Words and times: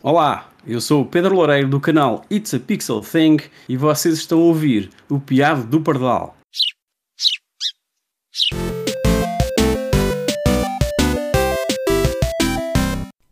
Olá, 0.00 0.48
eu 0.64 0.80
sou 0.80 1.02
o 1.02 1.04
Pedro 1.04 1.34
Loureiro 1.34 1.68
do 1.68 1.80
canal 1.80 2.24
It's 2.30 2.54
a 2.54 2.60
Pixel 2.60 3.00
Thing 3.00 3.38
e 3.68 3.76
vocês 3.76 4.14
estão 4.14 4.38
a 4.38 4.44
ouvir 4.44 4.90
o 5.08 5.18
Piado 5.18 5.64
do 5.64 5.80
Pardal. 5.80 6.36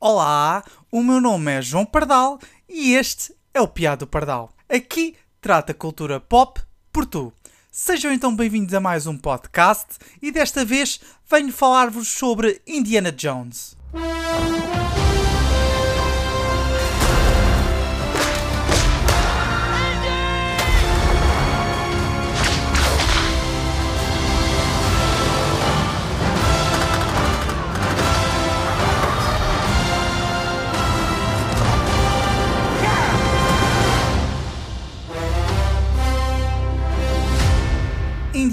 Olá, 0.00 0.64
o 0.90 1.04
meu 1.04 1.20
nome 1.20 1.52
é 1.52 1.62
João 1.62 1.86
Pardal 1.86 2.40
e 2.68 2.94
este 2.94 3.32
é 3.54 3.60
o 3.60 3.68
Piado 3.68 4.04
do 4.04 4.08
Pardal. 4.08 4.50
Aqui 4.68 5.14
trata 5.40 5.72
cultura 5.72 6.18
pop 6.18 6.60
por 6.92 7.06
tu. 7.06 7.32
Sejam 7.70 8.12
então 8.12 8.34
bem-vindos 8.34 8.74
a 8.74 8.80
mais 8.80 9.06
um 9.06 9.16
podcast 9.16 9.98
e 10.20 10.32
desta 10.32 10.64
vez 10.64 10.98
venho 11.30 11.52
falar-vos 11.52 12.08
sobre 12.08 12.60
Indiana 12.66 13.12
Jones. 13.12 13.76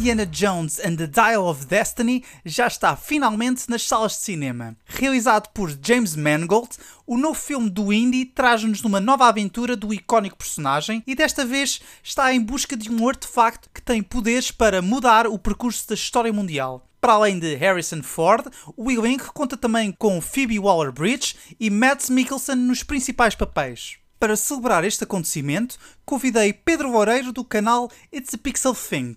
Indiana 0.04 0.26
Jones 0.26 0.82
and 0.84 0.98
the 0.98 1.08
Dial 1.08 1.48
of 1.48 1.66
Destiny 1.66 2.26
já 2.44 2.68
está 2.68 2.94
finalmente 2.94 3.70
nas 3.70 3.88
salas 3.88 4.12
de 4.12 4.18
cinema. 4.18 4.76
Realizado 4.86 5.48
por 5.54 5.74
James 5.82 6.14
Mangold, 6.18 6.72
o 7.08 7.18
novo 7.18 7.40
filme 7.40 7.70
do 7.70 7.94
Indy 7.94 8.26
traz-nos 8.26 8.82
numa 8.82 9.00
nova 9.00 9.30
aventura 9.30 9.78
do 9.78 9.94
icónico 9.94 10.36
personagem 10.36 11.02
e 11.08 11.16
desta 11.16 11.46
vez 11.46 11.80
está 12.04 12.34
em 12.34 12.42
busca 12.42 12.76
de 12.76 12.92
um 12.92 13.08
artefacto 13.08 13.70
que 13.74 13.82
tem 13.82 14.04
poderes 14.04 14.52
para 14.52 14.82
mudar 14.82 15.26
o 15.26 15.40
percurso 15.40 15.88
da 15.88 15.96
história 15.96 16.34
mundial. 16.34 16.86
Para 17.00 17.14
além 17.14 17.40
de 17.40 17.56
Harrison 17.56 18.04
Ford, 18.04 18.48
o 18.76 18.92
elenco 18.92 19.32
conta 19.34 19.56
também 19.56 19.90
com 19.90 20.20
Phoebe 20.20 20.60
Waller-Bridge 20.60 21.38
e 21.58 21.70
Mads 21.70 22.10
Mikkelsen 22.10 22.58
nos 22.58 22.84
principais 22.84 23.36
papéis. 23.36 24.00
Para 24.20 24.36
celebrar 24.36 24.84
este 24.84 25.06
acontecimento, 25.06 25.78
convidei 26.06 26.52
Pedro 26.52 26.92
Loureiro 26.92 27.32
do 27.32 27.46
canal 27.46 27.90
It's 28.12 28.34
a 28.34 28.38
Pixel 28.38 28.76
Thing 28.76 29.16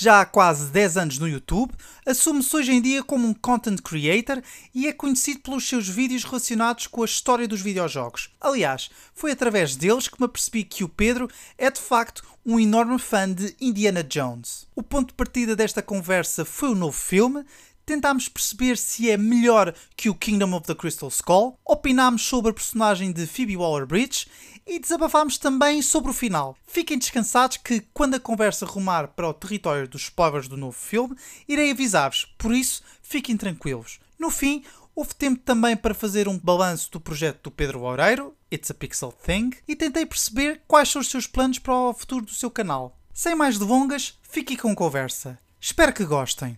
já 0.00 0.22
há 0.22 0.24
quase 0.24 0.70
10 0.70 0.96
anos 0.96 1.18
no 1.18 1.28
YouTube, 1.28 1.74
assume-se 2.06 2.56
hoje 2.56 2.72
em 2.72 2.80
dia 2.80 3.02
como 3.02 3.28
um 3.28 3.34
content 3.34 3.82
creator 3.82 4.42
e 4.74 4.88
é 4.88 4.94
conhecido 4.94 5.40
pelos 5.40 5.68
seus 5.68 5.86
vídeos 5.86 6.24
relacionados 6.24 6.86
com 6.86 7.02
a 7.02 7.04
história 7.04 7.46
dos 7.46 7.60
videojogos. 7.60 8.30
Aliás, 8.40 8.88
foi 9.12 9.32
através 9.32 9.76
deles 9.76 10.08
que 10.08 10.18
me 10.18 10.24
apercebi 10.24 10.64
que 10.64 10.82
o 10.82 10.88
Pedro 10.88 11.28
é 11.58 11.70
de 11.70 11.78
facto 11.78 12.24
um 12.46 12.58
enorme 12.58 12.98
fã 12.98 13.30
de 13.30 13.54
Indiana 13.60 14.02
Jones. 14.02 14.66
O 14.74 14.82
ponto 14.82 15.08
de 15.08 15.14
partida 15.14 15.54
desta 15.54 15.82
conversa 15.82 16.46
foi 16.46 16.70
o 16.70 16.74
novo 16.74 16.96
filme, 16.96 17.44
tentámos 17.84 18.26
perceber 18.26 18.78
se 18.78 19.10
é 19.10 19.18
melhor 19.18 19.74
que 19.96 20.08
o 20.08 20.14
Kingdom 20.14 20.54
of 20.54 20.66
the 20.66 20.74
Crystal 20.74 21.10
Skull, 21.10 21.58
opinámos 21.62 22.22
sobre 22.22 22.52
a 22.52 22.54
personagem 22.54 23.12
de 23.12 23.26
Phoebe 23.26 23.56
Waller-Bridge 23.56 24.28
e 24.70 24.78
desabafámos 24.78 25.36
também 25.36 25.82
sobre 25.82 26.12
o 26.12 26.14
final. 26.14 26.56
Fiquem 26.64 26.96
descansados 26.96 27.56
que, 27.56 27.80
quando 27.92 28.14
a 28.14 28.20
conversa 28.20 28.64
rumar 28.64 29.08
para 29.08 29.28
o 29.28 29.34
território 29.34 29.88
dos 29.88 30.02
spoilers 30.02 30.46
do 30.46 30.56
novo 30.56 30.78
filme, 30.78 31.16
irei 31.48 31.72
avisar-vos, 31.72 32.24
por 32.38 32.54
isso 32.54 32.80
fiquem 33.02 33.36
tranquilos. 33.36 33.98
No 34.16 34.30
fim, 34.30 34.62
houve 34.94 35.12
tempo 35.16 35.40
também 35.40 35.76
para 35.76 35.92
fazer 35.92 36.28
um 36.28 36.38
balanço 36.38 36.88
do 36.92 37.00
projeto 37.00 37.42
do 37.42 37.50
Pedro 37.50 37.80
Loureiro, 37.80 38.32
It's 38.52 38.70
a 38.70 38.74
Pixel 38.74 39.10
Thing, 39.10 39.50
e 39.66 39.74
tentei 39.74 40.06
perceber 40.06 40.62
quais 40.68 40.88
são 40.88 41.00
os 41.00 41.10
seus 41.10 41.26
planos 41.26 41.58
para 41.58 41.74
o 41.74 41.92
futuro 41.92 42.24
do 42.24 42.32
seu 42.32 42.50
canal. 42.50 42.96
Sem 43.12 43.34
mais 43.34 43.58
delongas, 43.58 44.18
fiquem 44.22 44.56
com 44.56 44.70
a 44.70 44.76
conversa. 44.76 45.36
Espero 45.60 45.92
que 45.92 46.04
gostem. 46.04 46.56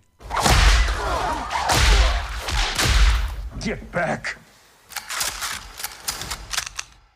Get 3.58 3.82
back! 3.90 4.36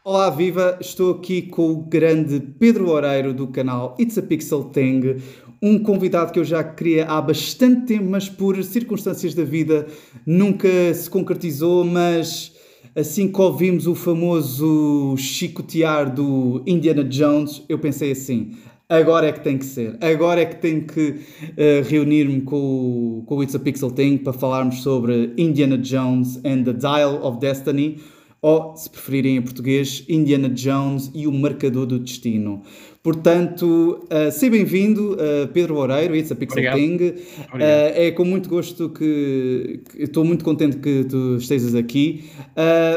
Olá, 0.08 0.30
viva! 0.30 0.78
Estou 0.80 1.14
aqui 1.14 1.42
com 1.42 1.68
o 1.72 1.82
grande 1.82 2.38
Pedro 2.60 2.90
Oreiro 2.90 3.34
do 3.34 3.48
canal 3.48 3.96
It's 3.98 4.16
a 4.16 4.22
Pixel 4.22 4.62
Thing, 4.62 5.16
um 5.60 5.80
convidado 5.80 6.30
que 6.30 6.38
eu 6.38 6.44
já 6.44 6.62
queria 6.62 7.06
há 7.06 7.20
bastante 7.20 7.86
tempo, 7.86 8.04
mas 8.04 8.28
por 8.28 8.62
circunstâncias 8.62 9.34
da 9.34 9.42
vida 9.42 9.88
nunca 10.24 10.68
se 10.94 11.10
concretizou. 11.10 11.84
Mas 11.84 12.52
assim 12.94 13.26
que 13.26 13.40
ouvimos 13.40 13.88
o 13.88 13.96
famoso 13.96 15.16
chicotear 15.18 16.14
do 16.14 16.62
Indiana 16.68 17.02
Jones, 17.02 17.64
eu 17.68 17.76
pensei 17.76 18.12
assim: 18.12 18.52
agora 18.88 19.26
é 19.26 19.32
que 19.32 19.40
tem 19.40 19.58
que 19.58 19.64
ser, 19.64 19.98
agora 20.00 20.40
é 20.40 20.46
que 20.46 20.62
tenho 20.62 20.86
que 20.86 21.10
uh, 21.10 21.82
reunir-me 21.84 22.42
com, 22.42 23.24
com 23.26 23.34
o 23.38 23.42
It's 23.42 23.56
a 23.56 23.58
Pixel 23.58 23.90
Thing 23.90 24.18
para 24.18 24.32
falarmos 24.32 24.84
sobre 24.84 25.34
Indiana 25.36 25.76
Jones 25.76 26.36
and 26.44 26.62
the 26.62 26.74
Dial 26.74 27.26
of 27.26 27.40
Destiny 27.40 27.98
ou, 28.46 28.76
se 28.76 28.88
preferirem 28.88 29.38
em 29.38 29.42
português, 29.42 30.04
Indiana 30.08 30.48
Jones 30.48 31.10
e 31.12 31.26
o 31.26 31.32
Marcador 31.32 31.84
do 31.84 31.98
Destino. 31.98 32.62
Portanto, 33.02 34.04
uh, 34.04 34.30
seja 34.30 34.52
bem-vindo, 34.52 35.14
uh, 35.14 35.48
Pedro 35.52 35.74
Oreiro, 35.74 36.14
It's 36.14 36.30
a 36.30 36.36
Pixel 36.36 36.58
Obrigado. 36.58 36.76
King. 36.76 37.04
Uh, 37.06 37.58
é 37.58 38.12
com 38.12 38.24
muito 38.24 38.48
gosto 38.48 38.88
que, 38.90 39.80
estou 39.98 40.24
muito 40.24 40.44
contente 40.44 40.76
que 40.76 41.02
tu 41.02 41.38
estejas 41.38 41.74
aqui. 41.74 42.30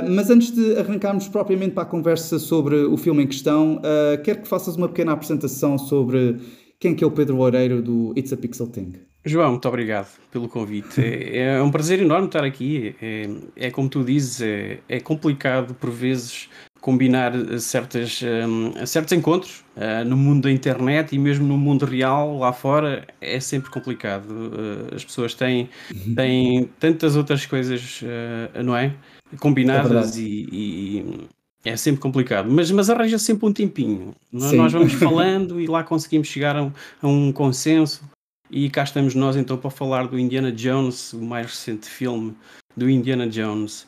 Mas 0.07 0.29
antes 0.29 0.51
de 0.51 0.77
arrancarmos 0.77 1.27
propriamente 1.27 1.71
para 1.71 1.81
a 1.81 1.87
conversa 1.87 2.37
sobre 2.37 2.75
o 2.75 2.95
filme 2.95 3.23
em 3.23 3.27
questão, 3.27 3.81
quero 4.23 4.43
que 4.43 4.47
faças 4.47 4.75
uma 4.75 4.87
pequena 4.87 5.13
apresentação 5.13 5.79
sobre 5.79 6.37
quem 6.79 6.93
que 6.93 7.03
é 7.03 7.07
o 7.07 7.11
Pedro 7.11 7.39
Oreiro 7.39 7.81
do 7.81 8.13
It's 8.15 8.31
a 8.31 8.37
Pixel 8.37 8.67
Thing. 8.67 9.08
João, 9.25 9.51
muito 9.51 9.67
obrigado 9.67 10.07
pelo 10.31 10.47
convite. 10.47 11.01
É, 11.01 11.57
é 11.57 11.61
um 11.61 11.69
prazer 11.69 11.99
enorme 11.99 12.27
estar 12.27 12.43
aqui. 12.43 12.95
É, 13.01 13.29
é 13.67 13.71
como 13.71 13.89
tu 13.89 14.03
dizes, 14.03 14.41
é, 14.41 14.79
é 14.87 14.99
complicado 14.99 15.73
por 15.73 15.89
vezes 15.89 16.49
combinar 16.79 17.33
certas, 17.59 18.21
um, 18.23 18.85
certos 18.85 19.11
encontros 19.11 19.63
uh, 19.75 20.05
no 20.05 20.15
mundo 20.15 20.43
da 20.43 20.51
internet 20.51 21.13
e 21.13 21.19
mesmo 21.19 21.45
no 21.45 21.57
mundo 21.57 21.85
real 21.85 22.37
lá 22.37 22.53
fora 22.53 23.05
é 23.19 23.39
sempre 23.39 23.69
complicado. 23.69 24.29
Uh, 24.29 24.95
as 24.95 25.03
pessoas 25.03 25.33
têm, 25.33 25.69
têm 26.15 26.69
tantas 26.79 27.15
outras 27.15 27.45
coisas, 27.45 28.01
uh, 28.01 28.63
não 28.63 28.75
é? 28.75 28.95
Combinadas 29.39 30.17
É 30.17 30.21
e, 30.21 30.47
e 30.51 31.27
é 31.65 31.75
sempre 31.75 32.01
complicado, 32.01 32.49
mas, 32.49 32.71
mas 32.71 32.89
arranja 32.89 33.19
sempre 33.19 33.45
um 33.45 33.53
tempinho. 33.53 34.15
Nós, 34.31 34.51
Sim. 34.51 34.57
nós 34.57 34.71
vamos 34.71 34.93
falando 34.97 35.59
e 35.59 35.67
lá 35.67 35.83
conseguimos 35.83 36.27
chegar 36.27 36.55
a 36.55 36.63
um, 36.63 36.71
a 37.01 37.07
um 37.07 37.31
consenso. 37.31 38.09
E 38.51 38.69
cá 38.69 38.83
estamos 38.83 39.13
nós 39.13 39.35
então 39.35 39.57
para 39.57 39.69
falar 39.69 40.07
do 40.07 40.17
Indiana 40.17 40.51
Jones, 40.51 41.13
o 41.13 41.21
mais 41.21 41.47
recente 41.47 41.87
filme 41.87 42.35
do 42.75 42.89
Indiana 42.89 43.27
Jones. 43.27 43.85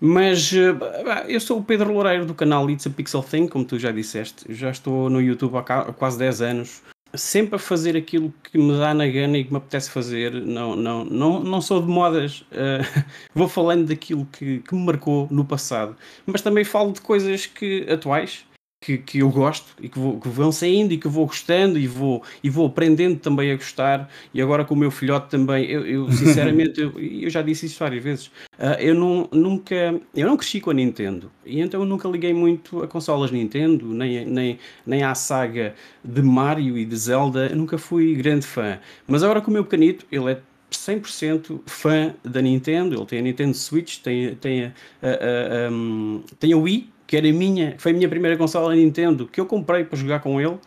Mas 0.00 0.52
eh, 0.52 0.74
eu 1.28 1.40
sou 1.40 1.58
o 1.58 1.64
Pedro 1.64 1.92
Loureiro 1.92 2.24
do 2.24 2.34
canal 2.34 2.70
It's 2.70 2.86
a 2.86 2.90
Pixel 2.90 3.22
Thing, 3.22 3.46
como 3.46 3.64
tu 3.64 3.78
já 3.78 3.90
disseste. 3.90 4.46
Já 4.54 4.70
estou 4.70 5.10
no 5.10 5.20
YouTube 5.20 5.56
há 5.56 5.92
quase 5.92 6.18
10 6.18 6.40
anos, 6.40 6.82
sempre 7.14 7.56
a 7.56 7.58
fazer 7.58 7.96
aquilo 7.96 8.32
que 8.44 8.56
me 8.56 8.78
dá 8.78 8.94
na 8.94 9.06
gana 9.08 9.36
e 9.36 9.44
que 9.44 9.50
me 9.50 9.58
apetece 9.58 9.90
fazer. 9.90 10.32
Não, 10.32 10.74
não, 10.74 11.04
não, 11.04 11.40
não 11.40 11.60
sou 11.60 11.82
de 11.82 11.88
modas, 11.88 12.44
eh, 12.52 12.80
vou 13.34 13.48
falando 13.48 13.88
daquilo 13.88 14.24
que, 14.26 14.60
que 14.60 14.74
me 14.74 14.86
marcou 14.86 15.28
no 15.30 15.44
passado, 15.44 15.96
mas 16.24 16.40
também 16.40 16.64
falo 16.64 16.92
de 16.92 17.00
coisas 17.02 17.44
que, 17.44 17.86
atuais 17.90 18.47
que, 18.80 18.96
que 18.98 19.18
eu 19.18 19.28
gosto 19.30 19.66
e 19.82 19.88
que, 19.88 19.98
vou, 19.98 20.20
que 20.20 20.28
vão 20.28 20.52
saindo 20.52 20.92
e 20.94 20.98
que 20.98 21.08
vou 21.08 21.26
gostando 21.26 21.78
e 21.78 21.86
vou, 21.88 22.22
e 22.42 22.48
vou 22.48 22.66
aprendendo 22.66 23.18
também 23.18 23.50
a 23.50 23.56
gostar. 23.56 24.08
E 24.32 24.40
agora 24.40 24.64
com 24.64 24.74
o 24.74 24.76
meu 24.76 24.90
filhote 24.90 25.28
também, 25.28 25.64
eu, 25.68 25.84
eu, 25.86 26.10
sinceramente, 26.12 26.80
eu, 26.80 26.92
eu 26.98 27.28
já 27.28 27.42
disse 27.42 27.66
isso 27.66 27.78
várias 27.78 28.02
vezes. 28.04 28.30
ah, 28.58 28.76
eu 28.80 28.94
não, 28.94 29.28
nunca, 29.32 30.00
eu 30.14 30.26
não 30.26 30.36
cresci 30.36 30.60
com 30.60 30.70
a 30.70 30.74
Nintendo 30.74 31.30
e 31.44 31.60
então 31.60 31.80
eu 31.80 31.86
nunca 31.86 32.08
liguei 32.08 32.32
muito 32.32 32.82
a 32.82 32.86
consolas 32.86 33.30
Nintendo, 33.32 33.86
nem, 33.86 34.24
nem, 34.24 34.58
nem 34.86 35.02
à 35.02 35.14
saga 35.14 35.74
de 36.04 36.22
Mario 36.22 36.78
e 36.78 36.84
de 36.84 36.96
Zelda. 36.96 37.48
Eu 37.48 37.56
nunca 37.56 37.78
fui 37.78 38.14
grande 38.14 38.46
fã. 38.46 38.78
Mas 39.06 39.22
agora 39.24 39.40
com 39.40 39.50
o 39.50 39.54
meu 39.54 39.64
pequenito, 39.64 40.06
ele 40.12 40.30
é 40.30 40.40
100% 40.70 41.60
fã 41.66 42.14
da 42.22 42.40
Nintendo. 42.42 42.94
Ele 42.96 43.06
tem 43.06 43.18
a 43.18 43.22
Nintendo 43.22 43.54
Switch, 43.54 43.98
tem, 44.00 44.34
tem, 44.36 44.64
a, 44.66 44.72
a- 45.02 45.66
a- 45.66 45.70
um, 45.72 46.22
tem 46.38 46.52
a 46.52 46.56
Wii, 46.56 46.90
que 47.08 47.16
era 47.16 47.32
minha, 47.32 47.74
foi 47.78 47.90
a 47.90 47.94
minha 47.94 48.08
primeira 48.08 48.36
consola 48.36 48.72
Nintendo, 48.76 49.26
que 49.26 49.40
eu 49.40 49.46
comprei 49.46 49.82
para 49.82 49.98
jogar 49.98 50.20
com 50.20 50.40
ele. 50.40 50.58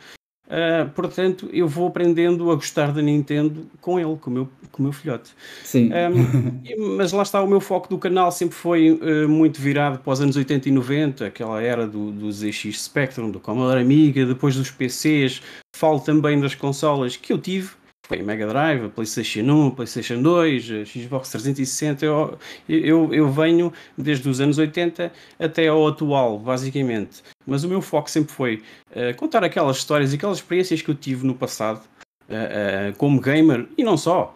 Ah, 0.49 0.89
portanto, 0.93 1.49
eu 1.53 1.65
vou 1.65 1.87
aprendendo 1.87 2.51
a 2.51 2.55
gostar 2.55 2.91
da 2.91 3.01
Nintendo 3.01 3.67
com 3.79 3.97
ele, 3.97 4.17
com 4.17 4.29
o 4.29 4.33
meu, 4.33 4.49
com 4.69 4.79
o 4.79 4.83
meu 4.83 4.91
filhote. 4.91 5.31
Sim. 5.63 5.89
Um, 5.93 6.59
e- 6.67 6.75
mas 6.97 7.13
lá 7.13 7.23
está, 7.23 7.41
o 7.41 7.47
meu 7.47 7.61
foco 7.61 7.87
do 7.87 7.97
canal 7.97 8.29
sempre 8.33 8.55
foi 8.55 8.99
eh, 9.01 9.27
muito 9.27 9.61
virado 9.61 9.99
para 9.99 10.11
os 10.11 10.19
anos 10.19 10.35
80 10.35 10.67
e 10.67 10.71
90, 10.73 11.25
aquela 11.25 11.61
era 11.61 11.87
do, 11.87 12.11
do 12.11 12.29
ZX 12.29 12.83
Spectrum, 12.83 13.31
do 13.31 13.39
Commodore 13.39 13.79
Amiga, 13.79 14.25
depois 14.25 14.53
dos 14.57 14.69
PCs. 14.69 15.41
Falo 15.73 16.01
também 16.01 16.37
das 16.41 16.53
consolas 16.53 17.15
que 17.15 17.31
eu 17.31 17.37
tive, 17.37 17.69
foi 18.11 18.21
Mega 18.21 18.45
Drive, 18.45 18.89
PlayStation 18.89 19.41
1, 19.41 19.71
PlayStation 19.71 20.21
2, 20.21 20.89
Xbox 20.89 21.29
360. 21.29 22.05
Eu, 22.05 22.37
eu, 22.67 23.13
eu 23.13 23.31
venho 23.31 23.71
desde 23.97 24.27
os 24.27 24.41
anos 24.41 24.57
80 24.57 25.11
até 25.39 25.67
ao 25.69 25.87
atual, 25.87 26.37
basicamente. 26.37 27.23
Mas 27.47 27.63
o 27.63 27.69
meu 27.69 27.81
foco 27.81 28.11
sempre 28.11 28.33
foi 28.33 28.63
uh, 28.91 29.15
contar 29.15 29.45
aquelas 29.45 29.77
histórias 29.77 30.11
e 30.11 30.17
aquelas 30.17 30.39
experiências 30.39 30.81
que 30.81 30.91
eu 30.91 30.95
tive 30.95 31.25
no 31.25 31.33
passado, 31.33 31.81
uh, 32.29 32.91
uh, 32.91 32.97
como 32.97 33.21
gamer, 33.21 33.65
e 33.77 33.83
não 33.83 33.95
só, 33.95 34.35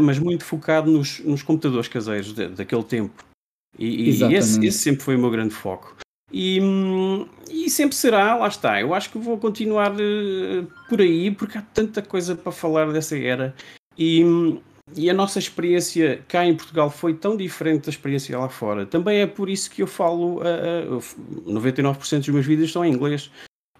mas 0.00 0.18
muito 0.18 0.44
focado 0.44 0.90
nos, 0.90 1.20
nos 1.20 1.42
computadores 1.42 1.86
caseiros 1.86 2.32
de, 2.32 2.48
daquele 2.48 2.82
tempo. 2.82 3.24
E, 3.78 4.10
e 4.10 4.34
esse, 4.34 4.66
esse, 4.66 4.78
sempre 4.78 5.02
foi 5.02 5.14
o 5.14 5.18
meu 5.18 5.30
grande 5.30 5.54
foco. 5.54 5.94
E, 6.32 6.60
e, 7.50 7.68
sempre 7.68 7.96
será, 7.96 8.36
lá 8.36 8.48
está. 8.48 8.80
Eu 8.80 8.94
acho 8.94 9.10
que 9.10 9.18
vou 9.18 9.36
continuar 9.38 9.92
uh, 9.92 10.66
por 10.88 11.00
aí, 11.00 11.30
porque 11.30 11.58
há 11.58 11.62
tanta 11.62 12.00
coisa 12.00 12.34
para 12.34 12.52
falar 12.52 12.92
dessa 12.92 13.18
era. 13.18 13.54
E, 13.98 14.22
e 14.94 15.10
a 15.10 15.14
nossa 15.14 15.38
experiência 15.38 16.22
cá 16.28 16.46
em 16.46 16.56
Portugal 16.56 16.90
foi 16.90 17.14
tão 17.14 17.36
diferente 17.36 17.84
da 17.84 17.90
experiência 17.90 18.38
lá 18.38 18.48
fora. 18.48 18.86
Também 18.86 19.20
é 19.20 19.26
por 19.26 19.48
isso 19.48 19.70
que 19.70 19.82
eu 19.82 19.86
falo. 19.86 20.40
Uh, 20.40 20.98
uh, 20.98 21.50
99% 21.52 22.18
dos 22.18 22.28
meus 22.28 22.46
vídeos 22.46 22.68
estão 22.68 22.84
em 22.84 22.92
inglês. 22.92 23.30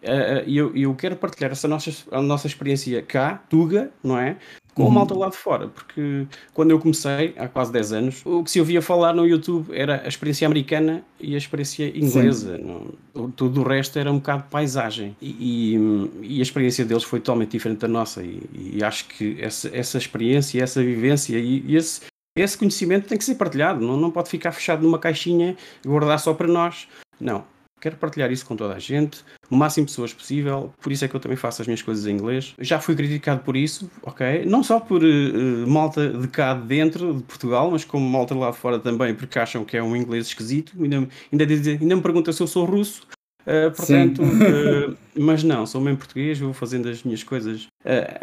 Uh, 0.02 0.42
e 0.46 0.56
eu, 0.56 0.74
eu 0.74 0.94
quero 0.94 1.14
partilhar 1.16 1.52
essa 1.52 1.68
nossa, 1.68 1.90
a 2.10 2.22
nossa 2.22 2.46
experiência 2.46 3.02
cá, 3.02 3.42
Tuga, 3.48 3.90
não 4.02 4.18
é? 4.18 4.36
Com 4.74 4.84
uhum. 4.84 4.90
malta 4.90 5.14
lá 5.14 5.28
de 5.28 5.36
fora, 5.36 5.68
porque 5.68 6.26
quando 6.54 6.70
eu 6.70 6.78
comecei, 6.78 7.34
há 7.36 7.48
quase 7.48 7.72
10 7.72 7.92
anos, 7.92 8.22
o 8.24 8.42
que 8.44 8.50
se 8.50 8.60
ouvia 8.60 8.80
falar 8.80 9.12
no 9.12 9.26
YouTube 9.26 9.68
era 9.76 10.02
a 10.04 10.08
experiência 10.08 10.46
americana 10.46 11.04
e 11.18 11.34
a 11.34 11.38
experiência 11.38 11.88
inglesa. 11.88 12.56
Não, 12.56 13.30
tudo 13.32 13.62
o 13.62 13.68
resto 13.68 13.98
era 13.98 14.10
um 14.10 14.16
bocado 14.16 14.44
de 14.44 14.48
paisagem. 14.48 15.16
E, 15.20 15.74
e, 15.74 16.36
e, 16.36 16.38
a 16.38 16.42
experiência 16.42 16.84
deles 16.84 17.02
foi 17.02 17.18
totalmente 17.18 17.50
diferente 17.50 17.80
da 17.80 17.88
nossa. 17.88 18.22
E, 18.22 18.42
e 18.54 18.84
acho 18.84 19.06
que 19.08 19.36
essa, 19.40 19.68
essa 19.76 19.98
experiência, 19.98 20.62
essa 20.62 20.82
vivência 20.82 21.36
e, 21.36 21.74
esse, 21.74 22.02
esse 22.38 22.56
conhecimento 22.56 23.08
tem 23.08 23.18
que 23.18 23.24
ser 23.24 23.34
partilhado. 23.34 23.84
Não, 23.84 23.96
não 23.96 24.10
pode 24.10 24.30
ficar 24.30 24.52
fechado 24.52 24.82
numa 24.82 25.00
caixinha 25.00 25.56
e 25.84 25.88
guardar 25.88 26.18
só 26.20 26.32
para 26.32 26.46
nós. 26.46 26.86
Não 27.20 27.44
Quero 27.80 27.96
partilhar 27.96 28.30
isso 28.30 28.44
com 28.44 28.54
toda 28.54 28.74
a 28.74 28.78
gente, 28.78 29.24
o 29.50 29.56
máximo 29.56 29.86
de 29.86 29.92
pessoas 29.92 30.12
possível, 30.12 30.72
por 30.80 30.92
isso 30.92 31.04
é 31.04 31.08
que 31.08 31.14
eu 31.14 31.20
também 31.20 31.36
faço 31.36 31.62
as 31.62 31.66
minhas 31.66 31.80
coisas 31.80 32.06
em 32.06 32.12
inglês. 32.12 32.54
Já 32.58 32.78
fui 32.78 32.94
criticado 32.94 33.42
por 33.42 33.56
isso, 33.56 33.90
ok? 34.02 34.44
Não 34.44 34.62
só 34.62 34.78
por 34.78 35.02
uh, 35.02 35.66
malta 35.66 36.08
de 36.08 36.28
cá 36.28 36.54
dentro 36.54 37.14
de 37.14 37.22
Portugal, 37.22 37.70
mas 37.70 37.84
como 37.84 38.08
malta 38.08 38.34
lá 38.34 38.50
de 38.50 38.58
fora 38.58 38.78
também, 38.78 39.14
porque 39.14 39.38
acham 39.38 39.64
que 39.64 39.76
é 39.76 39.82
um 39.82 39.96
inglês 39.96 40.26
esquisito. 40.26 40.72
Ainda, 40.80 41.08
ainda, 41.32 41.44
ainda 41.80 41.96
me 41.96 42.02
perguntam 42.02 42.32
se 42.32 42.42
eu 42.42 42.46
sou 42.46 42.66
russo. 42.66 43.06
Uh, 43.42 43.74
portanto, 43.74 44.22
uh, 44.22 44.96
mas 45.18 45.42
não, 45.42 45.64
sou 45.64 45.80
mesmo 45.80 45.98
português, 45.98 46.38
vou 46.38 46.52
fazendo 46.52 46.88
as 46.88 47.02
minhas 47.02 47.22
coisas. 47.22 47.66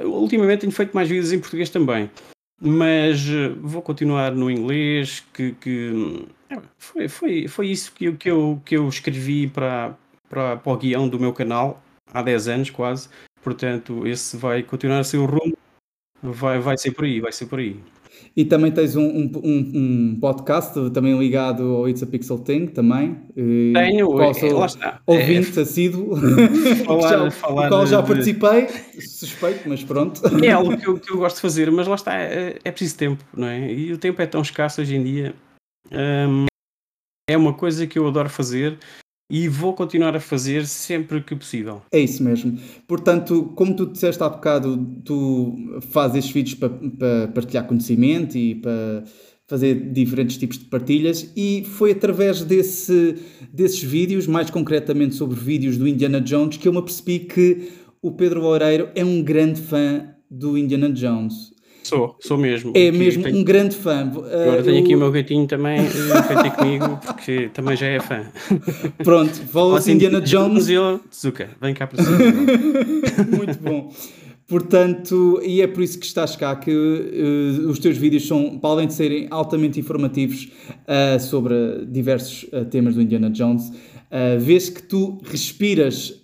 ultimamente 0.04 0.62
tenho 0.62 0.72
feito 0.72 0.94
mais 0.94 1.10
vídeos 1.10 1.34
em 1.34 1.40
português 1.40 1.70
também 1.72 2.10
mas 2.60 3.26
vou 3.62 3.82
continuar 3.82 4.32
no 4.32 4.50
inglês 4.50 5.24
que, 5.34 5.54
que 5.54 6.28
foi, 6.78 7.08
foi, 7.08 7.48
foi 7.48 7.68
isso 7.68 7.92
que 7.92 8.06
eu, 8.06 8.18
que 8.18 8.30
eu, 8.30 8.62
que 8.66 8.78
eu 8.78 8.88
escrevi 8.88 9.48
para, 9.48 9.96
para, 10.30 10.58
para 10.58 10.74
o 10.74 10.78
guião 10.78 11.08
do 11.08 11.20
meu 11.20 11.34
canal 11.34 11.82
há 12.14 12.22
10 12.22 12.48
anos 12.48 12.70
quase. 12.70 13.10
Portanto, 13.44 14.08
esse 14.08 14.36
vai 14.38 14.64
continuar 14.64 15.00
a 15.00 15.04
ser 15.04 15.18
o 15.18 15.26
rumo. 15.26 15.58
Vai, 16.22 16.60
vai 16.60 16.78
ser 16.78 16.92
por 16.92 17.06
aí, 17.06 17.20
vai 17.22 17.32
ser 17.32 17.46
por 17.46 17.60
aí. 17.60 17.80
E 18.38 18.46
também 18.46 18.72
tens 18.72 18.96
um, 18.96 19.04
um, 19.04 19.32
um, 19.44 20.18
podcast 20.22 20.92
também 20.92 21.18
ligado 21.18 21.64
ao 21.64 21.90
It's 21.90 22.04
a 22.04 22.06
Pixel 22.06 22.38
Thing 22.38 22.68
também. 22.68 23.18
Tenho, 23.34 24.12
qual 24.12 24.32
sou 24.36 24.50
é, 24.50 24.54
lá 24.54 24.66
está. 24.68 25.02
Ouvinte 25.08 25.58
é, 25.58 25.64
assíduo, 25.64 26.16
falar, 26.86 27.10
já, 27.26 27.32
falar 27.32 27.70
qual 27.70 27.88
já 27.88 28.04
participei, 28.04 28.68
suspeito, 29.00 29.68
mas 29.68 29.84
pronto. 29.84 30.22
É 30.46 30.52
algo 30.52 30.78
que 30.78 30.88
eu, 30.88 31.00
que 31.00 31.12
eu 31.12 31.18
gosto 31.18 31.38
de 31.38 31.42
fazer, 31.42 31.72
mas 31.72 31.88
lá 31.88 31.96
está, 31.96 32.16
é, 32.16 32.60
é 32.64 32.72
preciso 32.72 32.96
tempo, 32.96 33.26
não 33.36 33.48
é? 33.48 33.74
E 33.74 33.92
o 33.92 33.98
tempo 33.98 34.22
é 34.22 34.28
tão 34.28 34.44
escasso 34.44 34.82
hoje 34.82 34.96
em 34.96 35.04
dia 35.04 35.34
um, 35.92 36.46
é 37.30 37.36
uma 37.36 37.54
coisa 37.54 37.88
que 37.88 37.98
eu 37.98 38.08
adoro 38.08 38.30
fazer 38.30 38.78
e 39.30 39.48
vou 39.48 39.74
continuar 39.74 40.16
a 40.16 40.20
fazer 40.20 40.66
sempre 40.66 41.22
que 41.22 41.36
possível. 41.36 41.82
É 41.92 42.00
isso 42.00 42.24
mesmo. 42.24 42.58
Portanto, 42.88 43.52
como 43.56 43.76
tu 43.76 43.86
disseste 43.86 44.22
há 44.24 44.30
bocado, 44.30 44.78
tu 45.04 45.56
fazes 45.92 46.18
estes 46.18 46.34
vídeos 46.34 46.56
para, 46.56 46.70
para 46.70 47.28
partilhar 47.30 47.68
conhecimento 47.68 48.38
e 48.38 48.56
para 48.56 49.04
fazer 49.48 49.92
diferentes 49.92 50.38
tipos 50.38 50.58
de 50.58 50.66
partilhas 50.66 51.32
e 51.36 51.64
foi 51.66 51.92
através 51.92 52.44
desse, 52.44 53.16
desses 53.52 53.82
vídeos, 53.82 54.28
mais 54.28 54.50
concretamente 54.50 55.16
sobre 55.16 55.40
vídeos 55.40 55.78
do 55.78 55.88
Indiana 55.88 56.20
Jones, 56.20 56.58
que 56.58 56.68
eu 56.68 56.74
me 56.74 56.80
apercebi 56.80 57.20
que 57.20 57.70
o 58.02 58.12
Pedro 58.12 58.42
Loureiro 58.42 58.90
é 58.94 59.04
um 59.04 59.24
grande 59.24 59.62
fã 59.62 60.10
do 60.30 60.58
Indiana 60.58 60.90
Jones. 60.90 61.54
Sou, 61.88 62.16
sou 62.20 62.38
mesmo. 62.38 62.74
É 62.76 62.92
mesmo 62.92 63.24
tenho... 63.24 63.38
um 63.38 63.44
grande 63.44 63.76
fã. 63.76 64.02
Agora 64.02 64.60
uh, 64.60 64.64
tenho 64.64 64.78
eu... 64.78 64.84
aqui 64.84 64.96
o 64.96 64.98
meu 65.00 65.12
gatinho 65.12 65.48
também 65.48 65.80
uh, 65.80 66.24
feito 66.28 66.56
comigo, 66.56 67.00
porque 67.06 67.50
também 67.54 67.78
já 67.78 67.88
é 67.88 68.00
fã. 68.00 68.26
Pronto, 69.04 69.42
assim 69.76 69.94
Indiana 69.94 70.22
Jones. 70.22 70.68
Zuka, 71.16 71.50
vem 71.62 71.74
cá 71.74 71.88
para 71.88 72.04
cima. 72.04 72.18
Muito 73.38 73.60
bom. 73.62 73.92
Portanto, 74.48 75.42
e 75.44 75.62
é 75.62 75.68
por 75.68 75.84
isso 75.84 76.00
que 76.00 76.06
estás 76.06 76.38
cá, 76.38 76.56
que 76.56 76.72
uh, 76.72 77.70
os 77.70 77.80
teus 77.80 77.98
vídeos 77.98 78.26
são, 78.26 78.58
para 78.58 78.70
além 78.70 78.88
de 78.88 78.94
serem 78.94 79.28
altamente 79.30 79.78
informativos 79.78 80.48
uh, 80.88 81.20
sobre 81.20 81.86
diversos 81.86 82.44
uh, 82.54 82.64
temas 82.64 82.96
do 82.96 83.02
Indiana 83.02 83.30
Jones, 83.30 83.72
vês 84.40 84.70
que 84.70 84.82
tu 84.82 85.18
respiras 85.26 86.18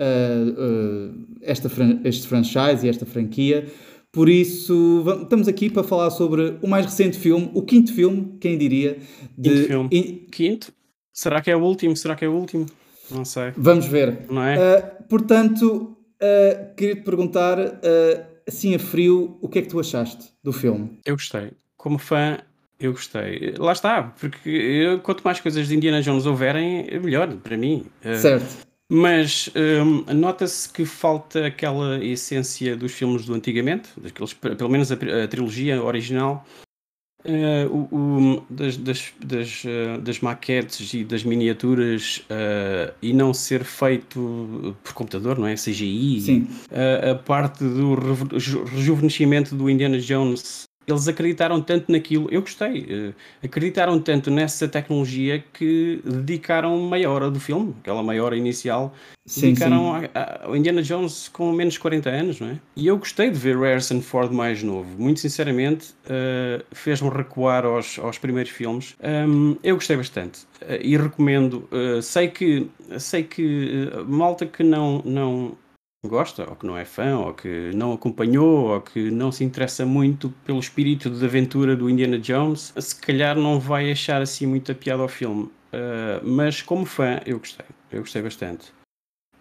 esta, 1.42 1.70
este 2.06 2.28
franchise 2.30 2.86
e 2.86 2.88
esta 2.88 3.06
franquia 3.06 3.66
por 4.14 4.30
isso, 4.30 5.04
estamos 5.24 5.48
aqui 5.48 5.72
para 5.72 5.82
falar 5.82 6.12
sobre 6.12 6.60
o 6.62 6.68
mais 6.68 6.86
recente 6.86 7.18
filme, 7.18 7.50
o 7.52 7.64
quinto 7.64 7.92
filme, 7.92 8.38
quem 8.40 8.60
diria? 8.60 9.00
De... 9.36 9.50
Quinto 9.50 9.68
filme. 9.68 9.90
In... 9.92 10.28
Quinto? 10.32 10.72
Será 11.12 11.42
que 11.42 11.50
é 11.50 11.56
o 11.56 11.60
último? 11.60 11.98
Será 11.98 12.16
que 12.16 12.24
é 12.24 12.28
o 12.28 12.32
último? 12.32 12.68
Não 13.10 13.26
sei. 13.26 13.52
Vamos 13.58 13.88
ver. 13.88 14.28
Não 14.30 14.44
é? 14.44 14.56
Uh, 14.56 15.04
portanto, 15.10 15.98
uh, 16.22 16.76
queria 16.76 16.96
te 16.96 17.02
perguntar, 17.02 17.58
uh, 17.60 18.26
assim 18.48 18.76
a 18.76 18.80
frio, 18.80 19.36
o 19.42 19.50
que 19.50 19.58
é 19.58 19.62
que 19.64 19.70
tu 19.70 19.80
achaste 19.80 20.32
do 20.44 20.54
filme? 20.54 21.00
Eu 21.04 21.16
gostei. 21.16 21.50
Como 21.76 21.98
fã, 21.98 22.38
eu 22.80 22.92
gostei. 22.92 23.56
Lá 23.58 23.72
está, 23.72 24.04
porque 24.20 24.48
eu, 24.48 25.00
quanto 25.00 25.24
mais 25.24 25.40
coisas 25.40 25.68
de 25.68 25.76
Indiana 25.76 26.04
Jones 26.04 26.28
houverem, 26.28 26.88
melhor 27.02 27.36
para 27.38 27.58
mim. 27.58 27.88
Certo. 28.22 28.73
Mas 28.96 29.50
um, 29.56 30.14
nota-se 30.14 30.72
que 30.72 30.86
falta 30.86 31.48
aquela 31.48 31.98
essência 32.06 32.78
dos 32.78 32.92
filmes 32.92 33.26
do 33.26 33.34
antigamente, 33.34 33.90
daqueles, 33.98 34.34
pelo 34.34 34.70
menos 34.70 34.92
a, 34.92 34.96
a 35.24 35.28
trilogia 35.28 35.84
original, 35.84 36.46
uh, 37.26 37.76
o, 37.76 38.36
o, 38.36 38.46
das, 38.48 38.78
das, 38.78 39.12
das, 39.20 39.64
uh, 39.64 40.00
das, 40.00 40.20
maquetes 40.20 40.94
e 40.94 41.04
das 41.04 41.24
miniaturas 41.24 42.24
uh, 42.30 42.94
e 43.02 43.14
não 43.14 43.34
ser 43.34 43.64
feito 43.64 44.78
por 44.84 44.94
computador, 44.94 45.40
não 45.40 45.48
é? 45.48 45.56
CGI. 45.56 46.22
Sim. 46.22 46.48
a 47.12 47.16
parte 47.16 47.64
do 47.64 47.96
rejuvenescimento 48.76 49.56
do 49.56 49.72
Indiana 49.72 49.98
Jones 49.98 50.66
eles 50.88 51.08
acreditaram 51.08 51.62
tanto 51.62 51.92
naquilo, 51.92 52.28
eu 52.32 52.42
gostei, 52.42 52.82
uh, 52.82 53.14
acreditaram 53.44 54.00
tanto 54.00 54.30
nessa 54.30 54.68
tecnologia 54.68 55.44
que 55.54 56.02
dedicaram 56.04 56.90
meia 56.90 57.10
hora 57.10 57.30
do 57.30 57.40
filme, 57.40 57.76
aquela 57.82 58.04
meia 58.04 58.24
hora 58.24 58.36
inicial, 58.36 58.94
sim, 59.26 59.42
dedicaram 59.42 60.02
ao 60.44 60.56
Indiana 60.56 60.82
Jones 60.82 61.28
com 61.28 61.52
menos 61.52 61.76
de 61.76 61.80
40 61.80 62.10
anos, 62.10 62.40
não 62.40 62.50
é? 62.50 62.60
E 62.76 62.88
eu 62.88 62.98
gostei 62.98 63.30
de 63.30 63.38
ver 63.38 63.58
Harrison 63.58 64.02
Ford 64.02 64.32
mais 64.32 64.62
novo, 64.62 64.90
muito 64.98 65.20
sinceramente, 65.20 65.94
uh, 66.06 66.64
fez-me 66.72 67.10
recuar 67.10 67.66
aos, 67.66 67.98
aos 68.00 68.18
primeiros 68.18 68.52
filmes. 68.52 68.96
Um, 69.02 69.58
eu 69.64 69.76
gostei 69.76 69.98
bastante 69.98 70.42
uh, 70.62 70.80
e 70.82 70.98
recomendo. 70.98 71.68
sei 72.02 72.28
que, 72.28 72.70
sei 73.00 73.24
que 73.24 73.90
malta 74.06 74.46
que 74.46 74.64
não, 74.64 75.02
não 75.06 75.58
gosta, 76.08 76.50
ou 76.50 76.56
que 76.56 76.66
não 76.66 76.78
é 76.78 76.86
fã, 76.86 77.18
ou 77.18 77.34
que 77.34 77.72
não 77.74 77.94
acompanhou, 77.94 78.74
ou 78.74 78.82
que 78.82 79.10
não 79.10 79.32
se 79.32 79.44
interessa 79.44 79.86
muito 79.86 80.34
pelo 80.46 80.60
espírito 80.60 81.10
de 81.10 81.26
aventura 81.26 81.76
do 81.76 81.90
Indiana 81.90 82.20
Jones, 82.20 82.74
se 82.78 82.96
calhar 82.96 83.38
não 83.38 83.60
vai 83.60 83.92
achar 83.92 84.22
assim 84.22 84.46
muita 84.46 84.76
piada 84.76 85.02
ao 85.02 85.08
filme. 85.08 85.44
Uh, 85.44 86.22
mas 86.24 86.62
como 86.62 86.86
fã, 86.86 87.20
eu 87.26 87.40
gostei. 87.40 87.66
Eu 87.92 88.02
gostei 88.02 88.22
bastante. 88.22 88.74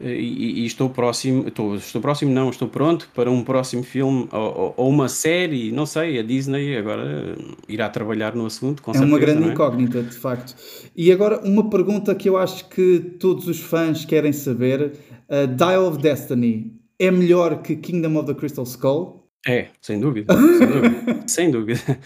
E, 0.00 0.62
e, 0.62 0.66
estou 0.66 0.90
próximo, 0.90 1.46
estou, 1.46 1.76
estou 1.76 2.00
próximo, 2.00 2.32
não, 2.32 2.50
estou 2.50 2.66
pronto 2.66 3.08
para 3.14 3.30
um 3.30 3.44
próximo 3.44 3.84
filme 3.84 4.26
ou, 4.32 4.74
ou, 4.76 4.88
uma 4.88 5.08
série, 5.08 5.70
não 5.70 5.86
sei, 5.86 6.18
a 6.18 6.22
Disney 6.22 6.76
agora 6.76 7.36
irá 7.68 7.88
trabalhar 7.88 8.34
no 8.34 8.44
assunto, 8.44 8.82
com 8.82 8.90
é 8.90 8.94
certeza. 8.94 9.12
uma 9.12 9.20
grande 9.20 9.48
é? 9.48 9.52
incógnita, 9.52 10.02
de 10.02 10.16
facto. 10.16 10.56
E 10.96 11.12
agora, 11.12 11.40
uma 11.44 11.70
pergunta 11.70 12.12
que 12.16 12.28
eu 12.28 12.36
acho 12.36 12.68
que 12.68 12.98
todos 13.20 13.46
os 13.46 13.60
fãs 13.60 14.04
querem 14.04 14.32
saber 14.32 14.92
Uh, 15.32 15.46
Dial 15.46 15.86
of 15.86 15.96
Destiny 15.96 16.78
é 16.98 17.10
melhor 17.10 17.62
que 17.62 17.74
Kingdom 17.76 18.18
of 18.18 18.26
the 18.26 18.34
Crystal 18.34 18.64
Skull? 18.64 19.21
É, 19.46 19.68
sem 19.80 19.98
dúvida. 19.98 20.34
sem 20.36 20.66
dúvida. 20.66 21.22
sem 21.26 21.50
dúvida. 21.50 21.98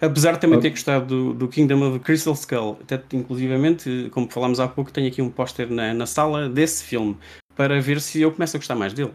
Apesar 0.00 0.32
de 0.32 0.40
também 0.40 0.60
ter 0.60 0.70
gostado 0.70 1.06
do, 1.06 1.34
do, 1.34 1.48
Kingdom 1.48 1.88
of 1.88 1.98
Crystal 2.00 2.32
Skull, 2.32 2.78
até 2.82 3.00
inclusivamente, 3.12 4.08
como 4.12 4.30
falámos 4.30 4.60
há 4.60 4.68
pouco, 4.68 4.92
tenho 4.92 5.08
aqui 5.08 5.20
um 5.20 5.28
póster 5.28 5.70
na, 5.70 5.92
na 5.92 6.06
sala 6.06 6.48
desse 6.48 6.84
filme. 6.84 7.16
para 7.56 7.80
ver 7.80 8.00
se 8.00 8.20
eu 8.22 8.30
começo 8.30 8.56
a 8.56 8.60
gostar 8.60 8.76
mais 8.76 8.92
dele. 8.92 9.10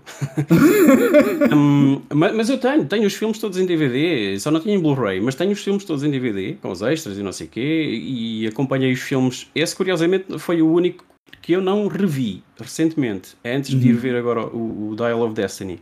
um, 1.56 2.02
mas, 2.14 2.36
mas, 2.36 2.50
eu 2.50 2.58
tenho, 2.58 2.86
tenho 2.86 3.08
os 3.08 3.14
filmes 3.14 3.40
todos 3.40 3.58
em 3.58 3.66
DVD, 3.66 4.38
só 4.40 4.52
não 4.52 4.60
tenho 4.60 4.78
em 4.78 4.82
Blu-ray, 4.82 5.22
mas 5.22 5.34
tenho 5.34 5.52
os 5.52 5.64
filmes 5.64 5.86
todos 5.86 6.04
em 6.04 6.12
DVD, 6.12 6.56
com 6.62 6.70
os 6.70 6.82
extras 6.82 7.18
e 7.18 7.24
não 7.24 7.32
sei 7.32 7.48
o 7.48 7.50
quê, 7.50 8.02
e 8.04 8.46
acompanhei 8.46 8.92
os 8.92 9.00
filmes. 9.00 9.50
Esse, 9.56 9.74
curiosamente, 9.74 10.38
foi 10.38 10.62
o 10.62 10.70
único 10.70 11.06
que 11.42 11.54
eu 11.54 11.62
não 11.62 11.88
revi 11.88 12.44
recentemente, 12.60 13.36
antes 13.44 13.74
uhum. 13.74 13.80
de 13.80 13.88
ir 13.88 13.94
uhum. 13.94 14.00
ver 14.00 14.16
agora 14.18 14.46
o, 14.46 14.90
o 14.90 14.96
Dial 14.96 15.22
of 15.22 15.34
Destiny 15.34 15.80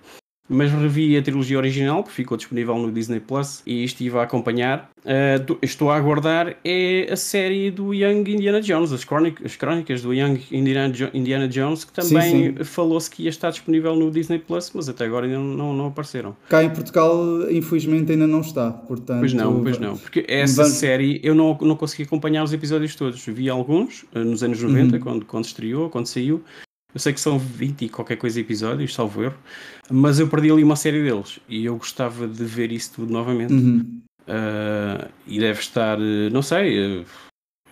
mas 0.50 0.72
revi 0.72 1.18
a 1.18 1.22
trilogia 1.22 1.58
original, 1.58 2.04
que 2.04 2.12
ficou 2.12 2.36
disponível 2.36 2.78
no 2.78 2.92
Disney 2.92 3.20
Plus, 3.20 3.62
e 3.66 3.84
estive 3.84 4.18
a 4.18 4.24
acompanhar. 4.24 4.90
Uh, 5.00 5.58
estou 5.62 5.90
a 5.90 5.96
aguardar 5.96 6.58
é 6.64 7.08
a 7.12 7.16
série 7.16 7.72
do 7.72 7.94
Young 7.94 8.24
Indiana 8.28 8.62
Jones, 8.62 8.92
as, 8.92 9.02
as 9.44 9.56
crónicas 9.56 10.02
do 10.04 10.14
Young 10.14 10.40
Indiana, 10.52 10.94
jo 10.94 11.10
Indiana 11.14 11.48
Jones, 11.48 11.86
que 11.86 11.94
também 11.94 12.54
falou-se 12.64 13.10
que 13.10 13.24
ia 13.24 13.30
estar 13.30 13.50
disponível 13.50 13.96
no 13.96 14.12
Disney 14.12 14.40
Plus, 14.40 14.72
mas 14.76 14.90
até 14.90 15.06
agora 15.06 15.26
ainda 15.26 15.40
não, 15.40 15.56
não, 15.56 15.74
não, 15.74 15.86
apareceram. 15.88 16.36
Cá 16.50 16.64
em 16.64 16.70
Portugal, 16.70 17.50
infelizmente, 17.50 18.12
ainda 18.12 18.28
não 18.28 18.42
está. 18.42 18.72
Portanto, 18.72 19.20
pois 19.20 19.34
não, 19.34 19.64
pois 19.64 19.80
não, 19.80 19.98
porque 19.98 20.26
essa 20.28 20.64
vamos... 20.64 20.78
série 20.78 21.20
eu 21.24 21.34
não, 21.34 21.58
não 21.62 21.76
consegui 21.76 22.04
acompanhar 22.04 22.44
os 22.44 22.54
episódios 22.54 22.96
todos. 22.96 23.26
Vi 23.26 23.50
alguns 23.50 24.04
uh, 24.14 24.20
nos 24.20 24.44
anos 24.44 24.62
90, 24.62 24.96
uhum. 24.96 25.02
quando, 25.02 25.26
quando 25.26 25.46
estreou, 25.46 25.90
quando 25.90 26.06
saiu, 26.06 26.44
eu 26.94 27.00
sei 27.00 27.14
que 27.14 27.20
são 27.20 27.40
20 27.40 27.86
e 27.86 27.90
qualquer 27.90 28.18
coisa 28.18 28.40
episódios, 28.40 28.94
salvo 28.94 29.24
erro, 29.24 29.38
mas 29.90 30.20
eu 30.20 30.28
perdi 30.28 30.52
ali 30.52 30.64
uma 30.64 30.76
série 30.76 31.02
deles 31.04 31.40
e 31.48 31.66
eu 31.66 31.78
gostava 31.78 32.28
de 32.28 32.44
ver 32.44 32.72
isso 32.72 32.94
tudo 32.96 33.12
novamente. 33.12 33.54
Uhum. 33.54 34.02
Uh, 34.22 35.10
e 35.28 35.40
deve 35.40 35.60
estar, 35.60 35.98
não 36.32 36.42
sei, 36.42 37.06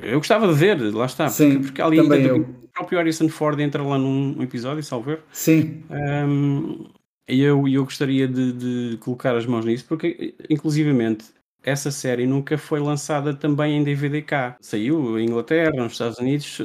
eu 0.02 0.18
gostava 0.18 0.48
de 0.48 0.54
ver, 0.54 0.80
lá 0.94 1.06
está, 1.06 1.30
Sim, 1.30 1.52
porque, 1.52 1.66
porque 1.68 1.82
ali 1.82 2.00
ainda, 2.00 2.36
o 2.36 2.70
próprio 2.74 2.98
Harrison 2.98 3.30
Ford 3.30 3.60
entra 3.60 3.84
lá 3.84 3.98
num 3.98 4.42
episódio, 4.42 4.82
salvo 4.84 5.12
erro. 5.12 5.22
Sim. 5.32 5.84
Um, 5.90 6.86
e 7.28 7.42
eu, 7.42 7.68
eu 7.68 7.84
gostaria 7.84 8.28
de, 8.28 8.54
de, 8.54 8.98
colocar 8.98 9.36
as 9.36 9.46
mãos 9.46 9.64
nisso, 9.64 9.86
porque 9.88 10.34
inclusivamente 10.50 11.26
essa 11.64 11.92
série 11.92 12.26
nunca 12.26 12.58
foi 12.58 12.80
lançada 12.80 13.34
também 13.34 13.78
em 13.78 13.84
DVD 13.84 14.22
cá. 14.22 14.56
Saiu 14.62 15.20
em 15.20 15.26
Inglaterra, 15.26 15.72
nos 15.76 15.94
Estados 15.94 16.18
Unidos, 16.18 16.60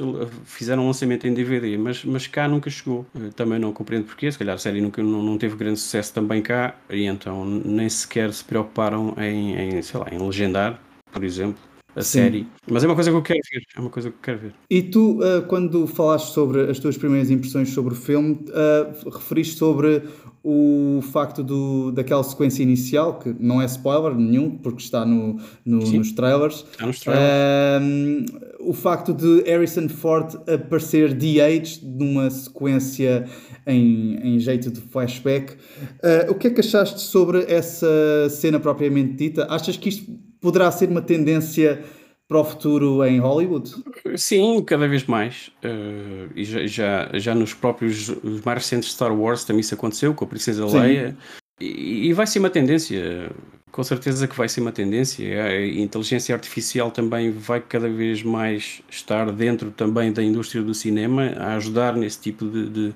fizeram 0.45 0.83
um 0.83 0.87
lançamento 0.87 1.27
em 1.27 1.33
DVD, 1.33 1.77
mas, 1.77 2.03
mas 2.03 2.27
cá 2.27 2.47
nunca 2.47 2.69
chegou. 2.69 3.05
Eu 3.13 3.31
também 3.33 3.59
não 3.59 3.73
compreendo 3.73 4.05
porquê, 4.05 4.31
se 4.31 4.37
calhar 4.37 4.55
a 4.55 4.57
série 4.57 4.81
nunca, 4.81 5.01
não, 5.03 5.21
não 5.21 5.37
teve 5.37 5.55
grande 5.55 5.79
sucesso 5.79 6.13
também 6.13 6.41
cá, 6.41 6.75
e 6.89 7.05
então 7.05 7.45
nem 7.45 7.89
sequer 7.89 8.31
se 8.33 8.43
preocuparam 8.43 9.13
em, 9.17 9.77
em 9.77 9.81
sei 9.81 9.99
lá, 9.99 10.07
em 10.11 10.17
legendar, 10.17 10.79
por 11.11 11.23
exemplo 11.23 11.74
a 11.95 12.01
Sim. 12.01 12.19
série. 12.19 12.47
Mas 12.69 12.83
é 12.83 12.87
uma 12.87 12.95
coisa 12.95 13.09
que 13.09 13.15
eu 13.15 13.21
quero 13.21 13.39
ver. 13.51 13.63
É 13.75 13.79
uma 13.79 13.89
coisa 13.89 14.09
que 14.09 14.15
eu 14.15 14.21
quero 14.21 14.39
ver. 14.39 14.53
E 14.69 14.81
tu, 14.81 15.19
uh, 15.19 15.41
quando 15.47 15.87
falaste 15.87 16.33
sobre 16.33 16.69
as 16.69 16.77
tuas 16.77 16.97
primeiras 16.97 17.31
impressões 17.31 17.69
sobre 17.69 17.93
o 17.93 17.97
filme, 17.97 18.33
uh, 18.49 19.09
referiste 19.09 19.57
sobre 19.57 20.03
o 20.43 21.01
facto 21.01 21.41
do, 21.41 21.91
daquela 21.91 22.23
sequência 22.23 22.61
inicial, 22.61 23.17
que 23.17 23.33
não 23.39 23.61
é 23.61 23.65
spoiler 23.65 24.13
nenhum, 24.13 24.51
porque 24.51 24.81
está 24.81 25.03
no, 25.05 25.39
no 25.65 25.79
nos 25.79 26.11
trailers. 26.11 26.65
Está 26.71 26.85
nos 26.85 26.99
trailers. 26.99 27.81
Um, 27.81 28.25
o 28.59 28.73
facto 28.73 29.13
de 29.13 29.41
Harrison 29.49 29.89
Ford 29.89 30.35
aparecer 30.47 31.15
de-aged 31.15 31.83
numa 31.83 32.29
sequência 32.29 33.25
em, 33.65 34.35
em 34.35 34.39
jeito 34.39 34.69
de 34.69 34.81
flashback. 34.81 35.53
Uh, 35.53 36.31
o 36.31 36.35
que 36.35 36.47
é 36.47 36.49
que 36.51 36.59
achaste 36.59 36.99
sobre 37.01 37.45
essa 37.51 37.87
cena 38.29 38.59
propriamente 38.59 39.13
dita? 39.13 39.47
Achas 39.49 39.77
que 39.77 39.89
isto 39.89 40.11
poderá 40.45 40.69
ser 40.69 40.89
uma 40.89 41.01
tendência 41.01 41.83
para 42.27 42.39
o 42.39 42.43
futuro 42.43 43.03
em 43.03 43.19
Hollywood? 43.19 43.73
Sim, 44.15 44.63
cada 44.63 44.87
vez 44.87 45.05
mais. 45.05 45.51
Uh, 45.63 46.31
e 46.35 46.43
já, 46.43 46.67
já, 46.67 47.09
já, 47.15 47.33
nos 47.33 47.55
próprios 47.55 48.09
os 48.09 48.41
mais 48.41 48.59
recentes 48.59 48.91
Star 48.91 49.11
Wars 49.11 49.43
também 49.43 49.61
isso 49.61 49.73
aconteceu 49.73 50.13
com 50.13 50.23
a 50.23 50.27
Princesa 50.27 50.63
Leia. 50.67 51.17
E, 51.59 52.09
e, 52.09 52.13
vai 52.13 52.27
ser 52.27 52.37
uma 52.37 52.49
tendência. 52.49 53.31
Com 53.71 53.83
certeza 53.83 54.27
que 54.27 54.37
vai 54.37 54.47
ser 54.47 54.61
uma 54.61 54.71
tendência. 54.71 55.43
A 55.45 55.65
inteligência 55.65 56.35
artificial 56.35 56.91
também 56.91 57.31
vai 57.31 57.59
cada 57.59 57.89
vez 57.89 58.21
mais 58.21 58.83
estar 58.87 59.31
dentro 59.31 59.71
também 59.71 60.13
da 60.13 60.21
indústria 60.21 60.61
do 60.61 60.75
cinema, 60.75 61.33
a 61.37 61.55
ajudar 61.55 61.95
nesse 61.95 62.21
tipo 62.21 62.45
de, 62.45 62.69
de 62.69 62.93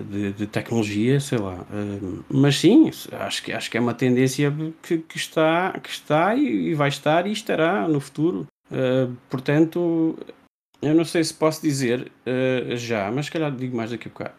de, 0.00 0.32
de, 0.32 0.46
tecnologia, 0.46 1.20
sei 1.20 1.38
lá. 1.38 1.64
Uh, 1.70 2.24
mas 2.30 2.58
sim, 2.58 2.90
acho 3.12 3.42
que, 3.42 3.52
acho 3.52 3.70
que 3.70 3.76
é 3.76 3.80
uma 3.80 3.94
tendência 3.94 4.52
que, 4.82 4.98
que 4.98 5.16
está, 5.16 5.78
que 5.82 5.90
está 5.90 6.34
e, 6.34 6.74
vai 6.74 6.88
estar 6.88 7.26
e 7.26 7.32
estará 7.32 7.86
no 7.86 8.00
futuro. 8.00 8.46
Uh, 8.70 9.14
portanto, 9.28 10.16
eu 10.82 10.94
não 10.96 11.04
sei 11.04 11.22
se 11.22 11.32
posso 11.32 11.62
dizer 11.62 12.10
uh, 12.26 12.76
já, 12.76 13.08
mas 13.12 13.26
se 13.26 13.32
calhar 13.32 13.54
digo 13.54 13.76
mais 13.76 13.92
daqui 13.92 14.08
a 14.08 14.10
bocado. 14.10 14.34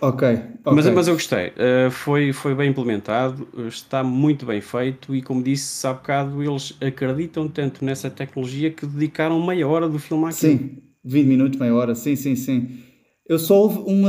Ok. 0.00 0.28
okay. 0.32 0.48
mas, 0.64 0.86
mas 0.86 1.08
eu 1.08 1.14
gostei. 1.14 1.48
Uh, 1.48 1.90
foi, 1.90 2.32
foi 2.32 2.54
bem 2.54 2.70
implementado, 2.70 3.48
está 3.66 4.04
muito 4.04 4.46
bem 4.46 4.60
feito 4.60 5.12
e, 5.14 5.20
como 5.20 5.42
disse 5.42 5.84
há 5.84 5.92
bocado, 5.92 6.40
eles 6.40 6.76
acreditam 6.80 7.48
tanto 7.48 7.84
nessa 7.84 8.08
tecnologia 8.08 8.70
que 8.70 8.86
dedicaram 8.86 9.44
meia 9.44 9.66
hora 9.66 9.88
do 9.88 9.98
filme 9.98 10.26
àquilo. 10.26 10.52
Sim, 10.52 10.78
20 11.04 11.26
minutos, 11.26 11.58
meia 11.58 11.74
hora, 11.74 11.96
sim, 11.96 12.14
sim, 12.14 12.36
sim. 12.36 12.87
Eu 13.28 13.38
só 13.38 13.60
houve 13.60 13.80
uma 13.86 14.08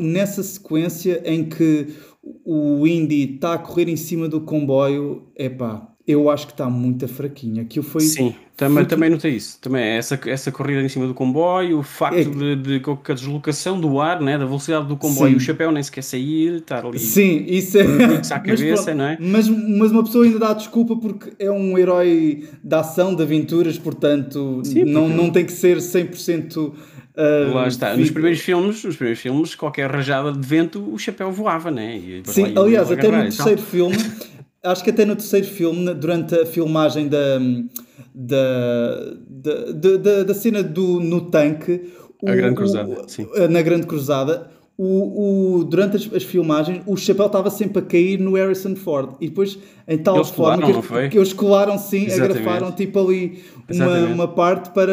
nessa 0.00 0.42
sequência 0.42 1.22
em 1.24 1.44
que 1.44 1.94
o 2.44 2.86
Indy 2.86 3.34
está 3.34 3.54
a 3.54 3.58
correr 3.58 3.88
em 3.88 3.96
cima 3.96 4.28
do 4.28 4.40
comboio, 4.40 5.28
epá, 5.36 5.88
eu 6.06 6.30
acho 6.30 6.46
que 6.46 6.52
está 6.52 6.70
muito 6.70 7.08
fraquinha. 7.08 7.62
Aquilo 7.62 7.84
foi. 7.84 8.02
Sim, 8.02 8.34
também, 8.56 8.76
foi... 8.76 8.86
também 8.86 9.10
notei 9.10 9.32
isso. 9.32 9.58
Também 9.60 9.82
essa, 9.82 10.18
essa 10.26 10.52
corrida 10.52 10.80
em 10.80 10.88
cima 10.88 11.06
do 11.06 11.14
comboio, 11.14 11.80
o 11.80 11.82
facto 11.82 12.16
é... 12.16 12.22
de, 12.24 12.56
de, 12.56 12.78
de, 12.78 12.82
a 13.08 13.12
deslocação 13.12 13.80
do 13.80 14.00
ar, 14.00 14.20
né, 14.20 14.38
da 14.38 14.44
velocidade 14.44 14.86
do 14.86 14.96
comboio, 14.96 15.32
Sim. 15.32 15.36
o 15.36 15.40
chapéu 15.40 15.72
nem 15.72 15.82
sequer 15.82 16.02
sair, 16.02 16.58
estar 16.58 16.86
ali. 16.86 16.98
Sim, 17.00 17.44
isso 17.48 17.76
é. 17.76 17.82
À 18.30 18.38
cabeça, 18.38 18.94
mas, 18.94 18.96
não 18.96 19.04
é? 19.04 19.18
Mas, 19.20 19.48
mas 19.48 19.90
uma 19.90 20.04
pessoa 20.04 20.24
ainda 20.24 20.38
dá 20.38 20.52
desculpa 20.54 20.96
porque 20.96 21.32
é 21.40 21.50
um 21.50 21.76
herói 21.76 22.48
da 22.62 22.80
ação, 22.80 23.14
de 23.14 23.22
aventuras, 23.22 23.76
portanto, 23.76 24.60
Sim, 24.64 24.74
porque... 24.74 24.92
não, 24.92 25.08
não 25.08 25.30
tem 25.30 25.44
que 25.44 25.52
ser 25.52 25.78
100%. 25.78 26.72
Uh, 27.16 27.54
Lá 27.54 27.66
está. 27.66 27.96
Nos 27.96 28.10
primeiros 28.10 28.40
filmes, 28.40 28.84
nos 28.84 28.96
primeiros 28.96 29.20
filmes, 29.20 29.54
qualquer 29.54 29.90
rajada 29.90 30.32
de 30.32 30.46
vento, 30.46 30.92
o 30.92 30.98
chapéu 30.98 31.32
voava, 31.32 31.70
né? 31.70 31.96
E 31.96 32.22
Sim, 32.26 32.52
aliás, 32.54 32.92
até 32.92 33.10
no 33.10 33.22
terceiro 33.22 33.62
filme, 33.62 33.96
acho 34.62 34.84
que 34.84 34.90
até 34.90 35.04
no 35.06 35.16
terceiro 35.16 35.46
filme, 35.46 35.94
durante 35.94 36.34
a 36.34 36.44
filmagem 36.44 37.08
da, 37.08 37.38
da, 38.14 39.14
da, 39.30 39.96
da, 39.96 40.22
da 40.24 40.34
cena 40.34 40.62
do, 40.62 41.00
no 41.00 41.30
tanque, 41.30 41.90
a 42.26 42.32
o, 42.32 42.36
Grande 42.36 42.54
Cruzada, 42.54 43.06
o, 43.18 43.48
na 43.48 43.62
Grande 43.62 43.86
Cruzada, 43.86 44.50
o, 44.78 45.58
o, 45.58 45.64
durante 45.64 45.96
as, 45.96 46.12
as, 46.12 46.22
filmagens, 46.22 46.82
o 46.86 46.96
chapéu 46.96 47.26
estava 47.26 47.48
sempre 47.48 47.78
a 47.78 47.82
cair 47.82 48.20
no 48.20 48.34
Harrison 48.34 48.76
Ford. 48.76 49.14
E 49.20 49.28
depois, 49.28 49.58
em 49.88 49.96
tal 49.96 50.16
eles 50.16 50.28
forma 50.28 50.62
colaram, 50.62 50.82
que, 50.82 51.08
que, 51.08 51.18
eles 51.18 51.32
colaram 51.32 51.78
sim, 51.78 52.04
Exatamente. 52.04 52.38
agrafaram 52.40 52.72
tipo 52.72 53.00
ali 53.00 53.42
uma, 53.70 53.98
uma, 54.06 54.28
parte 54.28 54.70
para, 54.70 54.92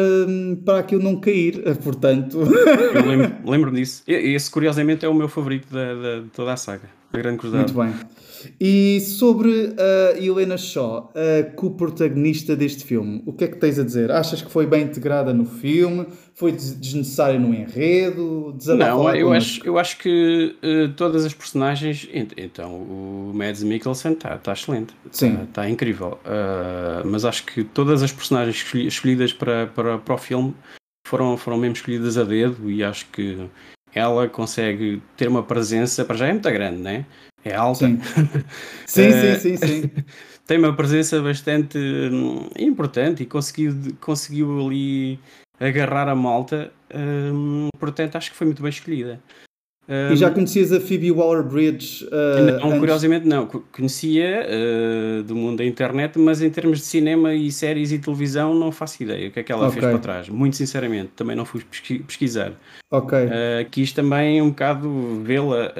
para 0.64 0.78
aquilo 0.78 1.02
não 1.02 1.16
cair. 1.16 1.62
Portanto, 1.82 2.38
eu 2.38 3.06
lembro, 3.06 3.32
lembro 3.44 3.70
disso. 3.72 4.02
Esse, 4.06 4.50
curiosamente, 4.50 5.04
é 5.04 5.08
o 5.08 5.14
meu 5.14 5.28
favorito 5.28 5.70
da, 5.70 5.94
da, 5.94 6.20
de 6.20 6.30
toda 6.30 6.54
a 6.54 6.56
saga. 6.56 6.88
A 7.12 7.18
Grande 7.18 7.38
Cruzada. 7.38 7.62
Muito 7.62 7.74
bem. 7.74 7.92
E 8.60 9.00
sobre 9.00 9.74
a 9.78 10.18
Helena 10.18 10.56
Shaw, 10.56 11.12
a 11.14 11.42
co-protagonista 11.54 12.56
deste 12.56 12.84
filme, 12.84 13.22
o 13.24 13.32
que 13.32 13.44
é 13.44 13.48
que 13.48 13.56
tens 13.56 13.78
a 13.78 13.84
dizer? 13.84 14.10
Achas 14.10 14.42
que 14.42 14.50
foi 14.50 14.66
bem 14.66 14.82
integrada 14.82 15.32
no 15.32 15.44
filme? 15.44 16.06
Foi 16.34 16.50
desnecessária 16.52 17.38
no 17.38 17.54
enredo? 17.54 18.56
Não, 18.76 19.14
eu 19.14 19.32
acho, 19.32 19.64
eu 19.64 19.78
acho 19.78 19.98
que 19.98 20.56
uh, 20.62 20.92
todas 20.94 21.24
as 21.24 21.32
personagens. 21.32 22.08
Então, 22.12 22.74
o 22.74 23.32
Mads 23.34 23.62
Mikkelsen 23.62 24.12
está 24.12 24.36
tá 24.38 24.52
excelente. 24.52 24.94
Está 25.10 25.46
tá 25.52 25.70
incrível. 25.70 26.18
Uh, 26.24 27.06
mas 27.06 27.24
acho 27.24 27.44
que 27.46 27.62
todas 27.62 28.02
as 28.02 28.10
personagens 28.10 28.64
escolhidas 28.74 29.32
para, 29.32 29.68
para, 29.68 29.98
para 29.98 30.14
o 30.14 30.18
filme 30.18 30.54
foram, 31.06 31.36
foram 31.36 31.56
mesmo 31.56 31.76
escolhidas 31.76 32.18
a 32.18 32.24
dedo 32.24 32.68
e 32.68 32.82
acho 32.82 33.06
que 33.06 33.48
ela 33.94 34.28
consegue 34.28 35.00
ter 35.16 35.28
uma 35.28 35.42
presença, 35.42 36.04
para 36.04 36.16
já 36.16 36.26
é 36.26 36.32
muito 36.32 36.50
grande, 36.50 36.78
né? 36.78 37.06
é 37.44 37.54
alta. 37.54 37.86
Sim, 37.86 38.00
sim, 38.86 39.12
sim, 39.12 39.38
sim, 39.38 39.56
sim. 39.56 39.90
Tem 40.46 40.58
uma 40.58 40.74
presença 40.74 41.20
bastante 41.22 41.78
hum, 41.78 42.48
importante 42.58 43.22
e 43.22 43.26
conseguiu, 43.26 43.72
conseguiu 44.00 44.66
ali 44.66 45.18
agarrar 45.58 46.08
a 46.08 46.14
malta, 46.14 46.72
hum, 46.94 47.68
portanto 47.78 48.16
acho 48.16 48.30
que 48.30 48.36
foi 48.36 48.46
muito 48.46 48.62
bem 48.62 48.70
escolhida. 48.70 49.20
Um, 49.88 50.12
e 50.12 50.16
já 50.16 50.30
conhecias 50.30 50.72
a 50.72 50.80
Phoebe 50.80 51.12
Waller-Bridge? 51.12 52.06
Uh, 52.06 52.58
não, 52.58 52.68
antes? 52.68 52.78
curiosamente 52.78 53.26
não. 53.26 53.46
Conhecia 53.46 54.46
uh, 54.46 55.22
do 55.22 55.36
mundo 55.36 55.58
da 55.58 55.64
internet, 55.64 56.18
mas 56.18 56.40
em 56.40 56.48
termos 56.48 56.78
de 56.78 56.84
cinema 56.84 57.34
e 57.34 57.52
séries 57.52 57.92
e 57.92 57.98
televisão 57.98 58.54
não 58.54 58.72
faço 58.72 59.02
ideia 59.02 59.28
o 59.28 59.30
que 59.30 59.40
é 59.40 59.42
que 59.42 59.52
ela 59.52 59.68
okay. 59.68 59.80
fez 59.80 59.92
para 59.92 60.00
trás. 60.00 60.28
Muito 60.28 60.56
sinceramente, 60.56 61.10
também 61.14 61.36
não 61.36 61.44
fui 61.44 61.62
pesquisar. 62.06 62.52
Ok. 62.90 63.18
Uh, 63.18 63.30
quis 63.70 63.92
também 63.92 64.40
um 64.40 64.50
bocado 64.50 65.22
vê-la 65.22 65.72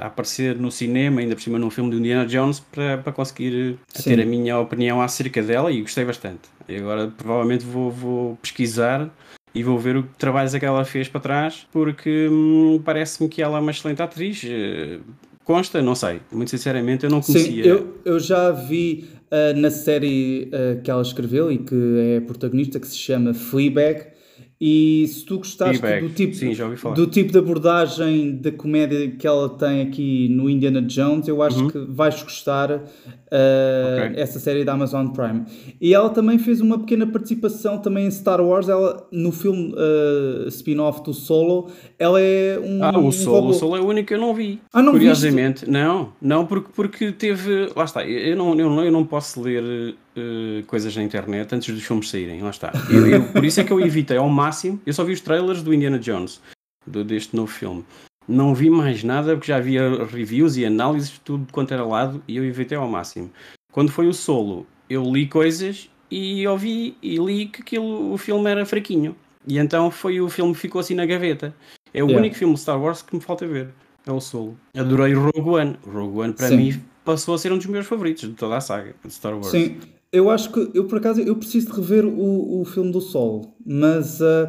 a 0.00 0.06
aparecer 0.06 0.56
no 0.56 0.70
cinema, 0.70 1.20
ainda 1.20 1.34
por 1.34 1.42
cima 1.42 1.58
num 1.58 1.70
filme 1.70 1.90
de 1.90 1.96
Indiana 1.98 2.26
Jones, 2.26 2.60
para, 2.60 2.98
para 2.98 3.12
conseguir 3.12 3.76
ter 4.02 4.20
a 4.20 4.24
minha 4.24 4.58
opinião 4.58 5.02
acerca 5.02 5.42
dela 5.42 5.70
e 5.70 5.82
gostei 5.82 6.04
bastante. 6.04 6.48
E 6.68 6.76
agora 6.76 7.12
provavelmente 7.16 7.64
vou, 7.64 7.90
vou 7.90 8.36
pesquisar 8.36 9.10
e 9.54 9.62
vou 9.62 9.78
ver 9.78 9.96
o 9.96 10.02
trabalhos 10.18 10.54
é 10.54 10.60
que 10.60 10.66
ela 10.66 10.84
fez 10.84 11.08
para 11.08 11.20
trás, 11.20 11.66
porque 11.72 12.28
hum, 12.30 12.80
parece-me 12.84 13.28
que 13.28 13.42
ela 13.42 13.58
é 13.58 13.60
uma 13.60 13.70
excelente 13.70 14.02
atriz. 14.02 14.42
Uh, 14.42 15.00
consta, 15.44 15.80
não 15.80 15.94
sei, 15.94 16.20
muito 16.30 16.50
sinceramente 16.50 17.04
eu 17.04 17.10
não 17.10 17.20
conhecia. 17.20 17.62
Sim, 17.62 17.68
eu, 17.68 17.96
eu 18.04 18.18
já 18.18 18.50
vi 18.50 19.08
uh, 19.30 19.58
na 19.58 19.70
série 19.70 20.50
uh, 20.52 20.82
que 20.82 20.90
ela 20.90 21.02
escreveu 21.02 21.50
e 21.50 21.58
que 21.58 22.16
é 22.16 22.20
protagonista, 22.20 22.78
que 22.78 22.86
se 22.86 22.98
chama 22.98 23.32
Fleabag. 23.32 24.15
E 24.58 25.06
se 25.08 25.26
tu 25.26 25.36
gostaste 25.36 25.82
do 26.00 26.08
tipo, 26.08 26.34
Sim, 26.34 26.54
do 26.94 27.06
tipo 27.06 27.30
de 27.30 27.38
abordagem 27.38 28.36
da 28.36 28.50
comédia 28.50 29.10
que 29.10 29.26
ela 29.26 29.50
tem 29.50 29.82
aqui 29.82 30.30
no 30.30 30.48
Indiana 30.48 30.80
Jones, 30.80 31.28
eu 31.28 31.42
acho 31.42 31.60
uhum. 31.60 31.68
que 31.68 31.78
vais 31.78 32.22
gostar 32.22 32.70
uh, 32.70 32.78
okay. 32.78 34.18
essa 34.18 34.38
série 34.38 34.64
da 34.64 34.72
Amazon 34.72 35.08
Prime. 35.08 35.44
E 35.78 35.92
ela 35.92 36.08
também 36.08 36.38
fez 36.38 36.62
uma 36.62 36.78
pequena 36.78 37.06
participação 37.06 37.76
também 37.76 38.06
em 38.06 38.10
Star 38.10 38.40
Wars, 38.40 38.66
ela 38.66 39.06
no 39.12 39.30
filme 39.30 39.74
uh, 39.74 40.48
spin-off 40.48 41.02
do 41.02 41.12
Solo, 41.12 41.70
ela 41.98 42.18
é 42.18 42.58
um 42.58 42.82
Ah, 42.82 42.98
o 42.98 43.12
Solo, 43.12 43.36
robô. 43.36 43.50
o 43.50 43.52
Solo 43.52 43.76
é 43.76 43.80
o 43.80 43.86
único 43.86 44.08
que 44.08 44.14
eu 44.14 44.20
não 44.20 44.32
vi. 44.32 44.58
Ah, 44.72 44.80
não 44.80 44.92
Curiosamente, 44.92 45.66
viste? 45.66 45.70
não, 45.70 46.14
não 46.18 46.46
porque, 46.46 46.70
porque 46.74 47.12
teve, 47.12 47.70
lá 47.76 47.84
está, 47.84 48.06
eu 48.06 48.34
não, 48.34 48.58
eu 48.58 48.70
não, 48.70 48.84
eu 48.84 48.92
não 48.92 49.04
posso 49.04 49.38
ler 49.42 49.96
uh, 50.16 50.64
coisas 50.66 50.94
na 50.96 51.02
internet 51.02 51.54
antes 51.54 51.74
dos 51.74 51.84
filmes 51.84 52.08
saírem, 52.08 52.42
lá 52.42 52.50
está. 52.50 52.72
Eu, 52.90 53.06
eu, 53.06 53.22
por 53.24 53.44
isso 53.44 53.60
é 53.60 53.64
que 53.64 53.72
eu 53.72 53.80
evitei 53.80 54.16
ao 54.16 54.28
máximo, 54.28 54.80
eu 54.86 54.92
só 54.92 55.04
vi 55.04 55.12
os 55.12 55.20
trailers 55.20 55.62
do 55.62 55.72
Indiana 55.72 55.98
Jones, 55.98 56.40
do, 56.86 57.04
deste 57.04 57.36
novo 57.36 57.50
filme. 57.50 57.84
Não 58.28 58.54
vi 58.54 58.68
mais 58.68 59.04
nada 59.04 59.34
porque 59.34 59.48
já 59.48 59.56
havia 59.56 60.04
reviews 60.04 60.56
e 60.56 60.64
análises, 60.64 61.20
tudo 61.24 61.46
quanto 61.52 61.72
era 61.72 61.84
lado, 61.84 62.22
e 62.26 62.36
eu 62.36 62.44
evitei 62.44 62.76
ao 62.76 62.88
máximo. 62.88 63.30
Quando 63.70 63.92
foi 63.92 64.08
o 64.08 64.12
solo, 64.12 64.66
eu 64.88 65.04
li 65.04 65.26
coisas 65.26 65.88
e 66.10 66.46
ouvi 66.46 66.96
e 67.02 67.16
li 67.18 67.46
que 67.46 67.62
aquilo, 67.62 68.12
o 68.12 68.18
filme 68.18 68.50
era 68.50 68.64
fraquinho. 68.66 69.14
E 69.46 69.58
então 69.58 69.90
foi 69.90 70.20
o 70.20 70.28
filme 70.28 70.52
que 70.54 70.60
ficou 70.60 70.80
assim 70.80 70.94
na 70.94 71.06
gaveta. 71.06 71.54
É 71.94 72.02
o 72.02 72.06
yeah. 72.06 72.18
único 72.18 72.36
filme 72.36 72.54
de 72.54 72.60
Star 72.60 72.80
Wars 72.80 73.02
que 73.02 73.14
me 73.14 73.22
falta 73.22 73.46
ver. 73.46 73.68
É 74.04 74.10
o 74.10 74.20
solo. 74.20 74.56
Adorei 74.76 75.14
Rogue 75.14 75.40
One. 75.40 75.76
Rogue 75.86 76.18
One 76.18 76.32
para 76.32 76.48
Sim. 76.48 76.56
mim 76.56 76.82
passou 77.04 77.34
a 77.34 77.38
ser 77.38 77.52
um 77.52 77.56
dos 77.56 77.66
meus 77.66 77.86
favoritos 77.86 78.28
de 78.28 78.34
toda 78.34 78.56
a 78.56 78.60
saga 78.60 78.94
de 79.04 79.12
Star 79.12 79.34
Wars. 79.34 79.48
Sim, 79.48 79.78
eu 80.12 80.30
acho 80.30 80.50
que 80.50 80.70
eu 80.74 80.86
por 80.86 80.98
acaso 80.98 81.20
eu 81.20 81.36
preciso 81.36 81.66
de 81.68 81.72
rever 81.72 82.04
o, 82.04 82.60
o 82.60 82.64
filme 82.64 82.92
do 82.92 83.00
Sol, 83.00 83.56
mas 83.64 84.20
uh, 84.20 84.48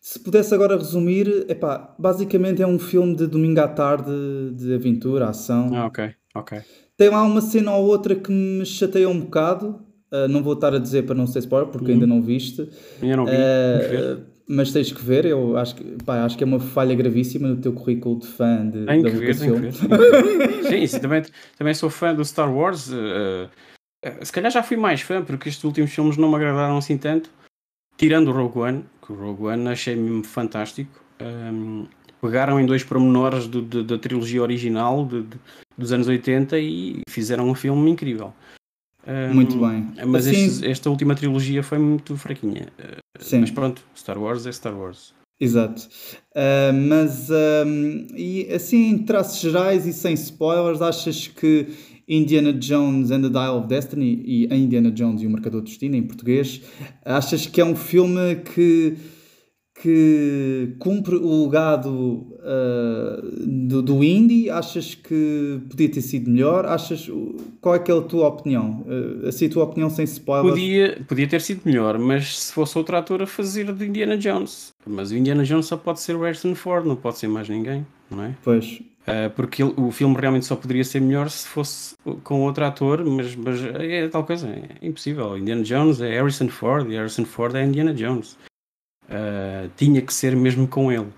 se 0.00 0.18
pudesse 0.18 0.54
agora 0.54 0.76
resumir, 0.76 1.46
epá, 1.48 1.94
basicamente 1.98 2.62
é 2.62 2.66
um 2.66 2.78
filme 2.78 3.16
de 3.16 3.26
domingo 3.26 3.60
à 3.60 3.68
tarde 3.68 4.10
de 4.54 4.74
aventura, 4.74 5.28
ação. 5.28 5.70
Ah, 5.74 5.86
ok, 5.86 6.10
ok. 6.34 6.58
Tem 6.96 7.08
lá 7.08 7.22
uma 7.22 7.40
cena 7.40 7.74
ou 7.74 7.86
outra 7.86 8.14
que 8.14 8.30
me 8.30 8.64
chateia 8.64 9.08
um 9.08 9.20
bocado. 9.20 9.80
Uh, 10.12 10.28
não 10.28 10.42
vou 10.42 10.52
estar 10.52 10.74
a 10.74 10.78
dizer 10.78 11.04
para 11.04 11.14
não 11.14 11.26
ser 11.26 11.40
spoiler, 11.40 11.70
porque 11.70 11.86
uhum. 11.86 11.94
ainda 11.94 12.06
não 12.06 12.22
viste. 12.22 12.68
Ainda 13.02 13.16
não 13.16 13.24
vi. 13.24 13.32
Uh, 13.32 14.20
mas 14.46 14.70
tens 14.72 14.92
que 14.92 15.02
ver, 15.02 15.24
eu 15.24 15.56
acho 15.56 15.74
que, 15.74 15.82
pá, 16.04 16.22
acho 16.22 16.36
que 16.36 16.44
é 16.44 16.46
uma 16.46 16.60
falha 16.60 16.94
gravíssima 16.94 17.48
no 17.48 17.56
teu 17.56 17.72
currículo 17.72 18.18
de 18.18 18.26
fã 18.26 18.68
de, 18.68 18.84
tem 18.84 19.02
da 19.02 19.10
que 19.10 19.16
ver, 19.16 19.38
tem 19.38 19.54
que 19.54 19.60
ver. 19.60 19.72
Sim, 20.88 21.00
também, 21.00 21.22
também 21.56 21.74
sou 21.74 21.88
fã 21.88 22.14
do 22.14 22.22
Star 22.24 22.54
Wars. 22.54 22.90
Uh, 22.90 23.48
se 24.22 24.32
calhar 24.32 24.50
já 24.50 24.62
fui 24.62 24.76
mais 24.76 25.00
fã, 25.00 25.22
porque 25.22 25.48
estes 25.48 25.64
últimos 25.64 25.92
filmes 25.92 26.16
não 26.16 26.28
me 26.28 26.36
agradaram 26.36 26.78
assim 26.78 26.98
tanto. 26.98 27.30
Tirando 27.96 28.28
o 28.28 28.32
Rogue 28.32 28.58
One, 28.58 28.84
que 29.04 29.12
o 29.12 29.16
Rogue 29.16 29.44
One 29.44 29.68
achei 29.68 29.94
mesmo 29.94 30.24
fantástico. 30.24 31.00
Um, 31.20 31.86
pegaram 32.20 32.58
em 32.58 32.66
dois 32.66 32.82
pormenores 32.82 33.46
do, 33.46 33.62
do, 33.62 33.84
da 33.84 33.98
trilogia 33.98 34.42
original 34.42 35.04
de, 35.04 35.22
de, 35.22 35.38
dos 35.76 35.92
anos 35.92 36.08
80 36.08 36.58
e 36.58 37.02
fizeram 37.08 37.48
um 37.48 37.54
filme 37.54 37.90
incrível. 37.90 38.32
Um, 39.06 39.34
muito 39.34 39.58
bem. 39.58 39.92
Mas 40.06 40.26
assim, 40.26 40.46
este, 40.46 40.66
esta 40.66 40.90
última 40.90 41.14
trilogia 41.14 41.62
foi 41.62 41.78
muito 41.78 42.16
fraquinha. 42.16 42.68
Sim. 43.18 43.40
Mas 43.40 43.50
pronto, 43.50 43.82
Star 43.94 44.18
Wars 44.18 44.46
é 44.46 44.52
Star 44.52 44.74
Wars. 44.74 45.14
Exato. 45.38 45.88
Uh, 46.30 46.72
mas 46.88 47.28
um, 47.30 48.06
e 48.16 48.48
assim, 48.52 48.90
em 48.90 48.98
traços 48.98 49.40
gerais 49.40 49.86
e 49.86 49.92
sem 49.92 50.14
spoilers, 50.14 50.80
achas 50.80 51.28
que 51.28 51.68
Indiana 52.08 52.52
Jones 52.52 53.10
and 53.10 53.22
the 53.22 53.28
Dial 53.28 53.58
of 53.58 53.68
Destiny 53.68 54.22
e 54.24 54.48
a 54.50 54.56
Indiana 54.56 54.90
Jones 54.90 55.22
e 55.22 55.26
o 55.26 55.30
Marcador 55.30 55.62
de 55.62 55.68
Destino 55.68 55.96
em 55.96 56.02
português, 56.02 56.60
achas 57.04 57.46
que 57.46 57.60
é 57.60 57.64
um 57.64 57.74
filme 57.74 58.36
que, 58.54 58.96
que 59.80 60.74
cumpre 60.78 61.16
o 61.16 61.44
legado 61.44 61.90
uh, 61.90 63.66
do, 63.66 63.82
do 63.82 64.04
indie? 64.04 64.50
Achas 64.50 64.94
que 64.94 65.60
podia 65.68 65.88
ter 65.88 66.02
sido 66.02 66.30
melhor? 66.30 66.66
Achas, 66.66 67.10
qual 67.60 67.74
é 67.74 67.78
que 67.78 67.90
é 67.90 67.96
a 67.96 68.02
tua 68.02 68.28
opinião? 68.28 68.84
Uh, 68.86 69.28
assim, 69.28 69.46
a 69.46 69.50
tua 69.50 69.64
opinião 69.64 69.88
sem 69.88 70.04
spoilers? 70.04 70.50
Podia, 70.50 71.04
podia 71.08 71.26
ter 71.26 71.40
sido 71.40 71.62
melhor, 71.64 71.98
mas 71.98 72.38
se 72.38 72.52
fosse 72.52 72.76
outro 72.76 72.96
ator 72.96 73.22
a 73.22 73.26
fazer 73.26 73.72
de 73.72 73.86
Indiana 73.86 74.18
Jones. 74.18 74.72
Mas 74.86 75.10
o 75.10 75.16
Indiana 75.16 75.42
Jones 75.42 75.66
só 75.66 75.76
pode 75.76 76.00
ser 76.00 76.14
o 76.16 76.20
Harrison 76.20 76.54
Ford, 76.54 76.86
não 76.86 76.96
pode 76.96 77.18
ser 77.18 77.28
mais 77.28 77.48
ninguém, 77.48 77.86
não 78.10 78.22
é? 78.22 78.34
Pois. 78.42 78.80
Uh, 79.04 79.28
porque 79.36 79.62
ele, 79.62 79.74
o 79.76 79.90
filme 79.90 80.16
realmente 80.18 80.46
só 80.46 80.56
poderia 80.56 80.82
ser 80.82 80.98
melhor 80.98 81.28
se 81.28 81.46
fosse 81.46 81.94
com 82.22 82.40
outro 82.40 82.64
ator, 82.64 83.04
mas, 83.04 83.36
mas 83.36 83.62
é 83.62 84.08
tal 84.08 84.24
coisa, 84.24 84.48
é 84.48 84.86
impossível. 84.86 85.36
Indiana 85.36 85.62
Jones 85.62 86.00
é 86.00 86.08
Harrison 86.08 86.48
Ford 86.48 86.90
e 86.90 86.94
Harrison 86.94 87.26
Ford 87.26 87.54
é 87.54 87.62
Indiana 87.62 87.92
Jones. 87.92 88.38
Uh, 89.04 89.68
tinha 89.76 90.00
que 90.00 90.12
ser 90.12 90.34
mesmo 90.34 90.66
com 90.66 90.90
ele. 90.90 91.08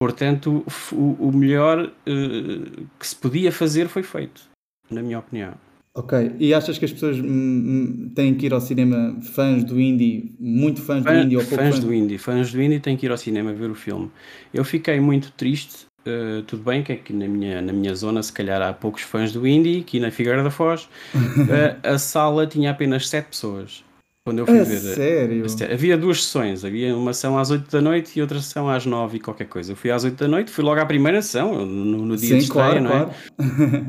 Portanto, 0.00 0.64
o, 0.90 1.28
o 1.28 1.32
melhor 1.32 1.84
uh, 1.86 2.86
que 2.98 3.06
se 3.06 3.14
podia 3.14 3.52
fazer 3.52 3.88
foi 3.88 4.02
feito, 4.02 4.48
na 4.90 5.02
minha 5.02 5.18
opinião. 5.18 5.54
Ok, 5.96 6.34
e 6.40 6.52
achas 6.52 6.76
que 6.76 6.84
as 6.86 6.92
pessoas 6.92 7.18
hum, 7.18 7.24
hum, 7.24 8.12
têm 8.16 8.34
que 8.34 8.46
ir 8.46 8.52
ao 8.52 8.60
cinema, 8.60 9.16
fãs 9.20 9.62
do 9.62 9.80
indie, 9.80 10.34
muito 10.40 10.82
fãs 10.82 11.04
Fã, 11.04 11.12
do 11.12 11.18
indie 11.20 11.36
ou 11.36 11.42
pouco 11.42 11.56
fãs, 11.56 11.74
fãs 11.74 11.84
do 11.84 11.94
indie, 11.94 12.18
fãs 12.18 12.52
do 12.52 12.60
indie 12.60 12.80
têm 12.80 12.96
que 12.96 13.06
ir 13.06 13.12
ao 13.12 13.18
cinema 13.18 13.52
ver 13.52 13.70
o 13.70 13.76
filme. 13.76 14.10
Eu 14.52 14.64
fiquei 14.64 14.98
muito 14.98 15.30
triste 15.32 15.86
Uh, 16.06 16.42
tudo 16.42 16.62
bem 16.62 16.82
que 16.82 16.92
aqui 16.92 17.12
na 17.14 17.26
minha, 17.26 17.62
na 17.62 17.72
minha 17.72 17.94
zona 17.94 18.22
se 18.22 18.32
calhar 18.32 18.60
há 18.60 18.72
poucos 18.74 19.02
fãs 19.02 19.32
do 19.32 19.46
indie, 19.46 19.80
aqui 19.80 19.98
na 19.98 20.10
Figueira 20.10 20.42
da 20.42 20.50
Foz, 20.50 20.84
uh, 21.14 21.78
a 21.82 21.98
sala 21.98 22.46
tinha 22.46 22.70
apenas 22.70 23.08
7 23.08 23.28
pessoas. 23.28 23.82
Quando 24.26 24.38
eu 24.38 24.46
fui 24.46 24.58
é 24.58 24.64
ver. 24.64 24.80
Sério? 24.80 25.46
Havia 25.70 25.98
duas 25.98 26.24
sessões, 26.24 26.64
havia 26.64 26.96
uma 26.96 27.12
sessão 27.12 27.38
às 27.38 27.50
8 27.50 27.70
da 27.70 27.80
noite 27.80 28.18
e 28.18 28.22
outra 28.22 28.40
sessão 28.40 28.68
às 28.68 28.86
9 28.86 29.18
e 29.18 29.20
qualquer 29.20 29.46
coisa. 29.46 29.72
Eu 29.72 29.76
fui 29.76 29.90
às 29.90 30.02
8 30.04 30.16
da 30.16 30.28
noite, 30.28 30.50
fui 30.50 30.64
logo 30.64 30.80
à 30.80 30.86
primeira 30.86 31.20
sessão, 31.20 31.66
no, 31.66 32.06
no 32.06 32.16
dia 32.16 32.30
Sim, 32.30 32.38
de 32.38 32.44
estreia, 32.44 32.80
claro, 32.80 32.82
não 32.82 32.90
é? 32.90 33.10
Claro. 33.36 33.86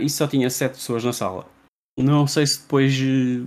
Uh, 0.00 0.02
e 0.02 0.10
só 0.10 0.26
tinha 0.26 0.48
7 0.48 0.72
pessoas 0.72 1.04
na 1.04 1.12
sala. 1.12 1.46
Não 1.98 2.26
sei 2.26 2.46
se 2.46 2.60
depois 2.60 2.94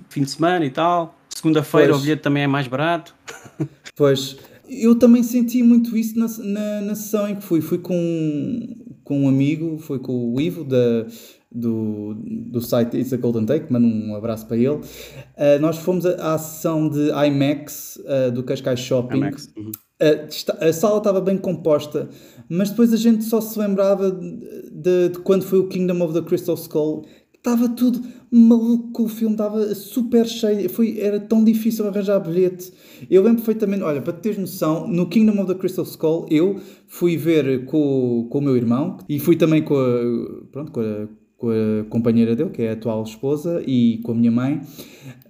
fim 0.09 0.23
de 0.23 0.31
semana 0.31 0.65
e 0.65 0.69
tal. 0.69 1.15
Segunda-feira 1.29 1.95
o 1.95 1.99
bilhete 1.99 2.21
também 2.21 2.43
é 2.43 2.47
mais 2.47 2.67
barato. 2.67 3.15
Pois, 3.95 4.37
eu 4.69 4.95
também 4.95 5.23
senti 5.23 5.63
muito 5.63 5.97
isso 5.97 6.17
na, 6.17 6.27
na, 6.27 6.81
na, 6.81 6.95
sessão 6.95 7.27
em 7.27 7.35
que 7.35 7.43
fui. 7.43 7.61
Fui 7.61 7.79
com, 7.79 8.59
com 9.03 9.21
um 9.21 9.27
amigo, 9.27 9.77
foi 9.79 9.99
com 9.99 10.33
o 10.33 10.39
Ivo 10.39 10.63
da, 10.63 11.07
do, 11.51 12.15
do 12.15 12.61
site 12.61 12.97
It's 12.97 13.11
a 13.11 13.17
Golden 13.17 13.45
Take, 13.45 13.71
mando 13.71 13.87
um 13.87 14.15
abraço 14.15 14.45
para 14.47 14.57
ele. 14.57 14.69
Uh, 14.69 15.59
nós 15.59 15.77
fomos 15.77 16.05
à, 16.05 16.35
à 16.35 16.37
sessão 16.37 16.87
de 16.87 17.09
IMAX 17.09 17.97
uh, 17.97 18.31
do 18.31 18.43
Cascais 18.43 18.79
Shopping. 18.79 19.17
IMAX. 19.17 19.51
Uhum. 19.57 19.71
Uh, 20.01 20.63
a 20.63 20.71
sala 20.71 20.99
estava 20.99 21.19
bem 21.19 21.37
composta, 21.37 22.07
mas 22.47 22.69
depois 22.69 22.93
a 22.93 22.97
gente 22.97 23.25
só 23.25 23.41
se 23.41 23.59
lembrava 23.59 24.11
de, 24.11 24.69
de, 24.71 25.09
de 25.09 25.19
quando 25.19 25.43
foi 25.43 25.59
o 25.59 25.67
Kingdom 25.67 26.01
of 26.01 26.13
the 26.13 26.21
Crystal 26.21 26.55
Skull 26.55 27.05
Estava 27.39 27.69
tudo 27.69 28.01
maluco, 28.31 29.03
o 29.03 29.07
filme 29.07 29.33
estava 29.33 29.73
super 29.73 30.25
cheio, 30.27 30.69
foi, 30.69 30.99
era 30.99 31.19
tão 31.19 31.43
difícil 31.43 31.87
arranjar 31.87 32.19
bilhete. 32.19 32.71
Eu 33.09 33.23
lembro 33.23 33.37
perfeitamente, 33.37 33.83
olha, 33.83 34.01
para 34.01 34.13
teres 34.13 34.37
noção, 34.37 34.87
no 34.87 35.07
Kingdom 35.07 35.41
of 35.41 35.51
the 35.51 35.59
Crystal 35.59 35.83
Skull 35.83 36.27
eu 36.29 36.59
fui 36.87 37.17
ver 37.17 37.65
com, 37.65 38.27
com 38.29 38.37
o 38.37 38.41
meu 38.41 38.55
irmão 38.55 38.97
e 39.07 39.19
fui 39.19 39.35
também 39.35 39.63
com 39.63 39.75
a, 39.75 40.47
pronto, 40.51 40.71
com 40.71 40.79
a, 40.79 41.07
com 41.37 41.49
a 41.49 41.83
companheira 41.89 42.35
dele, 42.35 42.51
que 42.51 42.61
é 42.61 42.69
a 42.69 42.73
atual 42.73 43.01
esposa, 43.03 43.63
e 43.65 43.99
com 44.03 44.11
a 44.11 44.15
minha 44.15 44.31
mãe, 44.31 44.61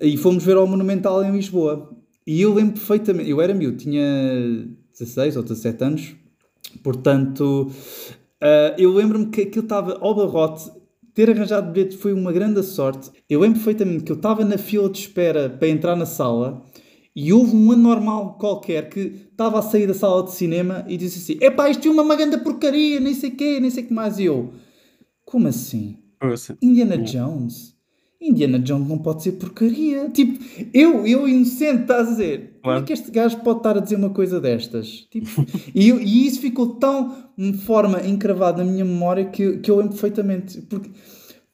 e 0.01 0.17
fomos 0.17 0.43
ver 0.43 0.57
ao 0.57 0.67
Monumental 0.67 1.23
em 1.23 1.31
Lisboa. 1.31 1.89
E 2.27 2.41
eu 2.41 2.53
lembro 2.53 2.73
perfeitamente, 2.73 3.29
eu 3.29 3.39
era 3.39 3.53
miúdo, 3.53 3.77
tinha 3.77 4.03
16 4.91 5.38
ou 5.38 5.43
17 5.43 5.83
anos, 5.83 6.15
portanto, 6.83 7.71
uh, 8.41 8.75
eu 8.77 8.91
lembro-me 8.91 9.27
que 9.27 9.41
aquilo 9.41 9.63
estava 9.63 9.97
ao 10.01 10.13
barrote 10.13 10.79
ter 11.13 11.30
arranjado 11.30 11.72
bilhete 11.72 11.98
foi 11.98 12.13
uma 12.13 12.32
grande 12.32 12.62
sorte. 12.63 13.10
Eu 13.30 13.39
lembro 13.39 13.60
perfeitamente 13.60 14.04
que 14.04 14.12
eu 14.12 14.15
estava 14.15 14.43
na 14.45 14.58
fila 14.58 14.89
de 14.89 15.00
espera 15.00 15.50
para 15.50 15.67
entrar 15.67 15.95
na 15.95 16.06
sala 16.06 16.63
e 17.15 17.34
houve 17.34 17.56
um 17.56 17.72
anormal 17.72 18.38
qualquer 18.38 18.89
que 18.89 19.30
estava 19.32 19.60
a 19.60 19.62
sair 19.62 19.88
da 19.88 19.93
sala 19.93 20.24
de 20.24 20.32
cinema 20.32 20.86
e 20.88 20.98
disse 20.98 21.19
assim: 21.19 21.43
Epá, 21.43 21.69
isto 21.69 21.88
é 21.88 21.91
uma 21.91 22.04
maganda 22.04 22.38
porcaria, 22.38 23.00
nem 23.00 23.13
sei 23.13 23.30
o 23.30 23.36
quê, 23.36 23.60
nem 23.60 23.69
sei 23.69 23.84
o 23.84 23.88
que 23.88 23.93
mais. 23.93 24.19
E 24.19 24.26
eu, 24.26 24.54
como 25.26 25.48
assim? 25.48 25.98
Indiana 26.62 26.98
Jones? 26.98 27.79
Indiana 28.21 28.60
Jones 28.60 28.88
não 28.88 28.97
pode 28.97 29.23
ser 29.23 29.34
porcaria. 29.34 30.10
Tipo, 30.10 30.43
eu, 30.73 31.08
eu 31.08 31.27
inocente, 31.27 31.84
estás 31.84 32.08
a 32.08 32.12
dizer, 32.12 32.60
claro. 32.62 32.79
como 32.79 32.84
é 32.84 32.88
que 32.88 32.93
este 32.93 33.12
gajo 33.12 33.38
pode 33.39 33.60
estar 33.60 33.77
a 33.77 33.79
dizer 33.79 33.95
uma 33.95 34.10
coisa 34.10 34.41
destas? 34.41 35.08
Tipo, 35.10 35.45
e, 35.73 35.89
eu, 35.89 35.99
e 35.99 36.27
isso 36.27 36.41
ficou 36.41 36.75
tão 36.75 37.29
de 37.38 37.53
forma 37.60 38.05
encravada 38.05 38.63
na 38.63 38.69
minha 38.71 38.84
memória 38.86 39.25
que, 39.25 39.58
que 39.60 39.71
eu 39.71 39.77
lembro 39.77 39.91
perfeitamente. 39.93 40.62
Porque 40.63 40.89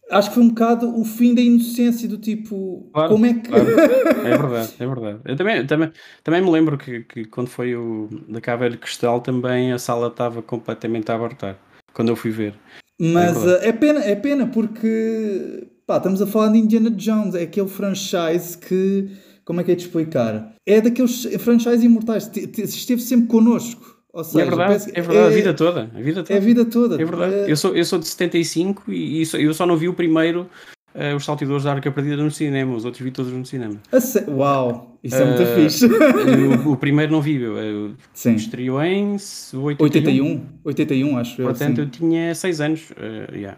acho 0.10 0.30
que 0.30 0.36
foi 0.36 0.43
um 0.43 0.49
bocado 0.49 0.99
o 0.99 1.06
fim 1.06 1.36
da 1.36 1.41
inocência 1.41 2.08
do 2.10 2.17
tipo, 2.17 2.89
Claro, 2.93 3.12
como 3.12 3.25
é 3.28 3.34
que... 3.36 3.41
claro. 3.49 3.65
É 4.25 4.38
verdade, 4.38 4.73
é 4.80 4.88
verdade. 4.88 5.19
Eu 5.25 5.36
também, 5.36 5.67
também, 5.67 5.91
também 6.23 6.41
me 6.41 6.49
lembro 6.49 6.78
que, 6.80 7.01
que 7.04 7.25
quando 7.25 7.47
foi 7.47 7.75
o 7.75 8.10
da 8.28 8.41
Caveira 8.41 8.75
Cristal 8.75 9.21
também 9.21 9.71
a 9.71 9.78
sala 9.78 10.08
estava 10.08 10.41
completamente 10.41 11.12
a 11.12 11.15
abartar. 11.15 11.60
Quando 11.93 12.10
eu 12.10 12.15
fui 12.15 12.32
ver. 12.32 12.56
Mas 12.99 13.38
É 13.38 13.39
verdade. 13.39 13.65
eh, 13.65 13.69
é 13.69 13.71
pena, 13.73 13.99
é 14.04 14.15
pena 14.15 14.47
porque 14.47 15.67
pá, 15.86 15.98
estamos 15.98 16.21
a 16.21 16.28
falar 16.28 16.50
de 16.52 16.58
Indiana 16.60 16.89
Jones, 16.91 17.36
é 17.36 17.43
aquele 17.43 17.67
franchise 17.67 18.58
que, 18.58 19.10
como 19.43 19.62
é 19.62 19.63
que 19.63 19.71
é 19.71 19.76
de 19.76 19.84
explicar? 19.84 20.54
É 20.65 20.82
daqueles 20.82 21.24
franchise 21.39 21.86
imortais, 21.86 22.28
te- 22.28 22.48
te- 22.48 22.63
esteve 22.63 23.02
sempre 23.02 23.28
connosco. 23.28 23.95
Ou 24.13 24.24
seja, 24.24 24.45
é 24.45 24.50
verdade, 24.50 24.86
é 24.93 25.02
verdade, 25.02 25.28
a 25.28 25.30
vida 25.30 25.54
toda. 25.54 25.91
A 25.93 26.02
vida 26.02 26.24
toda. 26.24 26.34
É 26.34 26.38
a 26.38 26.39
vida 26.39 26.65
toda. 26.65 26.95
É 27.02 27.06
verdade. 27.06 27.34
Eh, 27.36 27.52
Eu 27.52 27.58
sou, 27.58 27.76
eu 27.76 27.84
sou 27.84 28.00
de 28.00 28.08
75 28.08 28.84
e, 28.91 29.21
e 29.21 29.26
só- 29.26 29.38
eu 29.38 29.54
só 29.54 29.65
não 29.65 29.76
vi 29.76 29.89
o 29.89 29.93
primeiro, 29.93 30.50
eh, 30.93 31.13
Os 31.13 31.26
Saltadores 31.26 31.65
da 31.65 31.74
Arca 31.74 31.91
Perdida, 31.91 32.24
no 32.24 32.32
cinema. 32.32 32.74
Os 32.74 32.86
outros 32.86 33.04
vi 33.04 33.12
todos 33.12 33.30
no 33.34 33.45
cinema. 33.45 33.76
sé- 34.00 34.24
Uau, 34.30 34.98
isso 35.04 35.17
é 35.17 35.26
muito 35.26 35.41
Eh, 35.41 35.56
fixe. 35.69 35.86
o, 36.65 36.71
o 36.71 36.78
primeiro 36.78 37.12
não 37.12 37.21
vi, 37.21 37.41
eu, 37.41 37.58
eu 37.58 37.91
Sim. 38.13 38.36
estreou 38.36 38.82
em 38.82 39.17
81. 39.54 39.65
81, 39.84 40.41
81 40.63 41.17
acho 41.17 41.41
eu. 41.41 41.48
Portanto, 41.48 41.76
sim. 41.76 41.82
eu 41.82 41.89
tinha 41.89 42.34
6 42.34 42.62
anos. 42.62 42.93
eh, 42.98 43.28
yeah. 43.36 43.58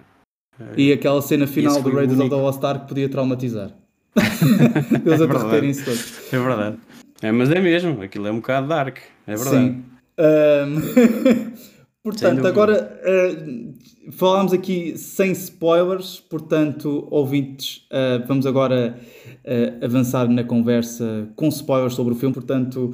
E 0.76 0.92
aquela 0.92 1.22
cena 1.22 1.46
final 1.48 1.82
do 1.82 1.90
Raiders 1.90 2.20
of 2.20 2.30
the 2.30 2.36
único. 2.36 2.36
Lost 2.36 2.64
Ark 2.64 2.88
podia 2.88 3.10
traumatizar. 3.10 3.72
Eles 4.18 5.22
a 5.22 5.24
É 5.24 5.28
verdade. 5.28 5.28
derreterem-se 5.28 5.86
todos. 5.86 6.34
É 6.34 6.40
verdade. 6.40 6.78
É, 7.22 7.32
mas 7.32 7.52
é 7.52 7.60
mesmo, 7.60 8.02
aquilo 8.02 8.28
é 8.28 8.32
um 8.32 8.38
bocado 8.38 8.68
dark. 8.68 8.98
É 9.26 9.36
verdade. 9.36 9.58
Sim. 9.58 9.84
Sem 12.08 12.14
portanto, 12.14 12.48
agora 12.48 13.00
ah, 13.04 14.12
falámos 14.14 14.54
aqui 14.54 14.98
sem 14.98 15.34
spoilers, 15.34 16.22
portanto, 16.22 17.06
ouvintes, 17.12 17.86
ah, 17.92 18.24
vamos 18.26 18.46
agora 18.46 18.98
ah, 19.46 19.86
avançar 19.86 20.30
na 20.30 20.44
conversa 20.44 21.28
com 21.36 21.50
spoilers 21.50 21.94
sobre 21.96 22.14
o 22.14 22.16
filme. 22.18 22.34
Portanto, 22.34 22.92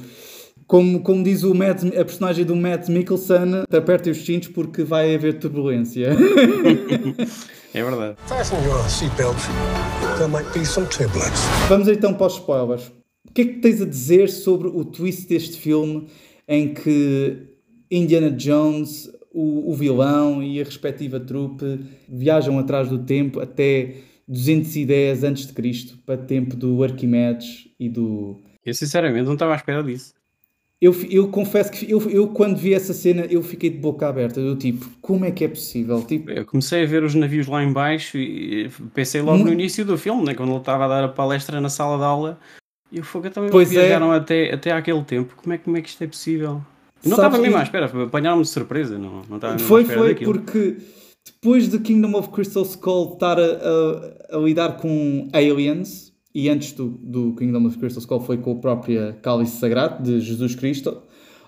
como, 0.67 1.01
como 1.01 1.23
diz 1.23 1.43
o 1.43 1.53
Matt, 1.53 1.83
a 1.85 2.05
personagem 2.05 2.45
do 2.45 2.55
Matt 2.55 2.89
Mikkelsen, 2.89 3.63
apertem 3.71 4.11
os 4.11 4.25
cintos 4.25 4.49
porque 4.49 4.83
vai 4.83 5.15
haver 5.15 5.39
turbulência. 5.39 6.09
É 7.75 7.81
verdade. 7.83 8.15
Fasten 8.27 8.63
your 8.65 8.87
seatbelts. 8.87 9.47
There 10.19 10.29
might 10.29 10.47
be 10.53 10.63
some 10.63 10.85
turbulence. 10.85 11.41
Vamos 11.67 11.87
então 11.87 12.13
para 12.13 12.27
os 12.27 12.33
spoilers. 12.35 12.91
O 13.27 13.33
que 13.33 13.41
é 13.41 13.45
que 13.45 13.53
tens 13.61 13.81
a 13.81 13.85
dizer 13.85 14.29
sobre 14.29 14.67
o 14.67 14.85
twist 14.85 15.27
deste 15.27 15.57
filme 15.57 16.07
em 16.47 16.71
que 16.71 17.47
Indiana 17.89 18.29
Jones, 18.29 19.09
o, 19.33 19.71
o 19.71 19.73
vilão 19.73 20.43
e 20.43 20.61
a 20.61 20.63
respectiva 20.63 21.19
trupe 21.19 21.79
viajam 22.07 22.59
atrás 22.59 22.89
do 22.89 22.99
tempo 22.99 23.39
até 23.39 23.95
210 24.27 25.23
a.C., 25.23 25.97
para 26.05 26.17
tempo 26.17 26.55
do 26.55 26.83
Arquimedes 26.83 27.69
e 27.79 27.89
do. 27.89 28.39
Eu 28.63 28.75
sinceramente 28.75 29.25
não 29.25 29.33
estava 29.33 29.53
à 29.53 29.55
espera 29.55 29.81
disso. 29.81 30.13
Eu, 30.83 30.93
eu 31.09 31.27
confesso 31.29 31.71
que 31.71 31.89
eu, 31.89 32.01
eu, 32.09 32.27
quando 32.27 32.57
vi 32.57 32.73
essa 32.73 32.93
cena, 32.93 33.21
eu 33.29 33.41
fiquei 33.41 33.69
de 33.69 33.77
boca 33.77 34.05
aberta. 34.07 34.39
Eu, 34.41 34.57
tipo, 34.57 34.85
como 35.01 35.23
é 35.23 35.31
que 35.31 35.45
é 35.45 35.47
possível? 35.47 36.01
Tipo, 36.01 36.29
Eu 36.31 36.45
comecei 36.45 36.83
a 36.83 36.85
ver 36.85 37.03
os 37.03 37.15
navios 37.15 37.47
lá 37.47 37.63
em 37.63 37.71
baixo 37.71 38.17
e 38.17 38.69
pensei 38.93 39.21
logo 39.21 39.37
Hum. 39.41 39.45
no 39.45 39.53
início 39.53 39.85
do 39.85 39.97
filme, 39.97 40.23
né, 40.25 40.33
quando 40.33 40.49
ele 40.49 40.57
estava 40.59 40.85
a 40.85 40.87
dar 40.89 41.03
a 41.05 41.07
palestra 41.07 41.61
na 41.61 41.69
sala 41.69 41.97
de 41.97 42.03
aula. 42.03 42.39
E 42.91 42.99
o 42.99 43.03
fogo 43.03 43.29
também 43.29 43.49
Pois 43.49 43.71
é. 43.71 43.79
viajaram 43.79 44.11
até, 44.11 44.53
até 44.53 44.71
àquele 44.71 45.03
tempo. 45.03 45.33
Como 45.37 45.53
é, 45.53 45.57
como 45.57 45.77
é 45.77 45.81
que 45.81 45.89
isto 45.89 46.03
é 46.03 46.07
possível? 46.07 46.61
Eu 47.03 47.09
não 47.09 47.17
estava 47.17 47.37
mesmo 47.39 47.57
à 47.57 47.63
espera, 47.63 47.85
apanharam-me 47.85 48.43
de 48.43 48.49
surpresa. 48.49 48.97
Não, 48.99 49.23
não 49.29 49.35
estava 49.37 49.53
mesmo 49.53 49.65
à 49.65 49.67
Foi, 49.69 49.81
espera 49.81 49.99
foi, 49.99 50.07
daquilo. 50.09 50.33
porque 50.33 50.77
depois 51.25 51.69
de 51.69 51.79
Kingdom 51.79 52.13
of 52.17 52.29
Crystal 52.29 52.63
Skull 52.63 53.13
estar 53.13 53.39
a, 53.39 53.43
a- 53.43 54.37
a 54.37 54.37
lidar 54.37 54.77
com 54.77 55.27
aliens, 55.33 56.12
e 56.33 56.49
antes 56.49 56.71
do, 56.73 56.89
do 56.89 57.35
Kingdom 57.35 57.65
of 57.67 57.77
Crystal 57.77 57.99
Skull 58.01 58.19
foi 58.21 58.37
com 58.37 58.53
a 58.53 58.55
própria 58.55 59.13
Cálice 59.21 59.57
Sagrado 59.57 60.01
de 60.03 60.19
Jesus 60.19 60.55
Cristo, 60.55 61.01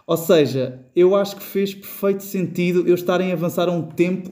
ou 0.07 0.17
seja, 0.17 0.79
eu 0.95 1.15
acho 1.15 1.35
que 1.37 1.43
fez 1.43 1.73
perfeito 1.73 2.23
sentido 2.23 2.83
eu 2.87 2.93
estarem 2.95 3.31
a 3.31 3.33
avançar 3.33 3.67
a 3.67 3.71
um 3.71 3.81
tempo, 3.81 4.31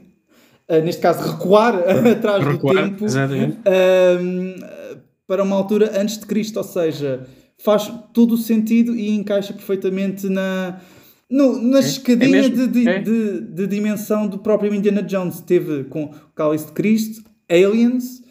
ah, 0.69 0.79
neste 0.79 1.01
caso 1.01 1.27
recuar 1.31 1.75
atrás 2.11 2.45
Recuar, 2.45 2.75
do 2.89 2.97
tempo, 2.97 3.05
ahm, 3.65 4.55
para 5.27 5.43
uma 5.43 5.55
altura 5.55 5.99
antes 5.99 6.17
de 6.19 6.25
Cristo, 6.25 6.57
ou 6.57 6.63
seja, 6.63 7.25
faz 7.57 7.91
todo 8.13 8.33
o 8.35 8.37
sentido 8.37 8.95
e 8.95 9.09
encaixa 9.09 9.53
perfeitamente 9.53 10.27
na, 10.29 10.79
no, 11.29 11.59
na 11.61 11.79
escadinha 11.79 12.29
mesmo, 12.29 12.55
de, 12.55 12.67
de, 12.67 12.87
é. 12.89 12.99
de- 12.99 13.41
de 13.41 13.67
dimensão 13.67 14.27
do 14.27 14.37
próprio 14.37 14.73
Indiana 14.75 15.01
Jones. 15.01 15.39
Teve 15.41 15.85
com 15.85 16.03
o 16.05 16.09
Cálice 16.35 16.67
de 16.67 16.71
Cristo, 16.73 17.23
Aliens, 17.49 18.21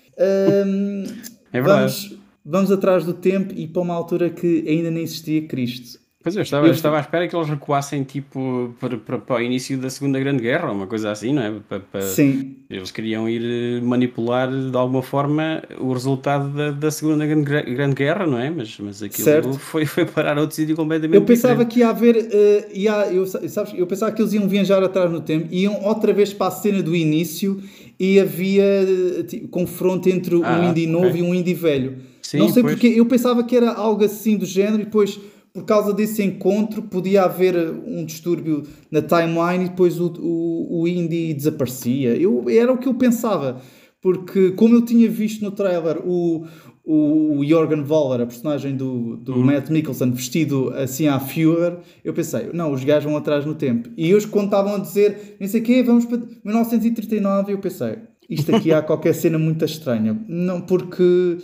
É 1.53 1.61
verdade. 1.61 1.81
vamos, 2.09 2.19
vamos 2.45 2.73
atrás 2.73 3.05
do 3.05 3.13
tempo 3.15 3.53
e 3.57 3.67
para 3.67 3.83
uma 3.83 3.95
altura 3.95 4.31
que 4.31 4.65
ainda 4.69 4.91
nem 4.91 5.03
existia 5.05 5.43
Cristo. 5.47 6.01
Pois 6.25 6.37
eu 6.37 6.43
estava, 6.43 6.69
Eu- 6.69 6.73
estava 6.73 6.99
à 6.99 7.01
espera 7.01 7.27
que 7.27 7.35
eles 7.35 7.49
recuassem 7.49 8.05
tipo 8.05 8.73
para, 8.79 8.97
para, 8.97 9.19
para 9.19 9.37
o 9.37 9.41
início 9.43 9.77
da 9.77 9.91
Segunda 9.91 10.21
Grande 10.21 10.41
Guerra, 10.41 10.71
uma 10.71 10.87
coisa 10.87 11.11
assim, 11.11 11.33
não 11.33 11.43
é? 11.43 11.53
Para, 11.69 11.81
para- 11.81 12.01
Sim, 12.03 12.59
Eles 12.71 12.93
queriam 12.93 13.29
ir 13.29 13.43
eh, 13.43 13.81
manipular 13.85 14.49
de 14.49 14.77
alguma 14.77 15.03
forma 15.03 15.61
o 15.81 15.93
resultado 15.93 16.49
da, 16.51 16.71
da 16.71 16.91
Segunda 16.93 17.27
Grande, 17.27 17.43
Gra- 17.45 17.63
Grande 17.63 17.95
Guerra, 17.97 18.25
não 18.25 18.39
é? 18.39 18.51
Mas, 18.51 18.79
mas 18.79 19.03
aquilo 19.03 19.25
Certo. 19.25 19.53
foi, 19.59 19.85
foi 19.85 20.07
parar 20.07 20.39
a 20.39 20.41
outro 20.43 20.55
sítio 20.55 20.77
completamente 20.77 21.17
eu 21.17 21.25
pensava 21.27 21.65
diferente. 21.65 21.73
que 21.75 21.81
ia 21.81 21.89
haver. 21.91 22.29
eh, 22.31 22.69
ia, 22.73 23.13
eu, 23.13 23.27
sabes, 23.27 23.75
eu 23.77 23.87
pensava 23.89 24.13
que 24.13 24.23
eles 24.23 24.33
iam 24.33 24.49
viajar 24.49 24.81
atrás 24.81 25.11
no 25.11 25.21
tempo, 25.23 25.49
iam 25.53 25.83
outra 25.83 26.13
vez 26.13 26.33
para 26.33 26.47
a 26.47 26.51
cena 26.53 26.81
do 26.85 26.95
início 26.95 27.61
e 27.99 28.19
havia 28.21 29.25
tipo, 29.27 29.49
confronto 29.49 30.09
entre 30.09 30.35
um 30.35 30.45
Ah, 30.45 30.65
indie 30.71 30.87
novo 30.87 31.17
e 31.17 31.23
um 31.23 31.35
indie 31.35 31.55
velho. 31.55 31.99
Sim, 32.21 32.39
Não 32.39 32.49
sei 32.49 32.63
pois. 32.63 32.75
porque, 32.75 32.89
eu 32.89 33.05
pensava 33.07 33.43
que 33.45 33.57
era 33.57 33.71
algo 33.73 34.05
assim 34.05 34.37
do 34.37 34.47
género 34.47 34.83
e 34.83 34.85
depois. 34.85 35.19
Por 35.53 35.67
causa 35.67 35.93
desse 35.93 36.23
encontro, 36.23 36.81
podia 36.81 37.25
haver 37.25 37.55
eh, 37.55 37.71
um 37.87 38.07
distúrbio 38.07 38.63
na 38.91 39.03
timeline 39.03 39.67
e 39.67 39.69
depois 39.69 40.01
o, 40.01 40.07
o, 40.19 40.81
o 40.81 40.89
indie 40.89 41.35
desaparecia. 41.35 42.17
Eu, 42.17 42.47
era 42.49 42.73
o 42.73 42.79
que 42.79 42.89
eu 42.89 42.95
pensava. 42.95 43.61
Porque, 44.01 44.53
como 44.53 44.75
eu 44.75 44.83
tinha 44.83 45.09
visto 45.11 45.43
no 45.45 45.51
trailer 45.51 45.99
o, 46.05 46.47
o 46.85 47.45
Jorgen 47.45 47.83
Voller, 47.83 48.23
a 48.23 48.27
personagem 48.27 48.77
do, 48.77 49.17
do 49.17 49.35
Uhum. 49.35 49.45
Matt 49.45 49.71
Mikkelsen, 49.71 50.11
vestido 50.11 50.71
assim 50.75 51.07
à 51.07 51.21
Führer, 51.21 51.79
eu 52.05 52.13
pensei, 52.13 52.51
não, 52.53 52.73
os 52.73 52.83
gajos 52.83 53.05
vão 53.05 53.17
atrás 53.17 53.47
no 53.47 53.55
tempo. 53.55 53.89
E 53.97 54.11
eles, 54.11 54.25
estavam 54.25 54.75
a 54.75 54.79
dizer, 54.79 55.37
não 55.41 55.47
sei 55.47 55.61
o 55.61 55.65
quê, 55.65 55.83
vamos 55.83 56.05
para 56.05 56.19
1939, 56.45 57.53
eu 57.53 57.59
pensei, 57.59 57.99
isto 58.29 58.55
aqui 58.55 58.73
há 58.73 58.83
qualquer 58.83 59.15
cena 59.15 59.39
muito 59.39 59.65
estranha. 59.65 60.21
Não, 60.29 60.61
porque. 60.61 61.39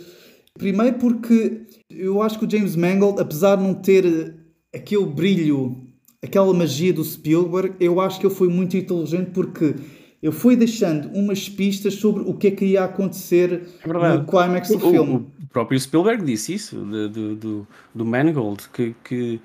Primeiro, 0.57 0.97
porque 0.97 1.61
eu 1.89 2.21
acho 2.21 2.37
que 2.37 2.45
o 2.45 2.49
James 2.49 2.75
Mangold, 2.75 3.21
apesar 3.21 3.55
de 3.55 3.63
não 3.63 3.73
ter 3.73 4.35
aquele 4.75 5.05
brilho, 5.05 5.77
aquela 6.21 6.53
magia 6.53 6.91
do 6.91 7.03
Spielberg, 7.03 7.75
eu 7.79 8.01
acho 8.01 8.19
que 8.19 8.25
ele 8.25 8.35
foi 8.35 8.49
muito 8.49 8.75
inteligente 8.75 9.29
porque 9.31 9.75
ele 10.21 10.31
foi 10.33 10.55
deixando 10.55 11.09
umas 11.17 11.47
pistas 11.47 11.95
sobre 11.95 12.23
o 12.23 12.33
que 12.33 12.47
é 12.47 12.51
que 12.51 12.65
ia 12.65 12.83
acontecer 12.83 13.63
É 13.83 13.87
no 14.17 14.25
climax 14.25 14.69
do 14.69 14.77
O- 14.77 14.91
filme. 14.91 15.15
O, 15.15 15.47
próprio 15.51 15.79
Spielberg 15.79 16.23
disse 16.23 16.53
isso, 16.53 16.75
do, 16.77 17.35
do, 17.35 17.67
do 17.95 18.05
Mangold, 18.05 18.69
que, 18.71 18.95
que 19.03 19.41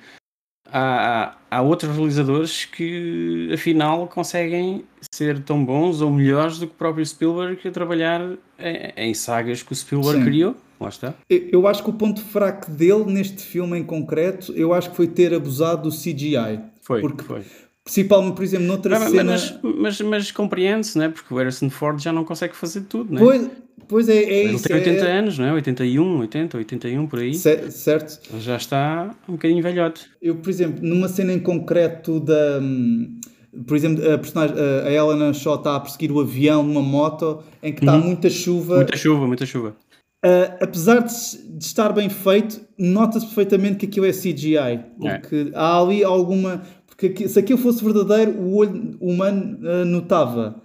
há, 0.71 1.35
há, 1.51 1.59
há 1.59 1.63
outros 1.63 1.97
realizadores 1.97 2.65
que 2.67 3.49
afinal 3.55 4.07
conseguem 4.09 4.85
ser 5.15 5.43
tão 5.43 5.65
bons 5.65 6.01
ou 6.01 6.11
melhores 6.11 6.59
do 6.59 6.67
que 6.67 6.73
o 6.75 6.77
próprio 6.77 7.07
Spielberg 7.07 7.67
a 7.67 7.71
trabalhar 7.71 8.21
em, 8.59 8.93
em 9.11 9.15
sagas 9.15 9.63
que 9.63 9.73
o 9.73 9.75
Spielberg 9.77 10.19
Sim. 10.19 10.25
criou. 10.25 10.57
Lá 10.81 10.89
está. 10.89 11.15
Eu- 11.31 11.49
Eu 11.53 11.69
acho 11.69 11.83
que 11.85 11.91
o 11.91 11.95
ponto 11.95 12.21
fraco 12.21 12.71
dele 12.71 13.05
neste 13.07 13.43
filme 13.43 13.79
em 13.79 13.85
concreto, 13.85 14.53
eu 14.53 14.75
acho 14.75 14.91
que 14.91 14.97
foi 14.97 15.07
ter 15.07 15.33
abusado 15.33 15.89
do 15.89 15.95
CGI. 15.97 16.61
Foi, 16.83 17.01
Porque, 17.01 17.23
foi. 17.25 17.43
Principalmente, 17.85 18.35
por 18.35 18.43
exemplo, 18.45 18.67
noutra 18.67 18.99
Mas, 18.99 19.11
cena. 19.11 19.33
mas, 19.33 19.59
mas, 19.63 20.01
mas 20.01 20.31
compreende-se, 20.33 20.97
não 20.99 21.05
é? 21.05 21.09
Porque 21.09 21.33
o 21.33 21.37
Harrison 21.37 21.69
Ford 21.71 22.01
já 22.01 22.13
não 22.13 22.25
consegue 22.25 22.57
fazer 22.57 22.83
tudo, 22.83 23.13
não 23.13 23.21
é? 23.21 23.25
Pois, 23.25 23.51
pois 23.89 24.09
é, 24.09 24.17
é 24.23 24.45
Ele 24.45 24.55
isso. 24.55 24.65
tem 24.65 24.77
80 24.77 25.05
é, 25.05 25.19
anos, 25.19 25.39
não 25.39 25.47
é? 25.47 25.53
81, 25.53 26.19
80, 26.21 26.57
81 26.59 27.07
por 27.07 27.19
aí. 27.21 27.35
ce- 27.35 27.71
certo. 27.71 28.21
Ele 28.33 28.41
já 28.41 28.57
está 28.57 29.15
um 29.29 29.33
bocadinho 29.33 29.63
velhote. 29.63 30.07
Eu, 30.21 30.37
por 30.37 30.49
exemplo, 30.51 30.79
numa 30.87 31.09
cena 31.09 31.33
em 31.33 31.39
concreto 31.41 32.19
da. 32.21 32.59
hum, 32.61 33.21
Por 33.67 33.77
exemplo, 33.77 34.03
a, 34.13 34.19
personagem, 34.19 34.57
a 34.59 34.91
Helena 34.91 35.33
Shaw 35.33 35.57
está 35.57 35.77
a 35.77 35.81
perseguir 35.81 36.11
o 36.11 36.19
avião 36.21 36.63
numa 36.63 36.83
moto 36.83 37.43
em 37.63 37.73
que 37.73 37.81
está 37.81 37.97
muita 37.99 38.29
chuva. 38.31 38.73
Uhum. 38.73 38.79
Muita 38.79 38.97
chuva, 38.97 39.27
muita 39.27 39.47
chuva. 39.47 39.77
Uh, 40.25 40.57
apesar 40.63 41.01
de, 41.01 41.13
de 41.59 41.65
estar 41.65 41.93
bem 41.93 42.09
feito, 42.09 42.59
nota-se 42.79 43.27
perfeitamente 43.27 43.77
que 43.77 43.85
aquilo 43.87 44.07
é 44.07 44.11
CGI. 44.11 44.57
É. 44.57 44.79
Porque 45.19 45.51
há 45.55 45.79
ali 45.81 46.03
alguma. 46.03 46.63
Porque 46.97 47.29
se 47.29 47.39
aquilo 47.39 47.59
fosse 47.59 47.83
verdadeiro, 47.85 48.33
o 48.33 48.57
olho 48.57 48.97
humano 49.01 49.59
uh, 49.67 49.85
notava. 49.85 50.63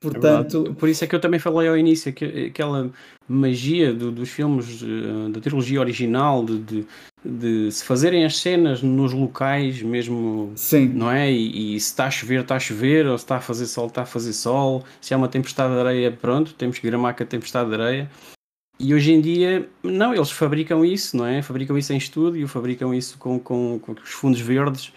Portanto, 0.00 0.66
É 0.70 0.74
Por 0.74 0.88
isso 0.88 1.02
é 1.02 1.06
que 1.08 1.14
eu 1.16 1.20
também 1.20 1.40
falei 1.40 1.68
ao 1.68 1.76
início 1.76 2.12
que 2.12 2.46
aquela 2.46 2.88
magia 3.28 3.92
do- 3.92 4.12
dos 4.12 4.28
filmes 4.28 4.80
eh, 4.80 5.30
da 5.32 5.40
trilogia 5.40 5.80
original 5.80 6.44
de, 6.44 6.58
de- 6.60 6.86
de 7.24 7.72
se 7.72 7.84
fazerem 7.84 8.24
as 8.24 8.36
cenas 8.38 8.80
nos 8.80 9.12
locais 9.12 9.82
mesmo, 9.82 10.52
sim, 10.54 10.86
não 10.88 11.10
é? 11.10 11.32
E, 11.32 11.74
e 11.74 11.80
se 11.80 11.86
está 11.88 12.06
a 12.06 12.10
chover, 12.12 12.42
está 12.42 12.54
a 12.54 12.60
chover, 12.60 13.06
ou 13.08 13.18
se 13.18 13.24
está 13.24 13.38
a 13.38 13.40
fazer 13.40 13.66
sol, 13.66 13.88
está 13.88 14.02
a 14.02 14.06
fazer 14.06 14.32
sol. 14.34 14.84
Se 15.00 15.12
há 15.12 15.16
uma 15.16 15.26
tempestade 15.28 15.74
de 15.74 15.80
areia, 15.80 16.12
pronto, 16.12 16.54
temos 16.54 16.78
que 16.78 16.86
gramar 16.86 17.16
com 17.16 17.24
a 17.24 17.26
tempestade 17.26 17.68
de 17.68 17.74
areia. 17.74 18.10
E 18.78 18.94
hoje 18.94 19.10
em 19.12 19.20
dia, 19.20 19.68
não, 19.82 20.14
eles 20.14 20.30
fabricam 20.30 20.84
isso, 20.84 21.16
não 21.16 21.26
é? 21.26 21.42
Fabricam 21.42 21.76
isso 21.76 21.92
em 21.92 21.96
estúdio, 21.96 22.46
fabricam 22.46 22.94
isso 22.94 23.18
com, 23.18 23.36
com, 23.40 23.80
com 23.80 23.92
os 23.92 24.10
fundos 24.10 24.40
verdes. 24.40 24.92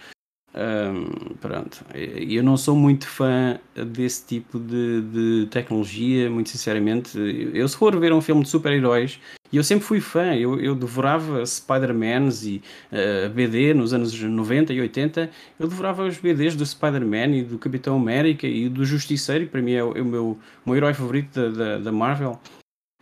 Ahm, 0.53 1.35
pronto, 1.39 1.85
eu 1.95 2.43
não 2.43 2.57
sou 2.57 2.75
muito 2.75 3.07
fã 3.07 3.57
desse 3.73 4.25
tipo 4.25 4.59
de, 4.59 5.01
de 5.01 5.47
tecnologia, 5.49 6.29
muito 6.29 6.49
sinceramente. 6.49 7.17
Eu, 7.53 7.67
se 7.67 7.77
for 7.77 7.97
ver 7.97 8.11
um 8.11 8.21
filme 8.21 8.43
de 8.43 8.49
super-heróis, 8.49 9.19
e 9.51 9.57
eu 9.57 9.63
sempre 9.63 9.85
fui 9.85 10.01
fã, 10.01 10.33
eu, 10.35 10.59
eu 10.59 10.75
devorava 10.75 11.45
Spider-Mans 11.45 12.43
e 12.45 12.61
eh, 12.91 13.29
BD 13.29 13.73
nos 13.73 13.93
anos 13.93 14.17
90 14.21 14.73
e 14.73 14.81
80, 14.81 15.29
eu 15.59 15.67
devorava 15.67 16.05
os 16.05 16.17
BDs 16.17 16.55
do 16.55 16.65
Spider-Man 16.65 17.35
e 17.37 17.43
do 17.43 17.57
Capitão 17.57 17.95
América 17.97 18.47
e 18.47 18.67
do 18.69 18.85
Justiceiro, 18.85 19.45
que 19.45 19.51
para 19.51 19.61
mim 19.61 19.73
é 19.73 19.83
o, 19.83 19.97
é 19.97 20.01
o 20.01 20.05
meu, 20.05 20.39
meu 20.65 20.75
herói 20.75 20.93
favorito 20.93 21.33
da, 21.33 21.49
da, 21.49 21.77
da 21.79 21.91
Marvel. 21.91 22.39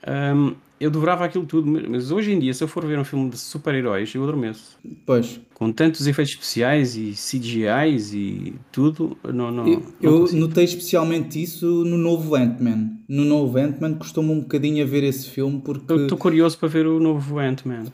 Ahm, 0.05 0.55
eu 0.79 0.89
devorava 0.89 1.25
aquilo 1.25 1.45
tudo, 1.45 1.69
mas 1.89 2.11
hoje 2.11 2.31
em 2.31 2.39
dia, 2.39 2.53
se 2.53 2.63
eu 2.63 2.67
for 2.67 2.85
ver 2.85 2.97
um 2.99 3.03
filme 3.03 3.29
de 3.29 3.37
super-heróis, 3.37 4.13
eu 4.15 4.23
adormeço. 4.23 4.77
pois. 5.05 5.39
Com 5.53 5.71
tantos 5.73 6.07
efeitos 6.07 6.33
especiais 6.33 6.95
e 6.95 7.11
CGIs 7.13 8.13
e 8.13 8.53
tudo, 8.71 9.17
não, 9.25 9.51
não, 9.51 9.67
Eu, 9.67 9.81
não 10.01 10.25
eu 10.27 10.33
notei 10.33 10.63
especialmente 10.63 11.41
isso 11.41 11.65
no 11.83 11.97
novo 11.97 12.35
Ant-Man. 12.35 12.91
No 13.09 13.25
novo 13.25 13.57
Ant-Man 13.57 13.95
costumo 13.95 14.31
um 14.31 14.39
bocadinho 14.39 14.83
a 14.83 14.87
ver 14.87 15.03
esse 15.03 15.29
filme 15.29 15.61
porque 15.63 15.93
Estou 15.93 16.17
curioso 16.17 16.57
para 16.57 16.69
ver 16.69 16.87
o 16.87 16.99
novo 16.99 17.39
Ant-Man. 17.39 17.85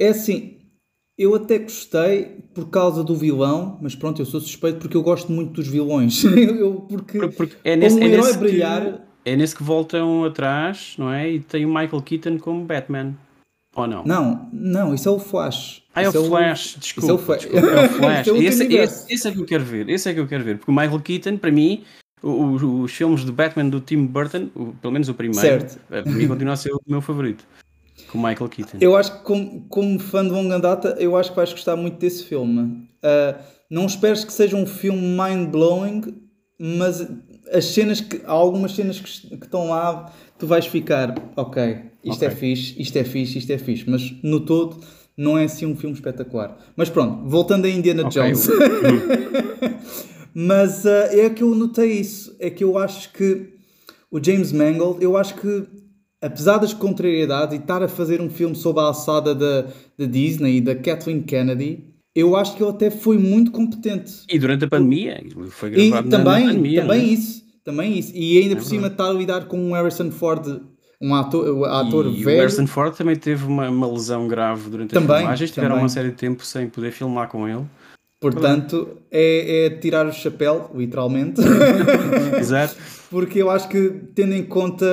é 0.00 0.08
assim, 0.08 0.54
eu 1.18 1.34
até 1.34 1.58
gostei 1.58 2.24
por 2.52 2.68
causa 2.70 3.02
do 3.04 3.14
vilão, 3.14 3.78
mas 3.80 3.94
pronto, 3.94 4.20
eu 4.20 4.26
sou 4.26 4.40
suspeito 4.40 4.78
porque 4.80 4.96
eu 4.96 5.02
gosto 5.02 5.30
muito 5.30 5.52
dos 5.52 5.68
vilões. 5.68 6.24
eu, 6.26 6.80
porque 6.88 7.18
Por- 7.18 7.32
Porque 7.32 7.56
é 7.64 7.76
nesse, 7.76 7.96
como 7.98 8.08
é 8.10 8.12
herói 8.12 8.36
brilhar, 8.36 9.06
é 9.26 9.36
nesse 9.36 9.54
que 9.54 9.62
voltam 9.62 10.24
atrás, 10.24 10.94
não 10.96 11.12
é? 11.12 11.30
E 11.32 11.40
tem 11.40 11.64
o 11.64 11.68
Michael 11.68 12.00
Keaton 12.02 12.38
como 12.38 12.64
Batman. 12.64 13.14
Ou 13.74 13.86
não? 13.86 14.02
não, 14.06 14.48
não, 14.54 14.94
isso 14.94 15.06
é 15.06 15.12
o 15.12 15.18
Flash. 15.18 15.82
Ah, 15.94 16.02
é 16.02 16.08
o 16.08 16.12
Flash, 16.12 16.78
desculpa, 16.80 17.10
é 17.10 17.12
o 17.14 17.18
Flash. 17.18 17.40
desculpa, 17.42 17.66
é 17.66 17.84
o 17.84 17.88
Flash. 17.90 18.26
É 18.28 18.30
outro 18.32 18.46
esse, 18.46 18.62
é 19.28 19.32
que 19.32 19.38
eu 19.38 19.44
quero 19.44 19.64
ver, 19.64 19.90
esse 19.90 20.08
é 20.08 20.14
que 20.14 20.20
eu 20.20 20.26
quero 20.26 20.44
ver, 20.44 20.56
porque 20.56 20.70
o 20.70 20.74
Michael 20.74 21.00
Keaton, 21.00 21.36
para 21.36 21.50
mim, 21.52 21.84
o- 22.22 22.28
o- 22.30 22.80
os 22.82 22.92
filmes 22.92 23.22
de 23.22 23.30
Batman 23.32 23.68
do 23.68 23.78
Tim 23.80 24.06
Burton, 24.06 24.48
o- 24.54 24.72
pelo 24.80 24.92
menos 24.94 25.10
o 25.10 25.14
primeiro, 25.14 25.40
Certo. 25.40 25.78
eh, 25.90 26.00
para 26.00 26.10
mim 26.12 26.26
continua 26.26 26.54
a 26.54 26.56
ser 26.56 26.72
o 26.72 26.80
meu 26.86 27.02
favorito, 27.02 27.44
com 28.10 28.16
o 28.16 28.22
Michael 28.26 28.48
Keaton. 28.48 28.78
Eu 28.80 28.96
acho 28.96 29.12
que, 29.18 29.24
como, 29.24 29.66
como 29.68 29.98
fã 29.98 30.24
de 30.24 30.30
longa 30.30 30.58
data, 30.58 30.96
eu 30.98 31.14
acho 31.14 31.30
que 31.30 31.36
vais 31.36 31.52
gostar 31.52 31.76
muito 31.76 31.98
desse 31.98 32.24
filme. 32.24 32.88
Ah, 33.02 33.36
não 33.70 33.84
esperes 33.84 34.24
que 34.24 34.32
seja 34.32 34.56
um 34.56 34.64
filme 34.64 35.00
mind-blowing, 35.18 36.14
mas 36.58 37.06
as 37.52 37.64
cenas 37.66 38.00
que, 38.00 38.20
há 38.24 38.32
algumas 38.32 38.72
cenas 38.72 38.98
que, 39.00 39.36
que 39.36 39.44
estão 39.46 39.68
lá, 39.68 40.12
tu 40.38 40.46
vais 40.46 40.66
ficar, 40.66 41.14
ok, 41.36 41.80
isto 42.04 42.22
é 42.24 42.28
Ok. 42.28 42.38
fixe, 42.38 42.74
isto 42.80 42.96
é 42.96 43.04
fixe, 43.04 43.38
isto 43.38 43.52
é 43.52 43.58
fixe, 43.58 43.84
mas 43.88 44.14
no 44.22 44.40
todo 44.40 44.78
não 45.16 45.38
é 45.38 45.44
assim 45.44 45.64
um 45.66 45.76
filme 45.76 45.94
espetacular. 45.94 46.58
Mas 46.76 46.90
pronto, 46.90 47.28
voltando 47.28 47.64
a 47.64 47.70
Indiana 47.70 48.06
Ok, 48.06 48.20
Jones. 48.20 48.48
Mas 50.34 50.84
ah, 50.84 51.08
é 51.12 51.30
que 51.30 51.42
eu 51.42 51.54
notei 51.54 51.92
isso. 51.92 52.36
É 52.38 52.50
que 52.50 52.62
eu 52.62 52.76
acho 52.76 53.10
que 53.12 53.54
o 54.10 54.22
James 54.22 54.52
Mangold, 54.52 55.02
eu 55.02 55.16
acho 55.16 55.34
que 55.36 55.66
apesar 56.20 56.58
das 56.58 56.74
contrariedades 56.74 57.56
e 57.56 57.60
estar 57.60 57.82
a 57.82 57.88
fazer 57.88 58.20
um 58.20 58.28
filme 58.28 58.54
sobre 58.54 58.82
a 58.82 58.86
alçada 58.86 59.34
da, 59.34 59.62
da 59.98 60.04
Disney 60.06 60.58
e 60.58 60.60
da 60.60 60.74
Kathleen 60.74 61.22
Kennedy, 61.22 61.84
eu 62.16 62.34
acho 62.34 62.56
que 62.56 62.62
ele 62.62 62.70
até 62.70 62.90
foi 62.90 63.18
muito 63.18 63.50
competente. 63.52 64.12
E 64.28 64.38
durante 64.38 64.64
a 64.64 64.68
pandemia, 64.68 65.22
foi 65.50 65.68
E 65.70 65.90
gravado 65.90 66.08
na- 66.08 66.18
na, 66.18 66.24
também, 66.24 66.46
pandemia, 66.46 66.84
não 66.84 66.92
é? 66.92 66.96
também 66.96 67.12
isso, 67.12 67.42
também 67.62 67.98
isso. 67.98 68.12
E 68.14 68.38
ainda 68.38 68.56
por 68.56 68.64
cima 68.64 68.86
estar 68.88 69.08
a 69.08 69.12
lidar 69.12 69.44
com 69.44 69.58
um 69.60 69.72
Harrison 69.72 70.10
Ford, 70.10 70.60
um 71.00 71.14
ator, 71.14 71.48
um 71.54 71.64
ator 71.64 72.06
e 72.06 72.08
o 72.22 72.24
velho. 72.24 72.38
Harrison 72.38 72.66
Ford 72.66 72.96
também 72.96 73.16
teve 73.16 73.44
uma, 73.44 73.68
uma 73.68 73.86
lesão 73.92 74.26
grave 74.26 74.70
durante 74.70 74.96
as 74.96 75.02
Também, 75.02 75.18
filmagens, 75.18 75.50
tiveram 75.50 75.70
também. 75.74 75.82
uma 75.84 75.88
série 75.90 76.08
de 76.08 76.14
tempo 76.16 76.44
sem 76.44 76.68
poder 76.68 76.90
filmar 76.90 77.28
com 77.28 77.46
ele. 77.46 77.64
Portanto, 78.18 78.88
é, 79.12 79.66
é 79.66 79.70
tirar 79.70 80.06
o 80.06 80.12
chapéu, 80.12 80.70
literalmente. 80.74 81.38
Exato. 82.40 82.74
Porque 83.10 83.40
eu 83.40 83.50
acho 83.50 83.68
que, 83.68 83.90
tendo 84.14 84.34
em 84.34 84.42
conta 84.44 84.86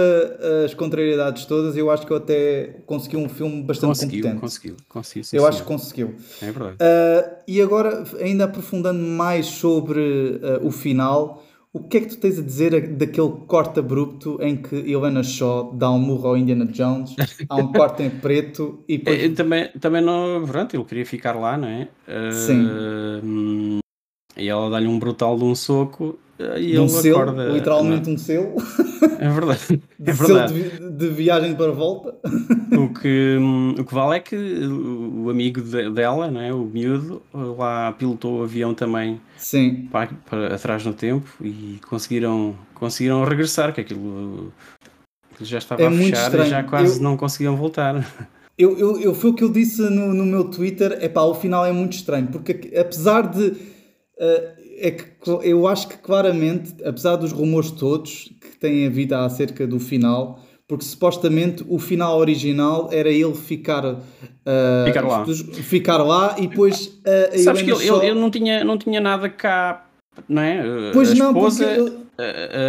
as 0.65 0.73
contrariedades 0.73 1.45
todas, 1.45 1.76
eu 1.76 1.89
acho 1.89 2.06
que 2.06 2.13
eu 2.13 2.17
até 2.17 2.82
consegui 2.86 3.17
um 3.17 3.28
filme 3.28 3.63
bastante 3.63 3.89
Conseguiu, 3.89 4.21
competente. 4.21 4.41
conseguiu, 4.41 4.76
conseguiu. 4.88 5.23
sim, 5.23 5.38
eu 5.38 5.45
acho 5.47 5.58
senhor. 5.60 5.67
que 5.67 5.73
conseguiu. 5.73 6.15
É 6.41 6.52
verdade. 6.52 6.78
Ah, 6.80 7.32
e 7.47 7.62
agora, 7.62 8.04
ainda 8.21 8.45
aprofundando 8.45 8.99
mais 9.04 9.47
sobre 9.47 10.39
ah, 10.43 10.60
o 10.62 10.69
final, 10.71 11.43
o 11.73 11.80
que 11.80 11.97
é 11.97 12.02
que 12.02 12.08
tu 12.10 12.17
tens 12.17 12.38
a 12.38 12.41
dizer 12.43 12.95
daquele 12.95 13.32
corte 13.47 13.80
abrupto 13.80 14.38
em 14.41 14.56
que 14.58 14.76
Helena 14.76 15.23
Shaw 15.23 15.73
dá 15.73 15.89
um 15.89 15.97
murro 15.97 16.28
ao 16.30 16.38
Indiana 16.38 16.67
Jones, 16.67 17.15
há 17.49 17.56
um 17.56 17.71
corte 17.71 18.04
em 18.04 18.12
preto 18.12 18.84
e 18.88 18.97
depois... 18.99 19.23
É, 19.23 19.30
também, 19.30 19.69
também 19.80 20.02
não, 20.04 20.45
pronto, 20.45 20.76
ele 20.76 20.84
queria 20.84 21.06
ficar 21.06 21.34
lá, 21.36 21.58
não 21.58 21.67
é? 21.67 21.88
Sim. 22.32 22.69
hum, 23.23 23.80
e 24.37 24.47
ela 24.47 24.69
dá-lhe 24.69 24.87
um 24.87 24.97
brutal 24.99 25.37
de 25.37 25.43
um 25.43 25.53
soco 25.55 26.17
eh, 26.39 26.59
e 26.61 26.77
um 26.79 26.83
ele 26.83 26.89
selo, 26.89 27.17
acorda. 27.19 27.49
literalmente 27.49 28.09
um 28.09 28.17
selo, 28.17 28.55
É 29.19 29.29
verdade. 29.29 29.81
É 30.05 30.11
de 30.11 30.17
selo 30.17 30.27
verdade. 30.27 30.53
de, 30.53 30.59
vi- 30.61 30.89
de 30.97 31.07
viagem 31.09 31.55
para 31.55 31.71
volta. 31.71 32.15
O 32.75 32.89
que, 32.99 33.37
hum, 33.39 33.75
o 33.79 33.85
que 33.85 33.93
vale 33.93 34.17
é 34.17 34.19
que 34.19 34.35
o 34.35 35.29
amigo 35.29 35.61
de- 35.61 35.89
dela, 35.91 36.29
não 36.29 36.41
é? 36.41 36.53
o 36.53 36.65
miúdo, 36.65 37.21
lá 37.33 37.91
pilotou 37.93 38.39
o 38.39 38.43
avião 38.43 38.73
também 38.73 39.21
Sim, 39.37 39.87
para, 39.91 40.09
para 40.29 40.55
atrás 40.55 40.85
no 40.85 40.93
tempo 40.93 41.27
e 41.41 41.79
conseguiram, 41.87 42.55
conseguiram 42.73 43.23
regressar, 43.23 43.73
que 43.73 43.79
aquilo, 43.81 44.51
aquilo 45.31 45.45
já 45.47 45.57
estava 45.59 45.83
É 45.83 45.85
a 45.85 45.89
muito 45.89 46.15
fechar 46.15 46.39
e 46.39 46.49
já 46.49 46.63
quase 46.63 46.97
Eu- 46.97 47.03
não 47.03 47.15
conseguiam 47.15 47.55
voltar. 47.55 48.05
Eu, 48.57 48.77
eu, 48.77 48.99
eu, 49.01 49.15
foi 49.15 49.31
o 49.31 49.33
que 49.33 49.43
eu 49.43 49.49
disse 49.51 49.81
no, 49.81 50.13
no 50.13 50.25
meu 50.25 50.43
Twitter, 50.45 50.97
é 51.01 51.09
pá, 51.09 51.21
o 51.23 51.33
final 51.33 51.65
é 51.65 51.71
muito 51.71 51.93
estranho, 51.93 52.27
porque 52.27 52.71
apesar 52.77 53.23
de. 53.27 53.72
Eh, 54.19 54.54
é 54.80 54.91
que 54.91 55.06
eu 55.43 55.67
acho 55.67 55.88
que 55.88 55.97
claramente, 55.97 56.73
apesar 56.86 57.15
dos 57.15 57.32
rumores 57.32 57.71
todos 57.71 58.32
que 58.41 58.58
têm 58.58 58.86
havido 58.88 59.15
acerca 59.15 59.65
do 59.67 59.80
final, 59.80 60.39
porque 60.67 60.86
supostamente 60.86 61.63
o 61.67 61.78
final 61.80 62.17
original 62.17 62.89
era 62.91 63.10
ele 63.10 63.34
ficar, 63.36 63.84
eh, 64.45 64.86
Ficar 64.88 65.02
lá. 65.08 65.26
ficar 65.26 65.97
lá 65.97 66.36
e 66.39 66.47
depois 66.47 66.99
a 67.06 67.38
Sabes 67.38 67.62
que 67.62 67.71
ele, 67.71 67.80
Shaw- 67.86 67.97
ele, 68.02 68.12
ele 68.12 68.19
não, 68.19 68.32
tinha, 68.32 68.63
não 68.63 68.78
tinha 68.78 68.99
nada 69.02 69.30
cá, 69.30 69.86
não 70.28 70.41
é? 70.41 70.62
Uh, 70.62 70.91
Pois 70.93 71.12
a 71.12 71.15
não, 71.15 71.28
esposa, 71.28 71.65
porque 71.76 71.93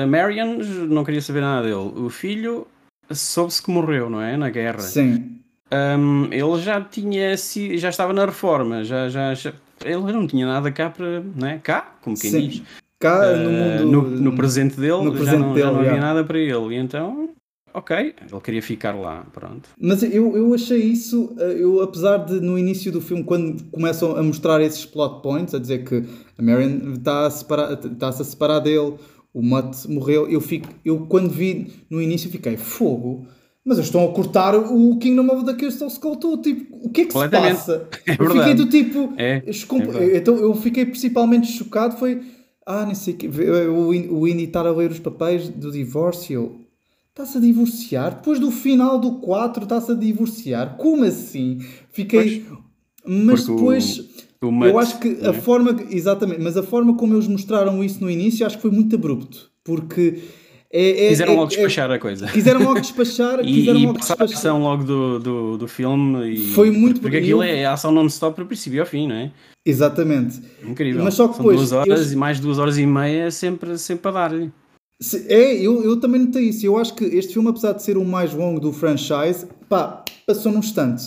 a, 0.02 0.06
Marion 0.06 0.58
não 0.88 1.04
queria 1.04 1.20
saber 1.20 1.40
nada 1.40 1.62
dele. 1.62 1.92
O 1.96 2.08
filho 2.10 2.66
soube-se 3.10 3.62
que 3.62 3.70
morreu, 3.70 4.08
não 4.10 4.20
é? 4.20 4.36
Na 4.36 4.50
guerra. 4.50 4.80
Sim, 4.80 5.30
Um, 5.72 6.26
ele 6.30 6.62
já 6.62 6.80
tinha 6.80 7.34
já 7.36 7.88
estava 7.88 8.12
na 8.12 8.26
reforma, 8.26 8.84
já, 8.84 9.08
já, 9.08 9.34
já- 9.34 9.52
ele 9.84 10.12
não 10.12 10.26
tinha 10.26 10.46
nada 10.46 10.70
cá 10.72 10.90
para, 10.90 11.22
não 11.22 11.46
é? 11.48 11.58
Cá, 11.58 11.98
como 12.02 12.18
quem 12.18 12.30
sim. 12.30 12.48
diz. 12.48 12.62
Cá 13.00 13.20
Uh, 13.20 13.36
no 13.36 13.50
mundo. 13.50 13.84
no, 13.84 14.02
no 14.02 14.32
presente 14.34 14.76
dele, 14.80 15.02
no 15.02 15.12
já, 15.18 15.18
presente 15.18 15.40
não, 15.40 15.54
já 15.58 15.66
dele, 15.66 15.72
não 15.72 15.80
havia 15.80 15.96
já. 15.96 16.00
nada 16.00 16.24
para 16.24 16.38
ele. 16.38 16.74
E 16.74 16.76
então, 16.76 17.30
ok, 17.72 17.96
ele 18.30 18.40
queria 18.42 18.62
ficar 18.62 18.92
lá, 18.94 19.26
pronto. 19.32 19.68
Mas 19.78 20.02
eu, 20.02 20.36
eu 20.36 20.54
achei 20.54 20.80
isso, 20.80 21.34
eh, 21.38 21.56
eu 21.58 21.82
apesar 21.82 22.18
de 22.18 22.40
no 22.40 22.58
início 22.58 22.90
do 22.92 23.00
filme, 23.00 23.24
quando 23.24 23.62
começam 23.70 24.16
a 24.16 24.22
mostrar 24.22 24.60
esses 24.62 24.86
plot 24.86 25.22
points, 25.22 25.54
a 25.54 25.58
dizer 25.58 25.84
que 25.84 26.04
a 26.38 26.42
Marion 26.42 26.92
está 26.94 27.26
a 27.26 27.30
separar, 27.30 27.72
está-se 27.72 28.22
a 28.22 28.24
separar 28.24 28.60
dele, 28.60 28.94
o 29.34 29.42
Mutt 29.42 29.86
morreu, 29.88 30.28
eu, 30.30 30.40
fico, 30.40 30.68
eu 30.84 31.06
quando 31.06 31.28
vi 31.28 31.72
no 31.90 32.00
início 32.00 32.30
fiquei, 32.30 32.56
fogo, 32.56 33.26
mas 33.64 33.78
eles 33.78 33.86
estão 33.88 34.04
a 34.04 34.12
cortar 34.12 34.54
o 34.54 34.96
Kingdom 34.98 35.26
of 35.34 35.44
the 35.44 35.54
Crystal 35.54 35.88
Skull 35.88 36.16
todo, 36.16 36.42
tipo, 36.42 36.76
o 36.86 36.90
que 36.90 37.02
é 37.02 37.04
que 37.06 37.12
se 37.12 37.28
passa? 37.28 37.88
É 38.06 38.16
eu 38.18 38.30
fiquei 38.30 38.54
do 38.54 38.66
tipo, 38.66 39.12
É, 39.16 39.42
é 39.46 40.16
então 40.16 40.36
eu 40.36 40.54
fiquei 40.54 40.84
principalmente 40.84 41.46
chocado, 41.50 41.96
foi, 41.96 42.20
ah, 42.66 42.84
não 42.84 42.94
sei 42.94 43.14
o 43.14 43.16
que, 43.16 43.28
o 43.28 43.94
In- 43.94 44.08
o 44.10 44.28
Indy 44.28 44.44
estar 44.44 44.66
a 44.66 44.72
ler 44.72 44.90
os 44.90 44.98
papéis 44.98 45.48
do 45.48 45.70
divórcio, 45.72 46.60
Está-se 47.16 47.38
a 47.38 47.40
divorciar? 47.40 48.16
Depois 48.16 48.40
do 48.40 48.50
final 48.50 48.98
do 48.98 49.20
4 49.20 49.62
está-se 49.62 49.92
a 49.92 49.94
divorciar? 49.94 50.76
Como 50.76 51.04
assim? 51.04 51.60
Fiquei. 51.92 52.44
Mas 53.06 53.42
Porque 53.42 53.52
o- 53.52 53.54
depois. 53.56 53.98
o 54.42 54.64
eu 54.64 54.78
acho 54.80 54.98
que 54.98 55.08
a 55.22 55.30
né? 55.30 55.32
forma. 55.32 55.76
Exatamente, 55.90 56.40
mas 56.42 56.56
a 56.56 56.62
forma 56.64 56.96
como 56.96 57.14
eles 57.14 57.28
mostraram 57.28 57.84
isso 57.84 58.00
no 58.02 58.10
início 58.10 58.44
acho 58.44 58.56
que 58.56 58.62
foi 58.62 58.72
muito 58.72 58.96
abrupto. 58.96 59.48
Porque. 59.62 60.22
É, 60.76 61.06
é- 61.06 61.08
Quiseram 61.10 61.34
é- 61.34 61.36
logo 61.36 61.46
despachar 61.48 61.90
a 61.92 61.98
coisa. 62.00 62.26
quiseram 62.26 62.62
logo 62.64 62.80
despachar. 62.80 63.38
E, 63.46 63.52
quiseram 63.60 63.78
e 63.78 63.86
logo 63.86 63.98
passar 64.00 64.16
a 64.20 64.24
ação 64.24 64.60
logo 64.60 64.82
do, 64.82 65.18
do, 65.20 65.58
do 65.58 65.68
filme. 65.68 66.34
E, 66.34 66.36
Foi 66.48 66.68
muito- 66.72 67.00
Porque 67.00 67.18
aquilo 67.18 67.44
eu- 67.44 67.48
é 67.48 67.64
ação 67.64 67.92
non-stop 67.92 68.40
do 68.40 68.46
princípio 68.46 68.80
ao 68.80 68.86
fim, 68.86 69.06
não 69.06 69.14
é? 69.14 69.30
Exatamente. 69.64 70.42
Incrível. 70.66 71.04
Mas 71.04 71.14
só 71.14 71.28
que 71.28 71.36
São 71.36 71.44
depois 71.44 71.58
duas 71.58 71.72
horas 71.72 71.98
eles- 72.00 72.12
e 72.12 72.16
mais 72.16 72.40
duas 72.40 72.58
horas 72.58 72.76
e 72.76 72.84
meia 72.86 73.30
sempre, 73.30 73.78
sempre 73.78 74.08
a 74.08 74.10
dar-lhe. 74.12 74.50
É, 75.28 75.54
eu, 75.56 75.82
eu 75.84 75.98
também 76.00 76.20
notei 76.22 76.44
isso. 76.48 76.64
Eu 76.66 76.76
acho 76.76 76.94
que 76.94 77.04
este 77.04 77.34
filme, 77.34 77.48
apesar 77.50 77.72
de 77.72 77.82
ser 77.82 77.96
o 77.96 78.04
mais 78.04 78.32
longo 78.34 78.58
do 78.58 78.72
franchise, 78.72 79.46
pá, 79.68 80.02
passou 80.26 80.50
num 80.52 80.58
instante. 80.58 81.04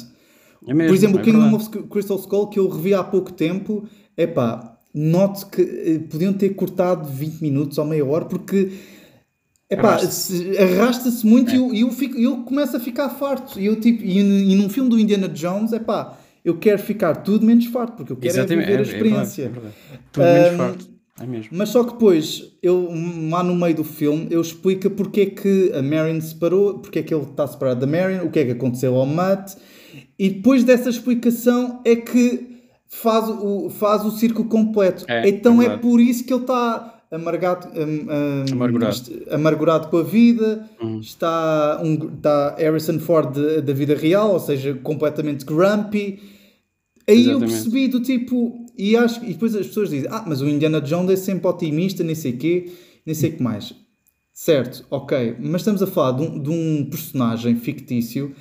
É 0.68 0.74
mesmo, 0.74 0.90
Por 0.90 0.96
exemplo, 0.96 1.18
é 1.20 1.22
o 1.22 1.26
Kingdom 1.26 1.54
of 1.56 1.70
Crystal 1.90 2.18
Skull, 2.18 2.48
que 2.48 2.60
eu 2.60 2.68
revi 2.70 2.94
há 2.94 3.04
pouco 3.04 3.32
tempo, 3.34 3.86
é 4.16 4.28
pá, 4.28 4.78
noto 4.94 5.48
que 5.48 5.62
eh, 5.62 6.00
podiam 6.10 6.34
ter 6.34 6.50
cortado 6.50 7.08
20 7.08 7.42
minutos 7.42 7.78
ou 7.78 7.86
meia 7.86 8.06
hora, 8.06 8.26
porque 8.26 8.72
é 9.70 9.76
pá, 9.76 9.90
Arrasta-se. 9.90 10.54
se- 10.54 10.58
arrasta-se 10.58 11.26
muito 11.26 11.52
e 11.52 11.56
eu, 11.58 11.74
eu, 11.74 11.92
fico, 11.92 12.18
eu 12.18 12.38
começo 12.44 12.78
a 12.78 12.80
ficar 12.80 13.10
farto. 13.10 13.60
E, 13.60 13.66
eu, 13.66 13.76
tipo, 13.80 14.04
e, 14.04 14.20
e 14.20 14.56
num 14.56 14.70
filme 14.70 14.90
do 14.90 15.00
Indiana 15.00 15.28
Jones, 15.28 15.74
é 15.74 15.80
pá, 15.80 16.18
eu 16.46 16.58
quero 16.58 16.80
ficar 16.80 17.16
tudo 17.18 17.46
menos 17.46 17.66
farto, 17.66 17.94
porque 17.98 18.14
eu 18.14 18.18
quero 18.18 18.28
é 18.28 18.40
Exatamente, 18.40 18.66
viver 18.66 18.78
a 18.80 18.82
é- 18.82 18.82
é 18.82 18.86
verdade, 18.86 19.06
experiência. 19.28 19.44
é 19.44 19.50
verdade. 19.50 19.74
Tudo 20.12 20.24
menos 20.26 20.48
Ahm, 20.50 20.58
forte. 20.58 20.98
É 21.20 21.26
mesmo. 21.26 21.50
Mas 21.52 21.70
só 21.70 21.84
que 21.84 21.94
depois, 21.94 22.44
eu, 22.62 22.90
lá 23.30 23.42
no 23.44 23.56
meio 23.56 23.76
do 23.76 23.84
filme, 23.84 24.28
eu 24.30 24.40
explico 24.40 24.88
porque 24.92 25.22
é 25.22 25.26
que 25.26 25.72
a 25.74 25.82
Marion 25.82 26.22
se 26.22 26.30
separou, 26.30 26.78
porque 26.80 27.00
é 27.00 27.04
que 27.04 27.12
ele 27.14 27.24
está 27.24 27.48
separado 27.48 27.80
da 27.80 27.88
Marion, 27.88 28.24
o 28.26 28.30
que 28.30 28.38
é 28.40 28.46
que 28.46 28.52
aconteceu 28.52 28.96
ao 28.96 29.06
Matt, 29.06 29.56
e 30.20 30.30
depois 30.30 30.64
dessa 30.64 30.90
explicação 30.90 31.82
é 31.84 31.96
que 31.96 32.58
faz 32.86 33.28
o, 33.30 33.68
faz 33.72 34.06
o 34.06 34.12
círculo 34.12 34.48
completo. 34.48 35.06
É, 35.08 35.28
então 35.28 35.54
é 35.54 35.66
é, 35.66 35.70
verdade. 35.70 35.82
por 35.82 36.00
isso 36.00 36.24
que 36.24 36.32
ele 36.32 36.42
está 36.42 36.97
amargado, 37.12 37.68
hum, 37.70 38.06
Amargurado. 38.52 38.94
est- 38.96 39.32
amargurado 39.32 39.88
com 39.88 39.98
a 39.98 40.04
vida, 40.04 40.68
Uhum. 40.82 41.00
está, 41.00 41.82
um, 41.84 41.94
está 42.16 42.56
Harrison 42.58 43.00
Ford 43.00 43.34
da 43.64 43.74
vida 43.74 43.96
real, 43.96 44.34
ou 44.34 44.40
seja, 44.40 44.74
completamente 44.76 45.46
grumpy. 45.46 46.20
Aí 47.08 47.16
eu 47.26 47.32
Exatamente. 47.38 47.52
percebi 47.54 47.88
do 47.88 48.02
tipo, 48.02 48.66
e, 48.78 48.96
acho, 48.98 49.24
e 49.24 49.30
depois 49.34 49.56
as 49.56 49.68
pessoas 49.68 49.90
dizem, 49.90 50.10
ah, 50.12 50.24
mas 50.28 50.42
o 50.42 50.50
Indiana 50.50 50.82
Jones 50.82 51.12
é 51.12 51.16
sempre 51.16 51.48
otimista, 51.48 52.04
nem 52.04 52.16
sei 52.16 52.34
quê, 52.34 52.70
nem 53.06 53.16
sei 53.16 53.30
o 53.30 53.34
que 53.38 53.44
mais. 53.44 53.74
Certo, 54.34 54.86
ok, 54.92 55.36
mas 55.40 55.62
estamos 55.62 55.82
a 55.82 55.88
falar 55.88 56.12
de 56.18 56.24
um, 56.24 56.40
de 56.42 56.50
um 56.50 56.86
personagem 56.90 57.56
fictício 57.56 58.34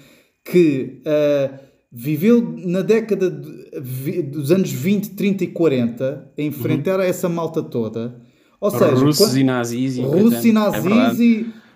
que 0.44 1.00
ah, 1.07 1.61
viveu 1.92 2.55
na 2.59 2.83
década 2.83 3.31
de- 3.31 3.70
vi- 3.81 4.22
dos 4.22 4.50
anos 4.50 4.70
20, 4.72 5.11
30 5.11 5.44
e 5.44 5.46
40 5.46 6.31
a 6.37 6.42
enfrentar 6.42 6.98
essa 7.00 7.29
malta 7.29 7.62
toda. 7.62 8.20
Ou 8.61 8.71
seja, 8.71 8.85
Russos 8.95 9.27
quando- 9.27 9.38
e 9.38 9.45
nazis. 9.45 9.97
e 9.97 10.01
russos 10.03 10.45
e 10.45 10.49
é 10.49 10.53
nazis 10.53 10.83
verdade. 10.83 11.23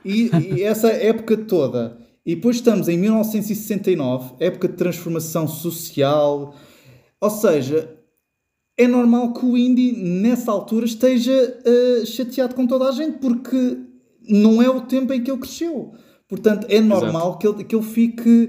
e, 0.05 0.11
e- 0.13 0.31
e 0.57 0.63
essa 0.63 0.89
época 0.89 1.37
toda. 1.37 1.99
E 2.25 2.35
depois 2.35 2.57
estamos 2.57 2.89
em 2.89 2.97
1969, 2.99 4.35
época 4.41 4.69
de 4.69 4.75
transformação 4.75 5.47
social. 5.49 6.55
Ou 7.21 7.31
seja, 7.31 7.91
é 8.79 8.87
normal 8.87 9.33
que 9.33 9.45
o 9.45 9.57
Indy 9.57 9.93
nessa 9.93 10.51
altura 10.51 10.87
esteja 10.87 11.33
eh, 11.65 12.05
chateado 12.07 12.55
com 12.55 12.67
toda 12.67 12.89
a 12.89 12.93
gente, 12.93 13.19
porque 13.19 13.79
não 14.29 14.63
é 14.63 14.69
o 14.71 14.83
tempo 14.83 15.13
em 15.13 15.23
que 15.23 15.31
ele 15.31 15.41
cresceu. 15.41 15.93
Portanto, 16.29 16.67
é 16.71 16.81
normal 16.81 17.37
que 17.39 17.47
ele, 17.47 17.65
que 17.65 17.75
ele 17.75 17.85
fique. 17.85 18.49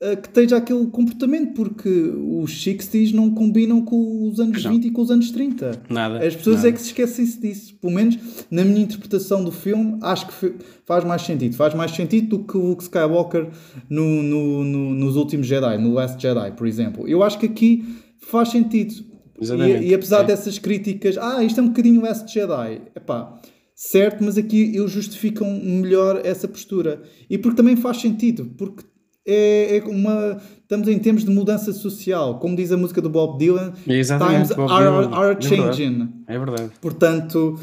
Eh, 0.00 0.16
que 0.16 0.28
esteja 0.28 0.56
aquele 0.58 0.86
comportamento, 0.86 1.54
porque 1.54 1.88
os 1.88 2.52
60s 2.64 3.12
não 3.12 3.30
combinam 3.34 3.84
com 3.84 4.28
os 4.28 4.38
anos 4.38 4.62
Não. 4.64 4.72
20 4.72 4.84
e 4.86 4.90
com 4.90 5.02
os 5.02 5.10
anos 5.10 5.30
30. 5.30 5.82
Nada. 5.90 6.24
As 6.24 6.36
pessoas 6.36 6.56
nada. 6.56 6.68
é 6.68 6.72
que 6.72 6.80
se 6.80 6.86
esquecem 6.88 7.24
disso. 7.24 7.74
Pelo 7.80 7.92
menos 7.92 8.16
na 8.50 8.64
minha 8.64 8.80
interpretação 8.82 9.42
do 9.42 9.50
filme, 9.50 9.98
acho 10.02 10.28
que 10.28 10.54
faz 10.86 11.04
mais 11.04 11.22
sentido. 11.22 11.54
Faz 11.56 11.74
mais 11.74 11.90
sentido 11.90 12.38
do 12.38 12.44
que 12.44 12.56
o 12.56 12.66
Luke 12.68 12.82
Skywalker 12.84 13.48
no, 13.90 14.22
no- 14.22 14.64
no- 14.64 14.94
nos 14.94 15.16
últimos 15.16 15.46
Jedi, 15.46 15.78
no 15.78 15.92
Last 15.94 16.20
Jedi, 16.22 16.52
por 16.56 16.66
exemplo. 16.66 17.08
Eu 17.08 17.22
acho 17.22 17.38
que 17.38 17.46
aqui 17.46 17.84
faz 18.20 18.50
sentido. 18.50 18.94
E, 19.40 19.88
e 19.90 19.94
apesar 19.94 20.20
sim. 20.20 20.26
dessas 20.26 20.58
críticas, 20.58 21.16
ah, 21.16 21.42
isto 21.44 21.60
é 21.60 21.62
um 21.62 21.68
bocadinho 21.68 22.00
Last 22.02 22.32
Jedi. 22.32 22.82
Epá, 22.94 23.38
certo, 23.74 24.22
mas 24.24 24.36
aqui 24.36 24.74
eles 24.76 24.90
justificam 24.90 25.48
melhor 25.60 26.20
essa 26.24 26.48
postura. 26.48 27.02
E 27.30 27.38
porque 27.38 27.56
também 27.56 27.76
faz 27.76 27.98
sentido, 27.98 28.46
porque 28.58 28.82
é, 29.28 29.76
é 29.76 29.84
uma. 29.84 30.40
Estamos 30.62 30.86
em 30.88 30.98
termos 30.98 31.24
de 31.24 31.30
mudança 31.30 31.72
social. 31.72 32.38
Como 32.38 32.54
diz 32.56 32.70
a 32.72 32.76
música 32.76 33.00
do 33.00 33.08
Bob 33.08 33.38
Dylan, 33.38 33.72
Exatamente, 33.86 34.48
times 34.48 34.56
Bob 34.56 34.70
are, 34.72 34.84
Dylan. 34.84 35.16
are 35.16 35.30
É 35.30 35.34
verdade. 35.34 35.48
changing. 35.48 36.08
É 36.26 36.38
verdade. 36.38 36.70
Portanto, 36.80 37.58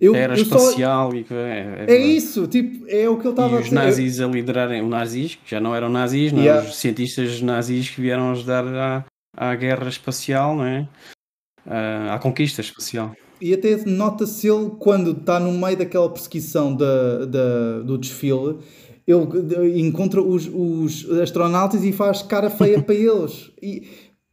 eu, 0.00 0.14
Era 0.14 0.38
eu 0.38 0.44
só. 0.44 0.56
espacial 0.56 1.14
e 1.14 1.24
que- 1.24 1.32
é, 1.32 1.84
é 1.88 1.94
É 1.94 1.96
isso, 1.98 2.46
tipo, 2.46 2.84
é 2.88 3.08
o 3.08 3.16
que 3.16 3.22
ele 3.22 3.30
estava 3.30 3.56
a 3.56 3.58
os 3.58 3.64
dizer. 3.64 3.74
nazis 3.74 4.20
a 4.20 4.26
liderarem, 4.26 4.82
os 4.82 4.90
nazis, 4.90 5.34
que 5.36 5.50
já 5.50 5.60
não 5.60 5.74
eram 5.74 5.88
nazis, 5.88 6.30
não 6.32 6.40
é? 6.40 6.44
Yeah. 6.44 6.68
os 6.68 6.76
cientistas 6.76 7.40
nazis 7.40 7.88
que 7.88 8.00
vieram 8.02 8.30
ajudar 8.32 8.66
à, 8.66 9.04
à 9.34 9.54
guerra 9.54 9.88
espacial, 9.88 10.54
não 10.56 10.66
é? 10.66 10.86
À, 11.66 12.14
à 12.14 12.18
conquista 12.18 12.60
espacial. 12.60 13.12
E 13.40 13.52
até 13.54 13.76
nota-se 13.86 14.46
ele 14.48 14.70
quando 14.78 15.12
está 15.12 15.40
no 15.40 15.52
meio 15.52 15.76
daquela 15.76 16.08
perseguição 16.10 16.74
da, 16.76 17.24
da- 17.24 17.78
do 17.80 17.96
desfile, 17.98 18.58
ele 19.06 19.80
encontra 19.80 20.22
os, 20.22 20.48
os 20.52 21.10
astronautas 21.20 21.84
e 21.84 21.92
faz 21.92 22.22
cara 22.22 22.48
feia 22.50 22.80
para 22.82 22.94
eles. 22.94 23.50
E 23.60 23.88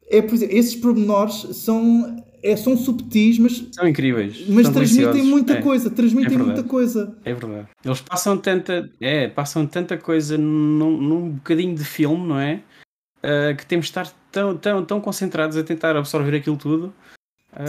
é, 0.10 0.22
por 0.22 0.34
exemplo, 0.36 0.56
esses 0.56 0.76
pormenores 0.76 1.34
são, 1.58 2.24
é, 2.44 2.56
são 2.56 2.76
subtis, 2.78 3.38
mas, 3.40 3.64
São 3.72 3.88
incríveis. 3.88 4.46
mas 4.50 4.66
são 4.66 4.74
transmitem 4.74 5.24
muita 5.24 5.54
É, 5.54 5.62
coisa. 5.62 5.90
Transmitem 5.90 6.30
verdade. 6.30 6.50
muita 6.54 6.64
coisa. 6.68 7.16
É 7.26 7.34
verdade. 7.34 7.68
Eles 7.84 8.02
passam 8.02 8.38
tanta, 8.38 8.90
é, 9.00 9.28
passam 9.28 9.66
tanta 9.66 9.98
coisa 9.98 10.38
num, 10.38 11.00
num 11.02 11.30
bocadinho 11.32 11.76
de 11.76 11.84
filme, 11.84 12.28
não 12.28 12.40
é? 12.40 12.62
Ah, 13.22 13.54
que 13.54 13.66
temos 13.66 13.86
de 13.88 13.90
estar 13.92 14.12
tão, 14.32 14.56
tão, 14.58 14.86
tão 14.86 15.02
concentrados 15.02 15.58
a 15.58 15.64
tentar 15.64 15.96
absorver 15.96 16.38
aquilo 16.38 16.58
tudo. 16.58 16.94
Ah, 17.52 17.66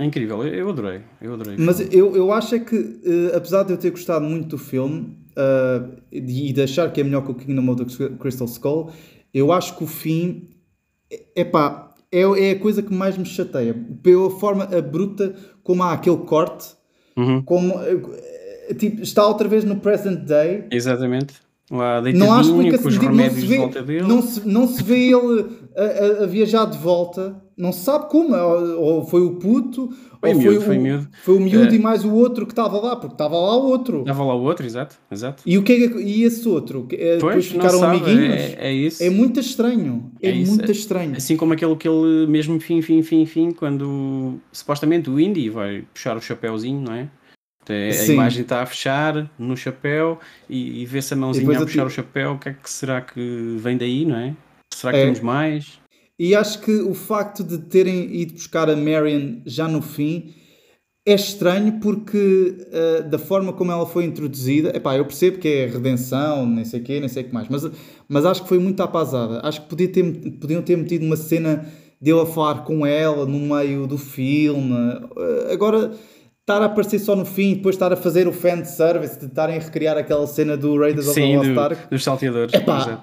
é 0.00 0.04
incrível, 0.04 0.42
eu, 0.44 0.54
eu 0.54 0.68
adorei. 0.70 1.00
Eu 1.20 1.34
adorei. 1.34 1.56
Mas 1.58 1.80
eu, 1.92 2.16
eu 2.16 2.32
acho 2.32 2.54
é 2.54 2.58
que, 2.58 2.76
eh, 3.04 3.36
apesar 3.36 3.62
de 3.62 3.72
eu 3.72 3.76
ter 3.76 3.90
gostado 3.90 4.24
muito 4.24 4.48
do 4.48 4.58
filme 4.58 5.16
eh, 5.36 5.82
e 6.12 6.52
de 6.52 6.62
achar 6.62 6.92
que 6.92 7.00
é 7.00 7.04
melhor 7.04 7.24
que 7.24 7.30
o 7.30 7.34
Kingdom 7.34 7.68
of 7.70 7.84
the 7.84 8.08
Crystal 8.18 8.46
Skull, 8.46 8.90
eu 9.32 9.52
acho 9.52 9.76
que 9.76 9.84
o 9.84 9.86
fim 9.86 10.50
é 11.36 11.44
pá, 11.44 11.94
é, 12.10 12.20
é 12.22 12.50
a 12.52 12.58
coisa 12.58 12.82
que 12.82 12.92
mais 12.94 13.16
me 13.18 13.24
chateia. 13.24 13.74
Pela 14.02 14.30
forma 14.30 14.64
abrupta 14.64 15.34
como 15.62 15.82
há 15.82 15.92
aquele 15.92 16.18
corte, 16.18 16.74
Uhum, 17.16 17.42
como 17.42 17.74
eh, 17.80 18.74
tipo, 18.76 19.00
está 19.02 19.24
outra 19.26 19.46
vez 19.46 19.62
no 19.64 19.76
present 19.76 20.24
day. 20.24 20.64
exatamente. 20.70 21.34
Lá 21.76 22.00
Não 22.12 22.32
há 22.32 22.40
deitadinho, 22.42 22.54
com 22.54 22.62
explicação, 22.62 22.88
os 22.88 22.98
não 23.16 23.30
se, 23.30 23.46
de 23.46 23.56
volta 23.56 23.82
vê, 23.82 23.94
dele. 23.94 24.08
não, 24.08 24.22
se, 24.22 24.48
não 24.48 24.66
se 24.68 24.82
vê 24.82 24.98
ele 25.12 25.46
a, 25.76 25.82
a- 26.20 26.24
a 26.24 26.26
viajar 26.26 26.64
de 26.66 26.78
volta, 26.78 27.42
não 27.56 27.72
se 27.72 27.80
sabe 27.80 28.08
como, 28.08 28.34
ou, 28.34 28.80
ou 28.80 29.04
foi 29.06 29.22
o 29.22 29.32
puto, 29.36 29.88
Foi 30.20 30.30
ou 30.32 30.38
miúdo, 30.38 30.56
foi, 30.56 30.64
foi 30.66 30.78
o, 30.78 30.80
miúdo. 30.80 31.08
foi 31.24 31.36
o 31.36 31.40
miúdo 31.40 31.72
É. 31.72 31.76
e 31.76 31.78
mais 31.78 32.04
o 32.04 32.12
outro 32.12 32.46
que 32.46 32.52
estava 32.52 32.78
lá, 32.80 32.96
porque 32.96 33.14
estava 33.14 33.36
lá 33.36 33.56
o 33.56 33.66
outro. 33.66 34.02
Dava 34.04 34.24
lá 34.24 34.34
o 34.34 34.42
outro, 34.42 34.64
exato. 34.64 34.96
exato. 35.10 35.42
E, 35.44 35.58
o 35.58 35.62
que 35.62 35.72
é 35.72 35.76
e 36.00 36.22
esse 36.24 36.48
outro? 36.48 36.86
Eh, 36.92 37.16
depois 37.16 37.20
Pois, 37.20 37.46
não 37.46 37.52
ficaram 37.60 37.78
sabe, 37.80 37.96
amiguinhos? 37.96 38.34
é, 38.34 38.56
é 38.58 38.72
isso. 38.72 39.02
É 39.02 39.10
muito 39.10 39.40
estranho. 39.40 40.10
É, 40.22 40.30
É 40.30 40.34
muito 40.34 40.68
é- 40.68 40.72
estranho. 40.72 41.16
Assim 41.16 41.36
como 41.36 41.52
aquele 41.52 41.74
que 41.76 41.88
ele, 41.88 42.26
mesmo 42.26 42.58
fim, 42.60 42.80
fim, 42.82 43.02
fim, 43.02 43.26
fim, 43.26 43.50
quando 43.50 44.34
supostamente 44.52 45.10
o 45.10 45.18
Indy 45.20 45.50
vai 45.50 45.84
puxar 45.92 46.16
o 46.16 46.20
chapéuzinho, 46.20 46.80
não 46.80 46.92
é? 46.94 47.08
A 47.72 47.92
Sim. 47.92 48.12
imagem 48.14 48.42
está 48.42 48.62
a 48.62 48.66
fechar 48.66 49.30
no 49.38 49.56
chapéu 49.56 50.18
e, 50.48 50.82
e 50.82 50.86
vê-se 50.86 51.14
a 51.14 51.16
mãozinha 51.16 51.58
a 51.58 51.62
puxar 51.62 51.82
ti- 51.82 51.86
o 51.86 51.90
chapéu. 51.90 52.32
O 52.32 52.38
que 52.38 52.48
é 52.50 52.52
que 52.52 52.70
será 52.70 53.00
que 53.00 53.56
vem 53.58 53.76
daí, 53.76 54.04
não 54.04 54.16
é? 54.16 54.34
Será 54.72 54.92
que 54.92 54.98
É. 54.98 55.04
temos 55.04 55.20
mais? 55.20 55.78
E 56.18 56.34
acho 56.34 56.60
que 56.60 56.70
o 56.70 56.94
facto 56.94 57.42
de 57.42 57.58
terem 57.58 58.14
ido 58.14 58.34
buscar 58.34 58.68
a 58.70 58.76
Marion 58.76 59.40
já 59.44 59.66
no 59.66 59.82
fim 59.82 60.32
é 61.06 61.14
estranho 61.14 61.80
porque 61.80 62.56
eh, 62.72 63.02
da 63.02 63.18
forma 63.18 63.52
como 63.52 63.70
ela 63.72 63.84
foi 63.84 64.04
introduzida, 64.04 64.74
epá, 64.76 64.96
eu 64.96 65.04
percebo 65.04 65.38
que 65.38 65.48
é 65.48 65.66
redenção, 65.66 66.46
nem 66.46 66.64
sei 66.64 66.80
o 66.80 66.82
quê, 66.84 66.98
nem 67.00 67.08
sei 67.08 67.24
o 67.24 67.26
que 67.26 67.34
mais, 67.34 67.48
mas, 67.48 67.68
mas 68.08 68.24
acho 68.24 68.42
que 68.42 68.48
foi 68.48 68.58
muito 68.58 68.80
apazada. 68.82 69.40
Acho 69.46 69.60
que 69.62 69.68
podia 69.68 69.88
ter, 69.88 70.02
podiam 70.40 70.62
ter 70.62 70.76
metido 70.78 71.04
uma 71.04 71.16
cena 71.16 71.66
dele 72.00 72.20
a 72.20 72.26
falar 72.26 72.64
com 72.64 72.86
ela 72.86 73.26
no 73.26 73.38
meio 73.56 73.86
do 73.86 73.98
filme. 73.98 74.74
Eh, 75.18 75.52
agora, 75.52 75.92
estar 76.44 76.60
a 76.60 76.66
aparecer 76.66 76.98
só 76.98 77.16
no 77.16 77.24
fim 77.24 77.52
e 77.52 77.54
depois 77.56 77.74
estar 77.74 77.90
a 77.92 77.96
fazer 77.96 78.28
o 78.28 78.32
fan 78.32 78.62
service, 78.64 79.18
de 79.18 79.26
estarem 79.26 79.56
a 79.56 79.60
recriar 79.60 79.96
aquela 79.96 80.26
cena 80.26 80.56
do 80.56 80.78
Raiders 80.78 81.08
of 81.08 81.14
the 81.14 81.20
Sim, 81.26 81.36
Lost 81.38 81.56
Ark. 81.58 81.76
dos 81.90 82.04
salteadores. 82.04 82.52
Epá, 82.52 83.02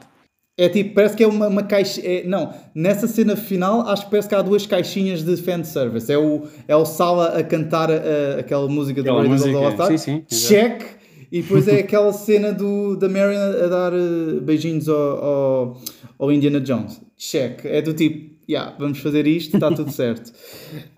é 0.58 0.70
tipo, 0.70 0.94
parece 0.94 1.16
que 1.18 1.24
é 1.24 1.28
uma, 1.28 1.48
uma 1.48 1.64
caixa. 1.64 2.00
é- 2.06 2.24
não, 2.24 2.54
nessa 2.76 3.08
cena 3.08 3.36
final, 3.36 3.82
acho 3.88 4.06
que 4.06 4.12
parece 4.12 4.30
que 4.30 4.36
há 4.36 4.42
duas 4.44 4.68
caixinhas 4.68 5.24
de 5.24 5.36
fanservice. 5.38 6.12
É 6.12 6.18
o, 6.20 6.44
é 6.68 6.76
o 6.76 6.86
Sala 6.86 7.30
a 7.40 7.44
cantar 7.44 7.90
a- 7.90 8.40
aquela 8.40 8.68
música 8.68 9.02
do 9.02 9.12
Raiders 9.12 9.42
of 9.42 9.52
the 9.52 9.58
Lost 9.58 9.80
Ark. 9.80 9.98
sim, 9.98 10.24
sim. 10.30 10.48
Check. 10.48 10.84
E 11.32 11.42
depois 11.42 11.66
é 11.68 11.80
aquela 11.80 12.12
cena 12.14 12.52
do, 12.52 12.96
da 12.98 13.08
Marion 13.08 13.40
a 13.40 13.68
dar 13.68 13.94
eh, 13.94 14.40
beijinhos 14.42 14.90
ao, 14.90 14.98
ao, 15.24 15.78
ao 16.20 16.32
Indiana 16.32 16.60
Jones. 16.60 17.02
Check. 17.18 17.64
É 17.66 17.82
do 17.82 17.94
tipo, 17.94 18.31
yeah, 18.52 18.76
vamos 18.78 19.00
fazer 19.00 19.26
isto, 19.28 19.56
está 19.56 19.72
tudo 19.72 19.92
certo. 19.92 20.32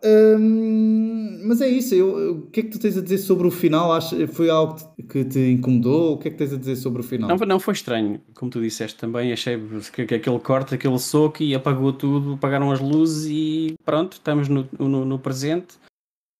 Hum, 0.06 1.42
mas 1.46 1.62
é 1.62 1.68
isso. 1.70 1.96
Eu, 1.96 2.32
o 2.34 2.42
que 2.48 2.60
é 2.60 2.64
que 2.64 2.70
tu 2.70 2.80
tens 2.80 2.98
a 2.98 3.02
dizer 3.02 3.20
sobre 3.20 3.48
o 3.48 3.52
final? 3.52 3.94
Acho, 3.94 4.28
foi 4.28 4.50
algo 4.50 4.76
que 5.10 5.24
te 5.24 5.40
incomodou? 5.40 6.14
O 6.14 6.18
que 6.18 6.28
é 6.28 6.32
que 6.32 6.38
tens 6.38 6.52
a 6.54 6.58
dizer 6.58 6.76
sobre 6.76 7.00
o 7.00 7.04
final? 7.04 7.30
Não, 7.30 7.38
não 7.38 7.60
foi 7.60 7.74
estranho, 7.74 8.20
como 8.36 8.52
tu 8.52 8.62
disseste 8.62 8.98
também, 8.98 9.32
achei 9.32 9.58
que, 9.94 10.06
que 10.06 10.16
aquele 10.16 10.40
corte, 10.40 10.76
aquele 10.76 11.00
soco 11.00 11.42
e 11.42 11.56
apagou 11.56 11.94
tudo, 11.94 12.34
apagaram 12.34 12.70
as 12.72 12.82
luzes 12.82 13.28
e 13.32 13.76
pronto, 13.86 14.14
estamos 14.14 14.50
no, 14.50 14.68
no, 14.78 15.06
no 15.06 15.20
presente. 15.20 15.76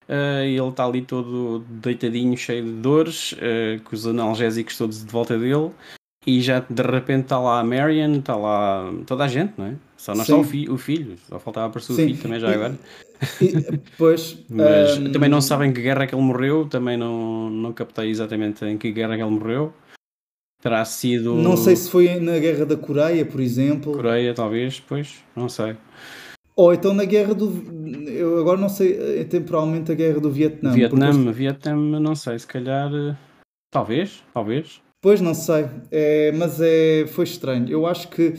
Uh, 0.06 0.44
ele 0.44 0.68
está 0.68 0.84
ali 0.84 1.00
todo 1.00 1.64
deitadinho, 1.80 2.36
cheio 2.36 2.62
de 2.62 2.72
dores, 2.72 3.32
uh, 3.32 3.82
com 3.84 3.94
os 3.94 4.06
analgésicos 4.06 4.76
todos 4.76 5.02
de 5.02 5.10
volta 5.10 5.38
dele, 5.38 5.70
e 6.26 6.40
já 6.42 6.60
de 6.60 6.82
repente 6.82 7.24
está 7.24 7.38
lá 7.38 7.60
a 7.60 7.64
Marion, 7.64 8.18
está 8.18 8.36
lá 8.36 8.92
toda 9.06 9.24
a 9.24 9.28
gente, 9.28 9.54
não 9.56 9.66
é? 9.66 9.74
Só 10.04 10.14
não 10.14 10.20
está 10.20 10.36
o, 10.36 10.44
fi 10.44 10.68
o, 10.68 10.76
filho, 10.76 11.16
só 11.26 11.38
faltava 11.38 11.68
aparecer 11.68 11.94
o 11.94 11.96
filho 11.96 12.18
também 12.18 12.38
já 12.38 12.50
e, 12.50 12.54
agora. 12.54 12.78
E, 13.40 13.78
pois, 13.96 14.36
Mas 14.50 14.98
um... 14.98 15.10
também 15.10 15.30
não 15.30 15.40
sabem 15.40 15.72
que 15.72 15.80
guerra 15.80 16.04
é 16.04 16.06
que 16.06 16.14
ele 16.14 16.20
morreu, 16.20 16.68
também 16.68 16.94
não, 16.94 17.48
não 17.48 17.72
captei 17.72 18.10
exatamente 18.10 18.62
em 18.66 18.76
que 18.76 18.92
guerra 18.92 19.14
é 19.14 19.16
que 19.16 19.22
ele 19.22 19.30
morreu. 19.30 19.72
Terá 20.60 20.84
sido. 20.84 21.36
Não 21.36 21.56
sei 21.56 21.74
se 21.74 21.90
foi 21.90 22.20
na 22.20 22.38
guerra 22.38 22.66
da 22.66 22.76
Coreia, 22.76 23.24
por 23.24 23.40
exemplo. 23.40 23.94
Coreia, 23.94 24.34
talvez, 24.34 24.78
pois, 24.78 25.24
não 25.34 25.48
sei. 25.48 25.74
Ou 26.54 26.74
então 26.74 26.92
na 26.92 27.06
guerra 27.06 27.34
do. 27.34 27.50
Eu 28.06 28.38
agora 28.40 28.60
não 28.60 28.68
sei 28.68 29.20
eh, 29.20 29.24
temporalmente 29.24 29.90
a 29.90 29.94
guerra 29.94 30.20
do 30.20 30.30
Vietnã. 30.30 30.70
Vietnã, 30.70 31.12
porque... 31.12 31.32
Vietnã, 31.32 31.74
não 31.98 32.14
sei, 32.14 32.38
se 32.38 32.46
calhar. 32.46 32.92
Eh, 32.94 33.16
talvez, 33.70 34.22
talvez. 34.34 34.82
Pois 35.00 35.22
não 35.22 35.32
sei, 35.32 35.64
é, 35.90 36.30
mas 36.32 36.60
é, 36.60 37.06
foi 37.06 37.24
estranho. 37.24 37.70
Eu 37.70 37.86
acho 37.86 38.08
que 38.08 38.34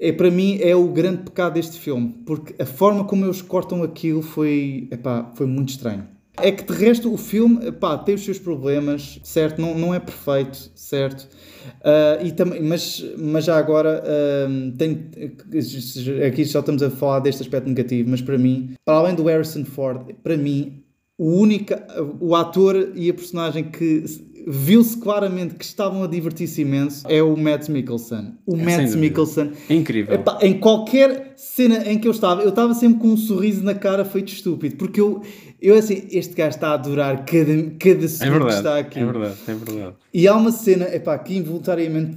é, 0.00 0.12
para 0.12 0.30
mim 0.30 0.58
é 0.60 0.76
o 0.76 0.88
grande 0.88 1.24
pecado 1.24 1.54
deste 1.54 1.78
filme, 1.78 2.14
porque 2.24 2.54
a 2.60 2.66
forma 2.66 3.04
como 3.04 3.24
eles 3.24 3.42
cortam 3.42 3.82
aquilo 3.82 4.22
foi, 4.22 4.88
epá, 4.90 5.32
foi 5.34 5.46
muito 5.46 5.70
estranho. 5.70 6.06
É 6.40 6.52
que 6.52 6.62
de 6.62 6.72
resto 6.72 7.12
o 7.12 7.16
filme 7.16 7.66
epá, 7.66 7.98
tem 7.98 8.14
os 8.14 8.24
seus 8.24 8.38
problemas, 8.38 9.18
certo? 9.24 9.60
Não, 9.60 9.76
não 9.76 9.92
é 9.92 9.98
perfeito, 9.98 10.70
certo? 10.74 11.28
Uh, 11.80 12.24
e 12.24 12.30
também, 12.30 12.62
mas, 12.62 13.04
mas 13.18 13.44
já 13.44 13.58
agora, 13.58 14.04
uh, 14.04 14.72
tem, 14.76 15.10
aqui 16.24 16.44
só 16.44 16.60
estamos 16.60 16.80
a 16.80 16.90
falar 16.90 17.18
deste 17.18 17.42
aspecto 17.42 17.68
negativo, 17.68 18.08
mas 18.08 18.22
para 18.22 18.38
mim, 18.38 18.74
para 18.84 18.98
além 18.98 19.16
do 19.16 19.24
Harrison 19.24 19.64
Ford, 19.64 20.14
para 20.22 20.36
mim, 20.36 20.84
o 21.18 21.32
único, 21.32 21.74
o 22.20 22.36
ator 22.36 22.92
e 22.94 23.10
a 23.10 23.14
personagem 23.14 23.64
que 23.64 24.04
viu-se 24.50 24.96
claramente 24.96 25.54
que 25.54 25.64
estavam 25.64 26.02
a 26.02 26.06
divertir-se 26.06 26.62
imenso 26.62 27.06
é 27.06 27.22
o 27.22 27.36
Matt 27.36 27.68
Mikkelsen. 27.68 28.34
O 28.46 28.56
é, 28.56 28.64
Matt 28.64 28.94
Mikkelsen. 28.94 29.52
É 29.68 29.74
incrível. 29.74 30.14
Epá, 30.14 30.38
em 30.40 30.58
qualquer 30.58 31.34
cena 31.36 31.86
em 31.86 31.98
que 31.98 32.08
eu 32.08 32.12
estava, 32.12 32.42
eu 32.42 32.48
estava 32.48 32.72
sempre 32.72 33.00
com 33.00 33.08
um 33.08 33.16
sorriso 33.16 33.62
na 33.62 33.74
cara 33.74 34.06
feito 34.06 34.32
estúpido, 34.32 34.76
porque 34.76 35.00
eu, 35.00 35.22
eu 35.60 35.76
assim, 35.76 36.08
este 36.10 36.34
gajo 36.34 36.56
está 36.56 36.68
a 36.68 36.74
adorar 36.74 37.26
cada, 37.26 37.70
cada 37.78 38.04
é 38.04 38.08
segundo 38.08 38.36
é 38.36 38.38
verdade, 38.38 38.48
que 38.48 38.56
está 38.56 38.78
aqui. 38.78 38.98
É 38.98 39.04
verdade, 39.04 39.34
é 39.46 39.54
verdade. 39.54 39.96
E 40.14 40.26
há 40.26 40.34
uma 40.34 40.50
cena, 40.50 40.86
epá, 40.94 41.18
que 41.18 41.36
involuntariamente 41.36 42.16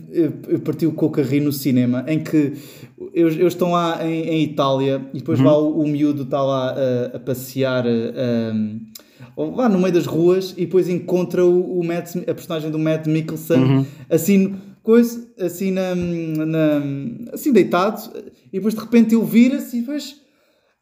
partiu 0.63 0.93
com 0.93 1.07
o 1.07 1.09
carrinho 1.09 1.45
no 1.45 1.51
cinema, 1.51 2.05
em 2.07 2.19
que 2.19 2.53
eles, 3.13 3.35
eles 3.35 3.53
estão 3.53 3.71
lá 3.71 4.07
em, 4.07 4.21
em, 4.29 4.43
Itália 4.43 5.01
e 5.13 5.17
depois 5.17 5.37
uhum. 5.37 5.45
lá 5.45 5.57
o, 5.57 5.81
o 5.81 5.87
miúdo 5.87 6.23
está 6.23 6.41
lá 6.41 6.71
a, 6.71 7.17
a 7.17 7.19
passear. 7.19 7.85
A, 7.85 8.91
lá 9.37 9.69
no 9.69 9.79
meio 9.79 9.93
das 9.93 10.05
ruas 10.05 10.53
e 10.57 10.65
depois 10.65 10.89
encontra 10.89 11.45
o, 11.45 11.79
o 11.79 11.85
Matt, 11.85 12.15
a 12.15 12.33
personagem 12.33 12.71
do 12.71 12.79
Matt 12.79 13.07
Mikkelsen 13.07 13.63
uhum. 13.63 13.85
assim, 14.09 14.55
coisa, 14.83 15.27
assim, 15.39 15.71
na, 15.71 15.95
na, 15.95 16.81
assim 17.33 17.51
deitado 17.51 18.11
e 18.51 18.57
depois 18.57 18.73
de 18.73 18.79
repente 18.79 19.15
ele 19.15 19.25
vira-se 19.25 19.77
e 19.77 19.81
depois 19.81 20.21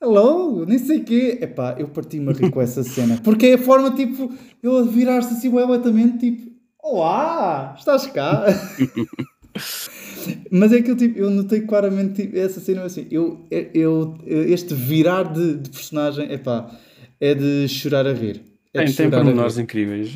hello, 0.02 0.66
nem 0.66 0.80
sei 0.80 1.00
o 1.00 1.04
quê. 1.04 1.38
Epá, 1.42 1.76
eu 1.78 1.90
parti-me 1.90 2.30
a 2.30 2.34
rir 2.34 2.50
com 2.50 2.62
essa 2.62 2.84
cena. 2.84 3.20
Porque 3.24 3.48
é 3.48 3.54
a 3.56 3.58
forma, 3.58 3.92
tipo, 3.92 4.32
ele 4.64 4.90
virar-se 4.90 5.34
assim 5.34 5.52
completamente, 5.52 6.20
tipo, 6.20 6.52
olá, 6.82 7.76
estás 7.78 8.08
cá. 8.08 8.46
Mas 10.52 10.72
é 10.72 10.82
que 10.82 10.92
eu, 10.92 10.96
tipo, 10.96 11.18
eu 11.18 11.30
notei 11.30 11.62
claramente 11.62 12.22
tipo, 12.22 12.38
essa 12.38 12.60
cena 12.60 12.84
assim, 12.84 13.08
eu, 13.10 13.46
eu, 13.74 14.18
este 14.26 14.74
virar 14.74 15.24
de, 15.24 15.58
de 15.58 15.70
personagem, 15.70 16.32
epá, 16.32 16.70
é 17.20 17.34
de 17.34 17.68
chorar 17.68 18.08
a 18.08 18.14
rir. 18.14 18.42
É 18.74 18.84
tem, 18.84 18.94
tem 18.94 19.10
pormenores 19.10 19.58
incríveis. 19.58 20.16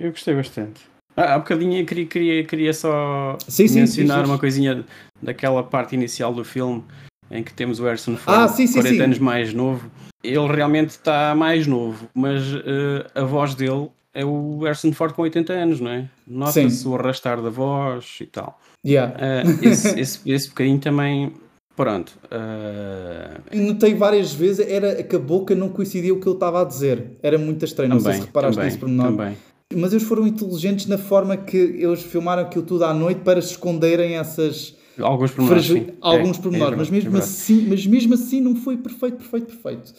Eu 0.00 0.10
gostei 0.10 0.34
bastante. 0.34 0.82
Ah, 1.16 1.34
há 1.34 1.38
bocadinho 1.38 1.78
eu 1.80 1.86
queria, 1.86 2.06
queria, 2.06 2.44
queria 2.44 2.72
só 2.72 3.38
sim, 3.46 3.68
sim, 3.68 3.80
mencionar 3.80 4.24
sim, 4.24 4.30
uma 4.30 4.38
coisinha 4.38 4.84
daquela 5.22 5.62
parte 5.62 5.94
inicial 5.94 6.34
do 6.34 6.44
filme 6.44 6.82
em 7.30 7.42
que 7.42 7.52
temos 7.52 7.80
o 7.80 7.84
Harrison 7.84 8.16
Ford, 8.16 8.50
ah, 8.50 8.72
40 8.72 9.04
anos 9.04 9.18
mais 9.18 9.54
novo. 9.54 9.90
Ele 10.22 10.46
realmente 10.46 10.90
está 10.90 11.34
mais 11.34 11.66
novo, 11.66 12.08
mas 12.14 12.52
uh, 12.52 13.04
a 13.14 13.22
voz 13.22 13.54
dele 13.54 13.88
é 14.12 14.24
o 14.24 14.60
Harrison 14.60 14.92
Ford 14.92 15.12
com 15.12 15.22
80 15.22 15.52
anos, 15.52 15.80
não 15.80 15.90
é? 15.90 16.08
Nota-se 16.26 16.86
o 16.86 16.94
arrastar 16.94 17.40
da 17.42 17.50
voz 17.50 18.18
e 18.20 18.26
tal. 18.26 18.60
Yeah. 18.84 19.14
Uh, 19.14 19.66
esse, 19.66 20.00
esse, 20.00 20.30
esse 20.30 20.48
bocadinho 20.48 20.78
também 20.78 21.32
Pronto. 21.76 22.16
Uh... 22.26 23.66
Notei 23.66 23.94
várias 23.94 24.32
vezes, 24.32 24.66
era 24.68 25.02
que 25.02 25.16
a 25.16 25.18
boca 25.18 25.54
não 25.54 25.68
coincidia 25.68 26.12
com 26.12 26.18
o 26.18 26.22
que 26.22 26.28
ele 26.28 26.36
estava 26.36 26.60
a 26.60 26.64
dizer. 26.64 27.18
Era 27.22 27.36
muito 27.36 27.64
estranho, 27.64 27.90
também, 27.90 28.04
não 28.04 28.12
sei 28.12 28.20
se 28.20 28.26
reparaste 28.26 28.56
também, 28.56 28.70
nisso 28.70 28.78
por 28.78 28.88
também. 28.88 29.36
Mas 29.74 29.92
eles 29.92 30.04
foram 30.04 30.26
inteligentes 30.26 30.86
na 30.86 30.98
forma 30.98 31.36
que 31.36 31.56
eles 31.56 32.02
filmaram 32.02 32.42
aquilo 32.42 32.64
tudo 32.64 32.84
à 32.84 32.94
noite 32.94 33.22
para 33.22 33.42
se 33.42 33.52
esconderem 33.52 34.16
essas. 34.16 34.76
Alguns 34.96 35.32
pormenores. 35.32 35.70
Alguns 36.00 36.38
é, 36.38 36.42
pormenores, 36.42 36.74
é, 36.74 36.76
mas, 36.76 36.90
mesmo 36.90 37.16
é 37.16 37.18
assim, 37.18 37.66
mas 37.68 37.86
mesmo 37.86 38.14
assim 38.14 38.40
não 38.40 38.54
foi 38.54 38.76
perfeito, 38.76 39.16
perfeito, 39.16 39.46
perfeito. 39.46 39.92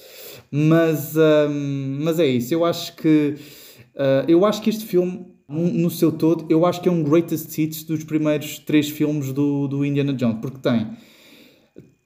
Mas, 0.49 1.15
um, 1.17 1.99
mas 2.01 2.19
é 2.19 2.27
isso, 2.27 2.53
eu 2.53 2.63
acho 2.63 2.95
que. 2.95 3.35
Uh, 3.95 4.29
eu 4.29 4.45
acho 4.45 4.61
que 4.61 4.69
este 4.69 4.85
filme 4.85 5.25
no 5.47 5.89
seu 5.89 6.11
todo, 6.11 6.45
eu 6.49 6.65
acho 6.65 6.81
que 6.81 6.89
é 6.89 6.91
um 6.91 7.03
greatest 7.03 7.55
hits 7.57 7.83
dos 7.83 8.03
primeiros 8.03 8.57
três 8.59 8.89
filmes 8.89 9.31
do, 9.31 9.67
do 9.67 9.85
Indiana 9.85 10.13
Jones, 10.13 10.39
porque 10.41 10.57
tem 10.57 10.87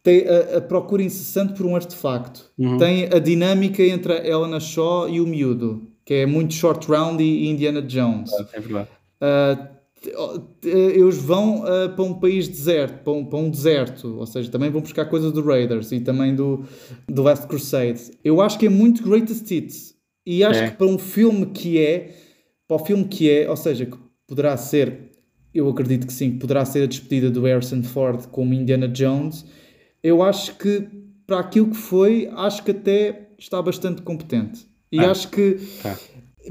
tem 0.03 0.25
a, 0.27 0.57
a, 0.57 0.61
procura 0.61 1.03
incessante 1.03 1.53
por 1.53 1.65
um 1.65 1.75
artefacto. 1.75 2.49
Uhum. 2.57 2.77
Tem 2.77 3.05
a 3.05 3.19
dinâmica 3.19 3.83
entre 3.83 4.13
a 4.13 4.27
Helena 4.27 4.59
Shaw 4.59 5.09
e 5.09 5.19
o 5.19 5.27
miúdo, 5.27 5.87
que 6.05 6.13
é 6.13 6.25
muito 6.25 6.53
Short 6.53 6.87
Round 6.87 7.21
e 7.21 7.49
Indiana 7.49 7.81
Jones. 7.81 8.31
É 8.53 8.59
verdade. 8.59 8.89
Uh, 9.21 9.79
eles 10.63 11.17
vão 11.17 11.63
uh, 11.63 11.89
para 11.93 12.03
um 12.03 12.13
país 12.13 12.47
deserto, 12.47 13.03
para 13.03 13.13
um, 13.13 13.25
para 13.25 13.39
um, 13.39 13.49
deserto, 13.49 14.17
ou 14.17 14.25
seja, 14.25 14.49
também 14.49 14.69
vão 14.69 14.81
buscar 14.81 15.05
coisas 15.05 15.33
do 15.33 15.43
Raiders 15.43 15.91
e 15.91 15.99
também 15.99 16.33
do, 16.33 16.63
do 17.07 17.21
Last 17.21 17.47
Crusade. 17.47 18.11
Eu 18.23 18.41
acho 18.41 18.57
que 18.57 18.67
é 18.67 18.69
muito 18.69 19.03
greatest 19.03 19.49
hits. 19.51 19.95
E 20.25 20.43
acho 20.43 20.61
é. 20.61 20.69
que 20.69 20.77
para 20.77 20.87
um 20.87 20.97
filme 20.97 21.47
que 21.47 21.79
é, 21.79 22.15
para 22.67 22.77
o 22.77 22.85
filme 22.85 23.05
que 23.05 23.29
é, 23.29 23.49
ou 23.49 23.57
seja, 23.57 23.85
que 23.85 23.97
poderá 24.27 24.55
ser, 24.55 25.11
eu 25.53 25.67
acredito 25.67 26.07
que 26.07 26.13
sim, 26.13 26.37
poderá 26.37 26.63
ser 26.63 26.83
a 26.83 26.85
despedida 26.85 27.29
do 27.29 27.41
Harrison 27.41 27.83
Ford 27.83 28.27
como 28.27 28.53
Indiana 28.53 28.87
Jones 28.87 29.45
eu 30.03 30.23
acho 30.23 30.55
que 30.57 30.87
para 31.25 31.39
aquilo 31.39 31.69
que 31.69 31.77
foi, 31.77 32.29
acho 32.35 32.63
que 32.63 32.71
até 32.71 33.29
está 33.37 33.61
bastante 33.61 34.01
competente. 34.01 34.67
E 34.91 34.99
ah, 34.99 35.11
acho 35.11 35.29
que. 35.29 35.59
Tá. 35.83 35.97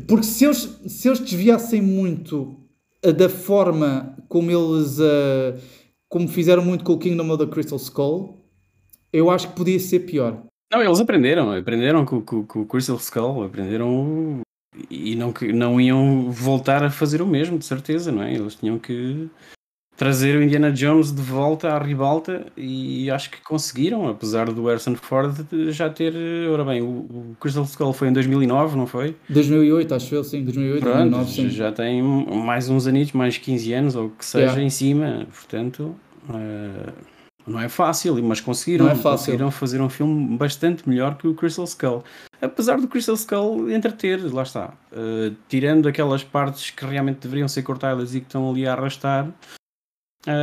Porque 0.06 0.24
se 0.24 0.44
eles, 0.44 0.80
se 0.86 1.08
eles 1.08 1.18
desviassem 1.18 1.82
muito 1.82 2.56
uh, 3.04 3.12
da 3.12 3.28
forma 3.28 4.16
como 4.28 4.50
eles. 4.50 4.98
Uh, 4.98 5.58
como 6.08 6.26
fizeram 6.26 6.64
muito 6.64 6.84
com 6.84 6.94
o 6.94 6.98
Kingdom 6.98 7.30
of 7.30 7.44
the 7.44 7.52
Crystal 7.52 7.76
Skull, 7.76 8.42
eu 9.12 9.30
acho 9.30 9.48
que 9.48 9.56
podia 9.56 9.78
ser 9.78 10.00
pior. 10.00 10.42
Não, 10.72 10.82
eles 10.82 11.00
aprenderam, 11.00 11.52
aprenderam 11.52 12.04
com, 12.06 12.22
com, 12.22 12.46
com 12.46 12.60
o 12.62 12.66
Crystal 12.66 12.96
Skull, 12.96 13.42
aprenderam 13.44 14.40
e 14.90 15.14
não, 15.14 15.34
não 15.54 15.80
iam 15.80 16.30
voltar 16.30 16.82
a 16.82 16.90
fazer 16.90 17.20
o 17.20 17.26
mesmo, 17.26 17.58
de 17.58 17.64
certeza, 17.66 18.12
não 18.12 18.22
é? 18.22 18.34
Eles 18.34 18.54
tinham 18.54 18.78
que 18.78 19.28
trazer 19.98 20.36
o 20.36 20.42
Indiana 20.42 20.70
Jones 20.70 21.12
de 21.12 21.20
volta 21.20 21.70
à 21.74 21.78
ribalta 21.78 22.46
e 22.56 23.10
acho 23.10 23.30
que 23.30 23.42
conseguiram, 23.42 24.08
apesar 24.08 24.50
do 24.50 24.66
Harrison 24.66 24.94
Ford 24.94 25.34
já 25.70 25.90
ter. 25.90 26.14
Ora 26.48 26.64
bem, 26.64 26.80
o, 26.80 27.36
Crystal 27.40 27.64
Skull 27.64 27.92
foi 27.92 28.08
em 28.08 28.12
2009, 28.12 28.76
não 28.76 28.86
foi? 28.86 29.16
2008, 29.28 29.94
acho 29.96 30.14
eu, 30.14 30.22
sim, 30.22 30.44
2008, 30.44 30.80
Pronto, 30.80 31.10
2009, 31.10 31.32
sim. 31.32 31.50
Já 31.50 31.72
tem 31.72 32.00
mais 32.00 32.70
uns 32.70 32.86
anitos, 32.86 33.12
mais 33.12 33.36
15 33.36 33.72
anos, 33.72 33.96
ou 33.96 34.06
o 34.06 34.10
que 34.10 34.24
seja, 34.24 34.44
yeah. 34.44 34.62
em 34.62 34.70
cima, 34.70 35.26
portanto. 35.34 35.96
Uh, 36.28 36.92
não 37.44 37.58
é 37.58 37.68
fácil, 37.68 38.22
mas 38.22 38.40
conseguiram, 38.40 38.88
é 38.88 38.94
conseguiram 38.94 39.50
fazer 39.50 39.80
um 39.80 39.88
filme 39.88 40.36
bastante 40.36 40.88
melhor 40.88 41.16
que 41.16 41.26
o 41.26 41.34
Crystal 41.34 41.64
Skull. 41.64 42.04
Apesar 42.40 42.78
do 42.78 42.86
Crystal 42.86 43.16
Skull 43.16 43.70
entreter, 43.70 44.20
lá 44.32 44.42
está. 44.42 44.74
Uh, 44.92 45.34
tirando 45.48 45.88
aquelas 45.88 46.22
partes 46.22 46.70
que 46.70 46.84
realmente 46.84 47.18
deveriam 47.20 47.48
ser 47.48 47.62
cortadas 47.62 48.14
e 48.14 48.20
que 48.20 48.26
estão 48.26 48.48
ali 48.48 48.66
a 48.66 48.74
arrastar, 48.74 49.28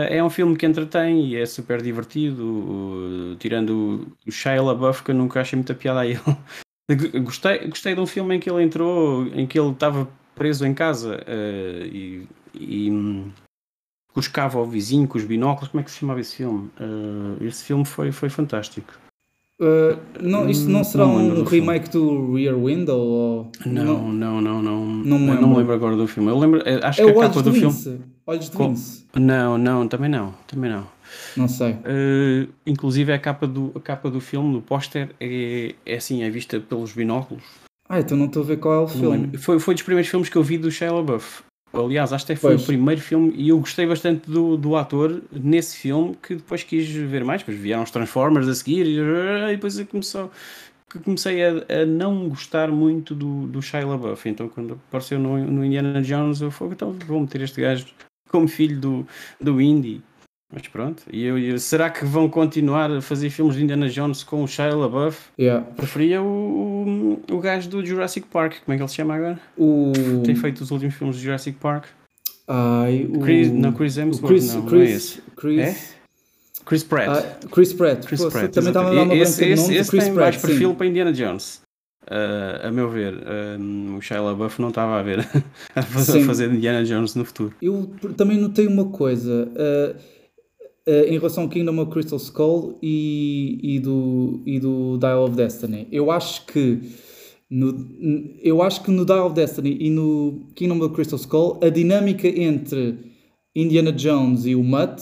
é 0.10 0.24
um 0.24 0.30
filme 0.30 0.58
que 0.58 0.66
entretém 0.66 1.28
e 1.28 1.36
é 1.36 1.46
super 1.46 1.82
divertido, 1.82 2.44
uh, 2.44 3.36
tirando 3.38 4.08
o 4.26 4.32
Shia 4.32 4.62
LaBeouf, 4.62 5.04
que 5.04 5.12
eu 5.12 5.16
nunca 5.16 5.42
achei 5.42 5.58
muita 5.58 5.76
piada 5.76 6.00
a 6.00 6.08
ele. 6.08 6.20
gostei, 7.24 7.68
gostei 7.68 7.94
de 7.94 8.02
um 8.02 8.08
filme 8.08 8.36
em 8.36 8.40
que 8.40 8.50
ele 8.50 8.64
entrou, 8.64 9.28
em 9.28 9.46
que 9.46 9.60
ele 9.60 9.72
estava 9.72 10.08
preso 10.34 10.66
em 10.66 10.74
casa 10.74 11.18
uh, 11.18 11.86
e, 11.86 12.28
e 12.54 12.90
um, 12.90 13.32
buscava 14.14 14.58
ao 14.58 14.66
vizinho 14.66 15.08
com 15.08 15.18
os 15.18 15.24
binóculos. 15.24 15.70
Como 15.70 15.82
é 15.82 15.84
que 15.84 15.92
se 15.92 16.00
chamava 16.00 16.20
esse 16.20 16.38
filme? 16.38 16.72
esse 17.42 17.64
filme 17.64 17.86
foi, 17.86 18.12
foi 18.12 18.30
fantástico. 18.30 19.05
Uh, 19.58 19.98
não, 20.22 20.50
isto 20.50 20.70
não 20.70 20.84
será 20.84 21.06
não 21.06 21.16
um 21.16 21.44
remake 21.44 21.90
do 21.90 22.34
Rear 22.34 22.56
Window? 22.56 23.00
Ou... 23.00 23.52
Não, 23.66 24.12
não, 24.12 24.42
não, 24.42 24.62
não. 24.62 24.86
Não, 24.86 25.20
me 25.20 25.28
lembro. 25.28 25.42
não 25.42 25.56
lembro 25.56 25.74
agora 25.74 25.96
do 25.96 26.08
filme. 26.08 26.30
Eu 26.30 26.38
lembro, 26.38 26.62
eh, 26.66 26.80
acho 26.84 27.02
é 27.02 27.06
que 27.06 27.12
a 27.12 27.22
capa 27.22 27.42
do 27.42 27.52
Vince. 27.52 27.84
filme. 27.84 28.02
Olhos 28.28 28.50
de 28.50 28.58
Vince. 28.58 29.06
Não, 29.16 29.58
não, 29.58 29.88
também 29.88 30.10
não. 30.10 30.34
Também 30.46 30.70
não. 30.70 30.86
Não 31.38 31.48
sei. 31.48 31.72
Uh, 31.72 32.52
inclusive 32.66 33.14
a 33.14 33.20
capa 33.20 33.48
do, 33.48 33.72
a 33.76 33.80
capa 33.80 34.10
do 34.10 34.20
filme, 34.20 34.54
do 34.54 34.62
póster, 34.62 35.16
é, 35.22 35.74
é 35.86 35.96
assim, 35.96 36.24
é 36.24 36.30
vista 36.30 36.60
pelos 36.60 36.92
binóculos. 36.92 37.44
Ah, 37.88 38.00
então 38.00 38.18
não 38.18 38.26
estou 38.26 38.42
a 38.42 38.46
ver 38.46 38.58
qual 38.58 38.74
é 38.74 38.80
o 38.80 38.88
filme. 38.88 39.38
Foi, 39.38 39.60
foi 39.60 39.74
dos 39.74 39.84
primeiros 39.84 40.10
filmes 40.10 40.28
que 40.28 40.36
eu 40.36 40.44
vi 40.44 40.58
do 40.58 40.72
Shia 40.72 40.92
LaBeouf. 40.92 41.44
Aliás, 41.76 42.14
acho 42.14 42.26
que 42.26 42.36
foi 42.36 42.52
Pois. 42.52 42.64
o 42.64 42.66
primeiro 42.66 43.02
filme 43.02 43.34
e 43.36 43.50
eu 43.50 43.60
gostei 43.60 43.86
bastante 43.86 44.30
do, 44.30 44.56
do 44.58 44.76
ator 44.76 45.22
nesse 45.32 45.78
filme 45.78 46.16
que 46.22 46.36
depois 46.36 46.64
quis 46.64 46.88
ver 46.88 47.24
mais. 47.24 47.42
Depois 47.42 47.58
vieram 47.58 47.84
os 47.84 47.92
Transformers 47.92 48.48
a 48.48 48.56
seguir 48.56 48.86
e, 48.86 48.98
e 48.98 49.56
depois 49.56 49.82
começou, 49.84 50.32
que 50.90 51.00
comecei 51.00 51.44
a, 51.44 51.82
a 51.82 51.86
não 51.86 52.30
gostar 52.30 52.70
muito 52.72 53.14
do, 53.14 53.48
do 53.48 53.62
Shia 53.62 53.86
LaBeouf. 53.86 54.28
Então 54.28 54.48
quando 54.48 54.80
apareceu 54.88 55.20
no, 55.20 55.38
no 55.38 55.66
Indiana 55.66 56.02
Jones 56.02 56.42
eu 56.42 56.52
falei, 56.52 56.74
então 56.74 56.92
vou 57.06 57.20
meter 57.20 57.42
este 57.42 57.62
gajo 57.62 57.86
como 58.30 58.48
filho 58.48 58.80
do, 58.80 59.08
do 59.40 59.62
Indy. 59.62 60.02
Mas 60.56 60.66
pronto, 60.70 61.04
e 61.12 61.26
eu, 61.26 61.38
eu- 61.38 61.60
será 61.60 61.90
que 61.90 62.06
vão 62.06 62.30
continuar 62.30 62.90
a 62.90 63.02
fazer 63.02 63.30
filmes 63.30 63.58
de 63.58 63.64
Indiana 63.64 63.90
Jones 63.90 64.24
com 64.24 64.42
o 64.42 64.48
Shia 64.48 64.74
LaBeouf? 64.74 65.20
Yeah. 65.38 65.66
Preferia 65.76 66.22
o, 66.22 67.20
o, 67.30 67.36
o 67.36 67.40
gajo 67.42 67.70
do 67.70 67.86
Jurassic 67.86 68.26
Park, 68.28 68.62
como 68.64 68.74
é 68.74 68.78
que 68.78 68.82
ele 68.84 68.90
se 68.90 68.96
chama 68.96 69.16
agora? 69.16 69.38
O... 69.58 69.92
Tem 70.24 70.34
feito 70.34 70.62
os 70.62 70.72
últimos 70.72 70.96
filmes 70.96 71.18
de 71.18 71.24
Jurassic 71.24 71.58
Park. 71.60 71.88
Ai, 72.48 73.06
o... 73.10 73.20
Chris, 73.20 73.52
não, 73.52 73.74
Chris 73.74 73.98
o 73.98 74.02
Hemsworth, 74.02 74.32
Chris, 74.32 74.54
não, 74.56 74.62
não 74.62 74.68
é 74.68 74.70
Chris, 74.70 74.90
esse. 74.96 75.22
Chris, 75.36 75.60
É? 75.60 75.76
Chris 76.66 76.84
Pratt. 76.84 77.10
Ah, 77.10 77.48
Chris 77.52 77.74
Pratt. 77.74 78.06
Chris 78.06 78.22
Pô, 78.22 78.30
Pratt, 78.30 78.52
também 78.54 78.70
estava 78.70 78.90
a 78.90 79.06
dar 79.06 79.16
esse, 79.16 79.46
esse, 79.46 79.62
nome. 79.64 79.76
esse 79.76 79.90
Chris 79.92 80.04
tem 80.06 80.14
Pratt, 80.14 80.34
mais 80.34 80.42
perfil 80.42 80.70
sim. 80.70 80.76
para 80.76 80.88
Indiana 80.88 81.12
Jones. 81.14 81.62
Ah, 82.10 82.68
a 82.68 82.72
meu 82.72 82.90
ver, 82.90 83.14
ah, 83.26 83.58
o 83.98 84.02
Shia 84.02 84.22
LaBeouf 84.22 84.62
não 84.62 84.70
estava 84.70 85.00
a 85.00 85.04
ver 85.04 85.20
a 85.76 85.82
fazer, 85.84 86.52
Indiana 86.52 86.84
Jones 86.86 87.14
no 87.16 87.26
futuro. 87.26 87.54
Eu 87.62 87.90
também 88.16 88.40
notei 88.40 88.68
uma 88.68 88.86
coisa 88.86 89.52
ah, 89.58 89.96
ah, 90.88 91.08
em 91.08 91.14
relação 91.18 91.44
ao 91.44 91.50
Kingdom 91.50 91.80
of 91.82 91.92
Crystal 91.92 92.18
Skull 92.18 92.78
e, 92.82 93.60
e, 93.62 93.80
do, 93.80 94.42
e 94.46 94.60
do 94.60 94.98
Dial 94.98 95.24
of 95.26 95.36
Destiny. 95.36 95.88
Eu 95.92 96.12
acho 96.12 96.46
que 96.46 96.80
no, 97.50 97.76
eu 98.42 98.62
acho 98.62 98.84
que 98.84 98.92
no 98.92 99.06
Dial 99.06 99.28
of 99.28 99.36
Destiny 99.36 99.78
e 99.80 99.90
no 99.90 100.48
Kingdom 100.56 100.84
of 100.84 100.94
Crystal 100.96 101.18
Skull 101.20 101.60
a 101.64 101.70
dinâmica 101.70 102.28
entre 102.28 102.98
Indiana 103.56 103.92
Jones 103.92 104.46
e 104.46 104.56
o 104.56 104.64
Mutt 104.64 105.02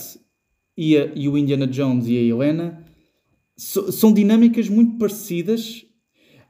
e, 0.76 0.96
a- 0.96 1.10
e 1.14 1.28
o 1.28 1.38
Indiana 1.38 1.66
Jones 1.66 2.06
e 2.06 2.16
a 2.18 2.20
Helena 2.22 2.84
so- 3.56 3.90
são 3.90 4.12
dinâmicas 4.12 4.68
muito 4.68 4.98
parecidas 4.98 5.84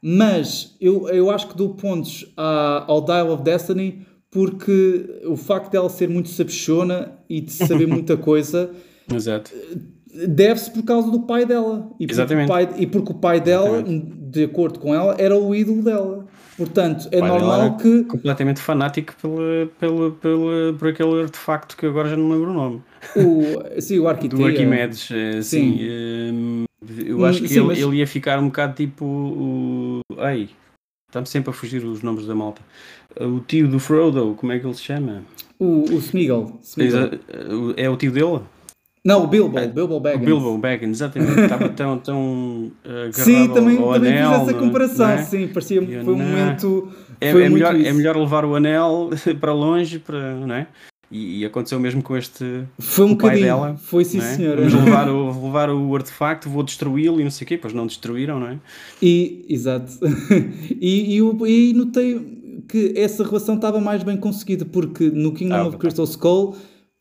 mas 0.02 0.76
eu, 0.80 1.08
eu 1.08 1.30
acho 1.30 1.48
que 1.48 1.56
dou 1.56 1.74
pontos 1.74 2.26
à- 2.36 2.84
ao 2.86 3.00
Dial 3.02 3.30
of 3.32 3.42
Destiny 3.42 4.04
porque 4.30 5.20
o 5.26 5.36
facto 5.36 5.70
dela 5.70 5.88
ser 5.88 6.08
muito 6.08 6.28
sabichona 6.28 7.18
e 7.30 7.40
de 7.40 7.52
saber 7.52 7.86
muita 7.88 8.16
coisa 8.16 8.70
Exato. 9.12 9.50
deve-se 10.28 10.70
por 10.70 10.82
causa 10.84 11.10
do 11.10 11.20
pai 11.20 11.44
dela. 11.44 11.88
E 11.98 12.06
porque, 12.06 12.12
Exatamente. 12.12 12.44
O 12.46 12.48
pai, 12.48 12.68
e 12.78 12.86
porque 12.86 13.12
o 13.12 13.14
pai 13.14 13.40
dela, 13.40 13.68
Exatamente. 13.78 14.06
de 14.30 14.44
acordo 14.44 14.78
com 14.78 14.94
ela, 14.94 15.14
era 15.18 15.36
o 15.36 15.54
ídolo 15.54 15.82
dela. 15.82 16.26
Portanto, 16.56 17.08
é 17.10 17.20
normal 17.20 17.76
que. 17.78 18.04
Completamente 18.04 18.60
fanático 18.60 19.12
pela, 19.20 19.66
pela, 19.80 20.10
pela, 20.12 20.72
por 20.78 20.88
aquele 20.88 21.22
artefacto 21.22 21.76
que 21.76 21.84
agora 21.84 22.08
já 22.08 22.16
não 22.16 22.30
lembro 22.30 22.50
o 22.50 22.54
nome. 22.54 22.82
O, 23.16 23.80
sim, 23.80 23.98
o 23.98 24.06
arquiteto. 24.08 24.36
Do 24.40 24.46
Arquimedes, 24.46 25.10
eh, 25.10 25.42
Sim. 25.42 25.78
sim. 25.78 25.78
eh, 25.82 26.64
eu 27.06 27.24
acho 27.24 27.40
que 27.42 27.48
sim, 27.48 27.56
ele, 27.58 27.66
mas- 27.66 27.78
ele 27.80 27.96
ia 27.96 28.06
ficar 28.06 28.38
um 28.38 28.46
bocado 28.46 28.74
tipo 28.74 29.04
o. 29.04 30.00
Ai, 30.18 30.48
está-me 31.08 31.26
sempre 31.26 31.50
a 31.50 31.52
fugir 31.52 31.84
os 31.84 32.02
nomes 32.02 32.24
da 32.24 32.34
malta. 32.36 32.62
O 33.20 33.40
tio 33.40 33.66
do 33.66 33.80
Frodo, 33.80 34.34
como 34.38 34.52
é 34.52 34.58
que 34.60 34.66
ele 34.66 34.74
se 34.74 34.82
chama? 34.82 35.22
O, 35.58 35.84
o 35.92 35.98
Smeagol. 35.98 36.58
Smeagol. 36.62 37.00
Exa- 37.00 37.18
É 37.76 37.90
o 37.90 37.96
tio 37.96 38.12
dele? 38.12 38.40
Não, 39.04 39.24
o 39.24 39.26
Bilbo. 39.26 39.58
Bilbo 39.68 39.96
O 39.96 40.00
Baggins. 40.00 40.24
Bilbo 40.24 40.56
Baggins, 40.58 40.90
exatamente. 40.92 41.38
Estava 41.40 41.68
tão, 41.68 41.98
tão 41.98 42.72
eh, 42.84 43.10
Sim, 43.12 43.48
também, 43.48 43.76
ao 43.76 43.92
também 43.92 44.12
anel, 44.12 44.30
fiz 44.32 44.40
essa 44.42 44.52
não- 44.52 44.60
comparação. 44.60 45.10
é? 45.10 45.22
Sim, 45.24 45.48
parecia. 45.48 45.82
E 45.82 45.92
eu, 45.92 46.04
Foi 46.04 46.14
um 46.14 46.18
não. 46.18 46.24
momento. 46.24 46.88
É, 47.20 47.30
foi 47.32 47.44
é 47.44 47.48
melhor, 47.50 47.74
é 47.78 47.92
melhor 47.92 48.16
levar 48.16 48.46
o 48.46 48.54
anel 48.54 49.10
para 49.38 49.52
longe, 49.52 49.98
para, 49.98 50.34
não 50.36 50.54
é? 50.54 50.66
E, 51.10 51.40
e 51.40 51.44
aconteceu 51.44 51.78
mesmo 51.78 52.02
com 52.02 52.16
este. 52.16 52.64
Foi 52.78 53.04
um 53.04 53.12
o 53.12 53.16
pai 53.18 53.40
dela, 53.42 53.76
Foi 53.76 54.06
sim, 54.06 54.18
é? 54.18 54.22
senhora. 54.22 54.66
Vamos 54.66 54.84
levar 54.86 55.08
o, 55.10 55.30
vou 55.32 55.44
levar 55.48 55.68
o 55.70 55.94
artefacto, 55.94 56.48
vou 56.48 56.62
destruí-lo 56.62 57.20
e 57.20 57.24
não 57.24 57.30
sei 57.30 57.44
o 57.44 57.48
quê, 57.48 57.58
pois 57.58 57.74
não 57.74 57.86
destruíram, 57.86 58.40
não 58.40 58.48
é? 58.48 58.58
E, 59.02 59.44
exato. 59.50 59.92
e, 60.80 61.18
e, 61.20 61.70
e 61.70 61.74
notei 61.74 62.64
que 62.66 62.94
essa 62.96 63.22
relação 63.22 63.56
estava 63.56 63.78
mais 63.80 64.02
bem 64.02 64.16
conseguida, 64.16 64.64
porque 64.64 65.10
no 65.10 65.32
Kingdom 65.34 65.56
Tava, 65.56 65.68
of 65.68 65.76
Crystal 65.76 66.04
Skull 66.06 66.56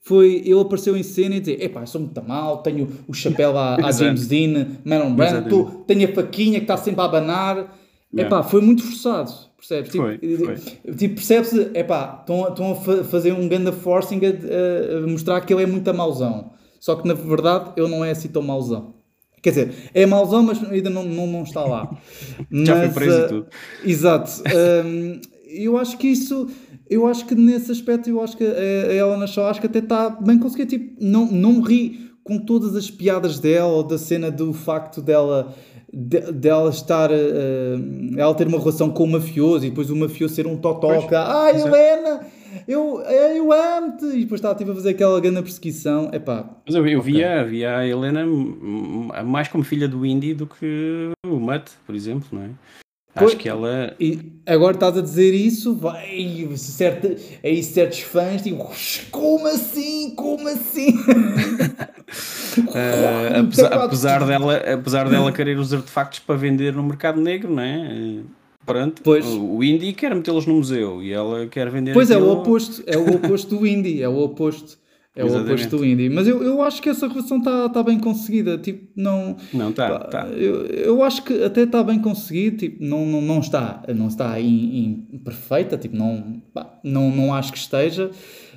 foi, 0.06 0.42
ele 0.46 0.60
apareceu 0.60 0.98
em 0.98 1.02
cena 1.02 1.36
e 1.36 1.40
dizer, 1.40 1.64
epá, 1.64 1.86
sou 1.86 2.02
muito 2.02 2.22
mal, 2.28 2.58
tenho 2.58 2.90
o 3.08 3.14
chapéu 3.14 3.58
à, 3.58 3.76
à. 3.76 3.90
James 3.94 4.28
Dean, 4.28 4.68
Marlon 4.84 5.16
Brando, 5.16 5.50
tô- 5.50 5.64
tenho 5.88 6.10
a 6.10 6.14
faquinha 6.14 6.60
que 6.60 6.66
está 6.66 6.76
sempre 6.76 7.00
a 7.00 7.06
abanar. 7.06 7.56
Yeah. 8.14 8.28
Epá, 8.28 8.44
foi 8.44 8.60
muito 8.62 8.84
forçado, 8.84 9.32
percebes? 9.58 9.96
Foi, 9.96 10.18
tipo, 10.18 10.46
foi. 10.46 10.94
tipo 10.94 11.16
percebe-se, 11.16 11.72
epá, 11.74 12.20
estão, 12.20 12.72
a- 12.74 13.04
fazer 13.06 13.32
um 13.32 13.48
ganda 13.48 13.72
forcing 13.72 14.20
a, 14.26 14.98
a 14.98 15.08
mostrar 15.08 15.40
que 15.42 15.54
ele 15.54 15.64
é 15.64 15.66
muito 15.66 15.92
mauzão. 15.94 16.52
Só 16.82 16.98
que 16.98 17.08
na 17.08 17.14
verdade 17.14 17.72
ele 17.78 17.88
não 17.88 18.04
é 18.04 18.12
assim 18.12 18.28
tão 18.28 18.42
mauzão. 18.42 18.96
Quer 19.42 19.50
dizer, 19.52 19.74
é 19.94 20.06
mauzão, 20.06 20.44
mas 20.44 20.62
ainda 20.70 20.90
não, 20.90 21.04
não, 21.06 21.26
não 21.26 21.44
está 21.44 21.64
lá. 21.64 21.90
Já 22.52 22.76
foi 22.76 22.86
Mas, 22.88 22.94
preso 22.94 23.18
e 23.18 23.24
ah, 23.24 23.28
tudo. 23.30 23.48
Exato. 23.86 24.32
Hum, 24.86 25.22
eu 25.48 25.78
acho 25.78 25.98
que 25.98 26.08
isso, 26.08 26.50
eu 26.90 27.08
acho 27.08 27.26
que 27.26 27.36
nesse 27.36 27.72
aspecto, 27.72 28.10
eu 28.10 28.22
acho 28.22 28.36
que 28.38 28.44
a 28.44 28.50
a 28.50 28.94
Helena 28.94 29.28
Shaw 29.28 29.48
acho 29.48 29.60
que 29.62 29.68
até 29.68 29.80
está 29.80 30.10
bem 30.10 30.38
conseguida. 30.40 30.70
Tipo, 30.70 30.96
não, 31.04 31.26
não 31.32 31.62
ri 31.62 32.12
com 32.24 32.38
todas 32.40 32.76
as 32.76 32.90
piadas 32.90 33.40
dela 33.40 33.68
ou 33.72 33.84
da 33.84 33.98
cena 33.98 34.30
do 34.32 34.54
facto 34.54 35.02
dela. 35.02 35.54
de- 35.96 36.32
dela 36.32 36.70
estar 36.72 37.12
ah, 37.12 38.16
ela 38.18 38.34
ter 38.34 38.48
uma 38.48 38.58
relação 38.58 38.90
com 38.90 39.04
o 39.04 39.08
mafioso 39.08 39.66
e 39.66 39.70
depois 39.70 39.90
o 39.92 39.96
mafioso 39.96 40.34
ser 40.34 40.48
um 40.48 40.58
totoca 40.58 41.20
ah 41.20 41.52
exato. 41.52 41.68
Helena 41.76 42.20
eu, 42.68 43.00
eu 43.02 43.52
amo-te 43.52 44.06
e 44.06 44.20
depois 44.22 44.40
estava 44.40 44.56
tipo, 44.56 44.72
a 44.72 44.76
fazer 44.76 44.90
aquela 44.92 45.20
grande 45.20 45.42
perseguição 45.42 46.10
epá, 46.14 46.50
Mas 46.66 46.76
eu, 46.76 46.88
eu 46.88 47.02
via, 47.02 47.44
via 47.46 47.78
a 47.78 47.88
Helena 47.88 48.26
mais 49.26 49.48
como 49.48 49.64
filha 49.64 49.88
do 49.88 50.06
Indy 50.06 50.34
do 50.34 50.48
que 50.48 51.12
o 51.26 51.40
Mutt, 51.40 51.72
por 51.86 51.94
exemplo, 51.96 52.28
não 52.32 52.42
é? 52.44 52.50
Pois- 53.16 53.32
Acho 53.32 53.38
que 53.38 53.48
ela. 53.48 53.96
E 54.00 54.20
agora 54.46 54.74
estás 54.74 54.98
a 54.98 55.02
dizer 55.02 55.34
isso, 55.36 55.76
vai, 55.76 56.48
certa, 56.56 57.16
aí 57.44 57.62
certos 57.62 58.00
fãs 58.00 58.42
tipo, 58.42 58.68
como 59.12 59.46
assim? 59.48 60.16
Como 60.16 60.48
assim? 60.48 60.96
eh, 62.76 63.40
apesar, 63.40 63.74
apesar, 63.74 64.26
dela, 64.26 64.58
apesar 64.58 65.10
dela 65.10 65.32
querer 65.32 65.58
os 65.58 65.74
artefactos 65.74 66.20
para 66.20 66.36
vender 66.36 66.74
no 66.74 66.84
mercado 66.84 67.20
negro, 67.22 67.54
não 67.54 67.64
é? 67.64 67.88
Eh, 67.92 68.20
Pronto, 68.66 69.02
Pois. 69.04 69.26
o 69.26 69.62
Indy 69.62 69.92
quer 69.92 70.16
metê-los 70.16 70.46
no 70.46 70.54
museu 70.56 71.04
e 71.04 71.12
ela 71.12 71.46
quer 71.48 71.70
vender 71.70 71.92
Pois 71.92 72.10
é, 72.10 72.16
o 72.16 72.20
aquilo- 72.20 72.32
oposto, 72.40 72.82
é 72.88 72.98
o 72.98 73.16
oposto 73.16 73.58
do 73.58 73.68
indie, 73.68 74.02
é 74.02 74.08
o 74.08 74.18
oposto. 74.20 74.78
É 75.16 75.24
o 75.24 75.28
Exatamente. 75.28 75.52
oposto 75.54 75.78
do 75.78 75.86
indie. 75.86 76.10
Mas 76.10 76.28
eu, 76.28 76.42
eu 76.42 76.62
acho 76.62 76.82
que 76.82 76.90
essa 76.90 77.08
relação 77.08 77.38
está 77.38 77.70
tá 77.70 77.84
bem 77.84 78.00
conseguida. 78.00 78.58
Tipo, 78.58 78.88
não. 78.96 79.38
Não, 79.54 79.72
tá, 79.72 80.00
pá, 80.00 80.00
tá. 80.06 80.28
Eu, 80.30 80.66
eu 80.66 81.04
acho 81.04 81.24
que 81.24 81.44
até 81.44 81.64
está 81.64 81.84
bem 81.84 82.00
conseguido. 82.00 82.58
Tipo, 82.58 82.84
não, 82.84 83.06
não, 83.06 83.22
não 83.22 83.40
está, 83.40 83.84
não 83.96 84.08
está 84.08 84.40
em 84.40 85.22
perfeita. 85.24 85.78
Tipo, 85.78 85.96
não, 85.96 86.42
pá, 86.52 86.80
não, 86.84 87.12
não 87.12 87.34
acho 87.34 87.52
que 87.52 87.60
esteja. 87.60 88.10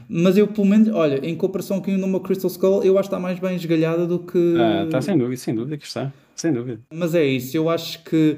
Mas 0.08 0.38
eu, 0.38 0.46
pelo 0.46 0.66
menos, 0.66 0.88
olha, 0.88 1.20
em 1.26 1.34
comparação 1.34 1.80
com 1.80 1.90
o 1.90 2.08
meu 2.08 2.20
Crystal 2.20 2.50
Skull, 2.50 2.84
eu 2.84 2.98
acho 2.98 3.08
que 3.08 3.14
está 3.14 3.20
mais 3.20 3.38
bem 3.38 3.56
esgalhada 3.56 4.06
do 4.06 4.20
que. 4.20 4.54
Ah, 4.58 4.88
tá 4.90 5.02
sem 5.02 5.18
dúvida, 5.18 5.36
sem 5.36 5.54
dúvida 5.54 5.76
que 5.76 5.86
está. 5.86 6.12
Sem 6.34 6.52
dúvida. 6.52 6.80
Mas 6.92 7.14
é 7.14 7.24
isso, 7.24 7.56
eu 7.56 7.68
acho 7.68 8.02
que 8.04 8.36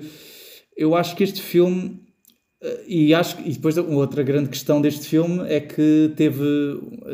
eu 0.77 0.95
acho 0.95 1.14
que 1.14 1.25
este 1.25 1.43
filme 1.43 2.01
e 2.87 3.15
acho 3.15 3.37
e 3.45 3.53
depois 3.53 3.77
outra 3.79 4.23
grande 4.23 4.49
questão 4.49 4.81
deste 4.81 5.07
filme 5.07 5.45
é 5.49 5.61
que 5.61 6.13
teve 6.17 6.43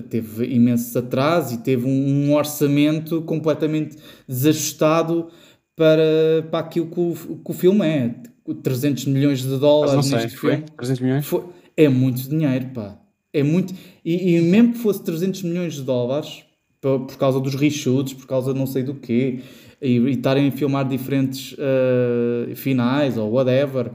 teve 0.09 0.47
imensos 0.47 0.97
atrasos 0.97 1.53
e 1.53 1.63
teve 1.63 1.87
um, 1.87 2.33
orçamento 2.33 3.21
completamente 3.23 3.97
desajustado 4.27 5.29
para, 5.77 6.47
para 6.51 6.61
aquilo 6.61 6.87
que 6.87 7.01
o, 7.01 7.15
que 7.15 7.51
o 7.51 7.53
filme 7.53 7.87
é 7.87 8.15
300 8.63 9.05
milhões 9.07 9.43
de 9.43 9.49
Mas 9.49 9.61
dólares 9.61 9.95
não 9.95 10.03
sei, 10.03 10.19
neste 10.23 10.39
foi? 10.39 10.51
filme 10.53 10.65
300 10.77 11.01
milhões? 11.01 11.27
foi- 11.27 11.45
é 11.77 11.89
muito 11.89 12.29
dinheiro, 12.29 12.67
pá. 12.73 12.99
É 13.33 13.43
muito. 13.43 13.75
E, 14.05 14.37
e 14.37 14.41
mesmo 14.41 14.73
que 14.75 14.79
fosse 14.79 15.03
300 15.03 15.43
milhões 15.43 15.75
de 15.75 15.83
dólares, 15.83 16.45
por, 16.81 17.01
por 17.07 17.17
causa 17.19 17.41
dos 17.41 17.55
reshoots, 17.57 18.15
por 18.15 18.27
causa 18.27 18.53
de 18.53 18.59
não 18.59 18.67
sei 18.67 18.83
do 18.85 18.95
quê, 18.95 19.41
e 19.83 19.97
estarem 20.11 20.49
a 20.49 20.53
filmar 20.53 20.87
diferentes 20.89 21.57
ah, 21.59 22.55
finais 22.55 23.19
ou 23.19 23.33
whatever, 23.33 23.91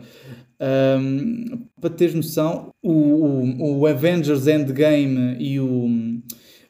ahm, 0.59 1.45
para 1.79 1.89
teres 1.89 2.13
noção, 2.13 2.69
o, 2.83 2.91
o, 2.91 3.79
o 3.79 3.87
Avengers 3.87 4.47
Endgame 4.47 5.35
e 5.39 5.59
o, 5.59 5.87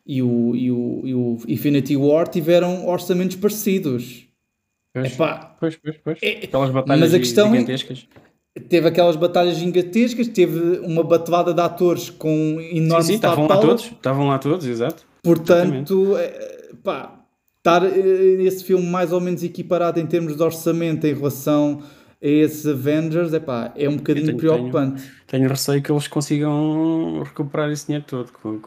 e, 0.05 0.21
o, 0.21 0.55
e, 0.55 0.71
o, 0.71 1.01
e 1.05 1.13
o 1.15 1.37
Infinity 1.47 1.95
War 1.95 2.27
tiveram 2.27 2.87
orçamentos 2.87 3.35
parecidos. 3.35 4.27
Pois, 4.93 5.13
Epá, 5.13 5.55
pois, 5.59 5.75
pois. 5.75 5.97
pois. 6.03 6.17
É- 6.21 6.45
Aquelas 6.45 6.71
batalhas 6.71 6.99
mas 6.99 7.13
a 7.13 7.19
questão 7.19 7.47
é- 7.47 7.51
gigantescas. 7.51 8.07
teve 8.67 8.87
aquelas 8.87 9.15
batalhas 9.15 9.57
gigantescas, 9.57 10.27
teve 10.27 10.79
uma 10.79 11.03
batelada 11.03 11.53
de 11.53 11.61
atores 11.61 12.09
com 12.09 12.57
Sim, 12.59 12.77
enorme 12.77 13.05
sim, 13.05 13.17
star 13.17 13.31
estavam 13.31 13.47
lá 13.47 13.57
todos. 13.57 13.83
Estavam 13.85 14.27
lá 14.27 14.39
todos, 14.39 14.65
exato. 14.65 15.05
Portanto, 15.21 16.17
eh, 16.17 16.71
pá, 16.83 17.19
estar 17.57 17.83
eh, 17.85 18.41
esse 18.43 18.63
filme 18.63 18.85
mais 18.87 19.11
ou 19.11 19.21
menos 19.21 19.43
equiparado 19.43 19.99
em 19.99 20.07
termos 20.07 20.35
de 20.35 20.41
orçamento 20.41 21.05
em 21.05 21.13
relação 21.13 21.83
esses 22.21 22.65
Avengers, 22.65 23.33
epá, 23.33 23.71
é 23.75 23.87
um 23.87 23.97
bocadinho 23.97 24.25
tenho- 24.27 24.37
preocupante. 24.37 25.11
Tenho 25.27 25.47
receio 25.49 25.81
que 25.81 25.91
eles 25.91 26.07
consigam 26.07 27.23
recuperar 27.23 27.69
esse 27.71 27.85
dinheiro 27.87 28.05
todo. 28.07 28.31
Como, 28.33 28.61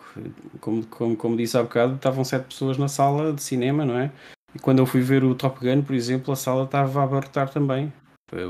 como, 0.61 0.87
como, 0.87 1.17
como 1.17 1.37
disse 1.37 1.57
há 1.59 1.63
bocado, 1.63 1.95
estavam 1.97 2.25
sete 2.25 2.45
pessoas 2.47 2.79
na 2.79 2.89
sala 2.89 3.33
de 3.33 3.43
cinema, 3.43 3.85
não 3.85 3.99
é? 3.99 4.11
E 4.55 4.59
quando 4.59 4.79
eu 4.79 4.87
fui 4.87 5.01
ver 5.01 5.25
o 5.25 5.35
Top 5.35 5.59
Gun, 5.61 5.83
por 5.83 5.95
exemplo, 5.95 6.33
a 6.33 6.37
sala 6.37 6.65
estava 6.65 7.01
a 7.01 7.05
abarrotar 7.05 7.49
também. 7.51 7.93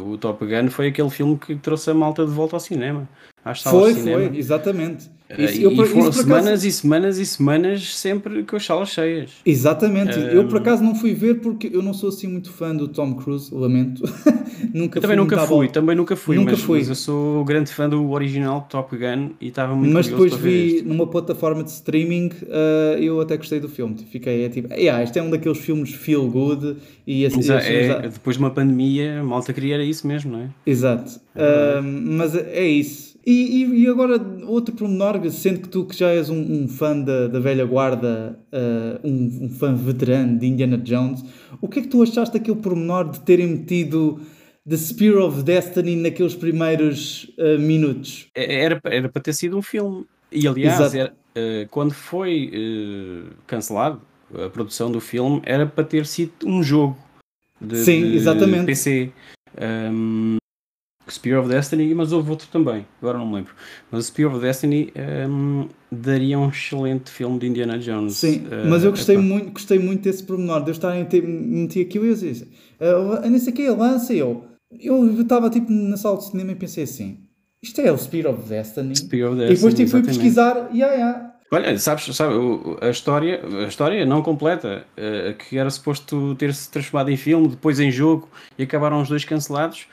O 0.04 0.16
Top 0.16 0.44
Gun 0.44 0.70
foi 0.70 0.88
aquele 0.88 1.10
filme 1.10 1.36
que 1.36 1.56
trouxe 1.56 1.90
a 1.90 1.94
malta 1.94 2.24
de 2.24 2.30
volta 2.30 2.54
ao 2.56 2.60
cinema. 2.60 3.08
Às 3.44 3.60
salas 3.62 3.80
Foi, 3.82 3.94
de 3.94 4.00
cinema. 4.00 4.28
foi, 4.28 4.38
exatamente. 4.38 5.10
Isso- 5.38 5.60
e 5.60 5.62
eu 5.62 5.74
por- 5.74 5.86
foram 5.86 6.10
isso 6.10 6.10
por 6.10 6.20
acaso- 6.20 6.22
semanas 6.42 6.64
e 6.64 6.70
semanas 6.72 7.18
e 7.18 7.24
semanas 7.26 7.96
sempre 7.96 8.42
com 8.42 8.54
as 8.54 8.64
salas 8.66 8.90
cheias. 8.90 9.30
Exatamente. 9.46 10.18
Eu 10.18 10.46
por 10.46 10.58
acaso 10.58 10.84
não 10.84 10.94
fui 10.94 11.14
ver 11.14 11.40
porque 11.40 11.70
eu 11.72 11.80
não 11.82 11.94
sou 11.94 12.10
assim 12.10 12.26
muito 12.26 12.50
fã 12.52 12.76
do 12.76 12.86
Tom 12.86 13.14
Cruise, 13.14 13.52
lamento. 13.52 14.02
nunca 14.74 15.00
também 15.00 15.16
fui 15.16 15.24
nunca 15.24 15.46
fui, 15.46 15.68
também 15.68 15.96
nunca 15.96 16.16
fui, 16.16 16.36
Nunca 16.36 16.50
mas, 16.52 16.60
fui. 16.60 16.78
mas 16.80 16.88
eu 16.90 16.94
sou 16.94 17.44
grande 17.46 17.72
fã 17.72 17.88
do 17.88 18.10
original 18.10 18.66
Top 18.68 18.94
Gun 18.94 19.30
e 19.40 19.48
estava 19.48 19.74
muito 19.74 19.92
Mas 19.94 20.06
depois 20.06 20.32
para 20.34 20.42
ver 20.42 20.50
vi 20.50 20.76
este. 20.76 20.88
numa 20.88 21.06
plataforma 21.06 21.64
de 21.64 21.70
streaming, 21.70 22.30
eh, 22.48 22.98
eu 23.00 23.18
até 23.18 23.38
gostei 23.38 23.58
do 23.58 23.70
filme. 23.70 23.96
Fiquei, 24.10 24.44
é 24.44 24.48
tipo, 24.50 24.72
yeah, 24.74 25.02
este 25.02 25.18
é 25.18 25.22
um 25.22 25.30
daqueles 25.30 25.58
filmes 25.58 25.94
feel 25.94 26.28
good 26.30 26.76
e 27.06 27.24
assim. 27.24 27.40
É- 27.50 27.86
é- 27.86 28.00
depois 28.08 28.36
de 28.36 28.42
uma 28.42 28.50
pandemia, 28.50 29.20
a 29.20 29.24
malta 29.24 29.50
queria 29.54 29.74
era 29.76 29.84
isso 29.84 30.06
mesmo, 30.06 30.32
não 30.32 30.40
é? 30.40 30.48
Exato. 30.66 31.18
Ahm, 31.34 32.16
mas 32.18 32.34
é 32.36 32.66
isso. 32.66 33.11
E, 33.24 33.62
e- 33.62 33.82
e 33.84 33.86
agora, 33.88 34.20
outro 34.46 34.74
pormenor, 34.74 35.20
sendo 35.30 35.60
que 35.60 35.68
tu 35.68 35.84
que 35.84 35.96
já 35.96 36.08
és 36.10 36.28
um, 36.28 36.40
um 36.64 36.68
fã 36.68 36.98
da, 36.98 37.28
da 37.28 37.38
velha 37.38 37.64
guarda, 37.64 38.38
ah, 38.52 39.00
um, 39.04 39.44
um 39.44 39.48
fã 39.50 39.74
veterano 39.74 40.38
de 40.38 40.46
Indiana 40.46 40.76
Jones, 40.78 41.24
o 41.60 41.68
que 41.68 41.78
é 41.78 41.82
que 41.82 41.88
tu 41.88 42.02
achaste 42.02 42.36
daquele 42.36 42.56
pormenor 42.58 43.10
de 43.10 43.20
terem 43.20 43.46
metido 43.46 44.20
The 44.68 44.76
Spear 44.76 45.18
of 45.18 45.42
Destiny 45.42 45.94
naqueles 45.96 46.34
primeiros 46.34 47.30
ah, 47.38 47.58
minutos? 47.58 48.26
É- 48.34 48.62
Era, 48.64 48.80
era 48.84 49.08
para 49.08 49.22
ter 49.22 49.32
sido 49.34 49.56
um 49.56 49.62
filme. 49.62 50.04
E 50.32 50.48
aliás, 50.48 50.94
era, 50.94 51.12
eh, 51.34 51.68
quando 51.70 51.92
foi 51.92 52.50
eh, 52.52 53.30
cancelado 53.46 54.00
a 54.34 54.48
produção 54.48 54.90
do 54.90 54.98
filme, 55.00 55.42
era 55.44 55.66
para 55.66 55.84
ter 55.84 56.06
sido 56.06 56.32
um 56.46 56.62
jogo 56.62 56.96
de, 57.60 57.76
Sim, 57.84 58.00
de 58.10 58.16
exatamente. 58.16 58.64
PC. 58.64 59.10
Um, 59.92 60.36
Spear 61.12 61.40
of 61.40 61.48
Destiny, 61.48 61.94
mas 61.94 62.12
houve 62.12 62.30
outro 62.30 62.48
também, 62.50 62.86
agora 63.00 63.18
não 63.18 63.26
me 63.26 63.36
lembro. 63.36 63.52
Mas 63.90 64.04
o 64.04 64.08
Spear 64.08 64.32
of 64.32 64.40
Destiny 64.40 64.92
um, 65.28 65.68
daria 65.90 66.38
um 66.38 66.48
excelente 66.48 67.10
filme 67.10 67.38
de 67.38 67.46
Indiana 67.48 67.78
Jones. 67.78 68.14
Sim, 68.14 68.46
Eh, 68.50 68.68
mas 68.68 68.84
eu 68.84 68.90
gostei 68.90 69.16
muito, 69.16 69.52
gostei 69.52 69.78
muito 69.78 70.02
desse 70.02 70.22
pormenor, 70.22 70.62
de 70.62 70.70
eu 70.70 70.72
estarem 70.72 71.02
a 71.02 71.04
ter, 71.04 71.22
meti 71.22 71.80
aquilo 71.80 72.06
e 72.06 72.08
eu 72.08 72.14
disse, 72.14 72.44
uh, 72.80 73.28
nem 73.28 73.38
sei 73.38 73.52
o 73.52 73.56
que, 73.56 73.68
lança 73.70 74.12
e 74.12 74.18
eu. 74.18 74.44
Eu 74.80 75.20
estava 75.20 75.50
tipo 75.50 75.70
na 75.70 75.96
sala 75.96 76.16
de 76.16 76.24
cinema 76.30 76.52
e 76.52 76.54
pensei 76.54 76.84
assim, 76.84 77.18
isto 77.62 77.80
é 77.80 77.92
o 77.92 77.98
Spear 77.98 78.32
of 78.32 78.48
Destiny? 78.48 78.96
Spear 78.96 79.30
of 79.30 79.36
e 79.36 79.48
depois 79.48 79.60
Destiny, 79.60 79.76
tipo, 79.76 79.90
fui 79.90 80.02
pesquisar, 80.02 80.70
yeah, 80.72 80.94
yeah. 80.94 81.32
Olha, 81.54 81.78
sabes, 81.78 82.04
sabe, 82.16 82.34
a 82.80 82.88
história, 82.88 83.42
a 83.44 83.68
história 83.68 84.06
não 84.06 84.22
completa, 84.22 84.86
eh, 84.96 85.34
que 85.34 85.58
era 85.58 85.68
suposto 85.68 86.34
ter-se 86.36 86.70
transformado 86.70 87.10
em 87.10 87.16
filme, 87.18 87.48
depois 87.48 87.78
em 87.78 87.90
jogo, 87.90 88.26
e 88.58 88.62
acabaram 88.62 89.02
os 89.02 89.08
dois 89.10 89.22
cancelados, 89.26 89.86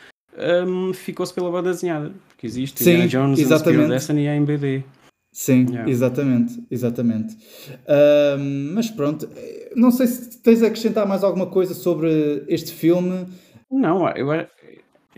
hum, 0.67 0.93
ficou-se 0.93 1.33
pela 1.33 1.51
banda 1.51 1.71
desenhada. 1.71 2.11
Porque 2.29 2.45
existe 2.47 2.83
Sim, 2.83 2.91
Indiana 2.91 3.07
Jones 3.07 3.39
and 3.39 3.41
exatamente. 3.43 3.81
of 3.83 3.89
Destiny 3.89 4.27
em 4.27 4.43
BD. 4.45 4.83
Sim, 5.31 5.67
Yeah. 5.69 5.89
exatamente, 5.89 6.63
exatamente. 6.71 7.37
Ahm, 7.87 8.71
mas 8.73 8.89
pronto, 8.89 9.29
não 9.75 9.91
sei 9.91 10.07
se 10.07 10.41
tens 10.41 10.63
a 10.63 10.67
acrescentar 10.67 11.07
mais 11.07 11.23
alguma 11.23 11.45
coisa 11.45 11.73
sobre 11.73 12.43
este 12.47 12.73
filme. 12.73 13.27
Não, 13.71 14.09
eu, 14.15 14.27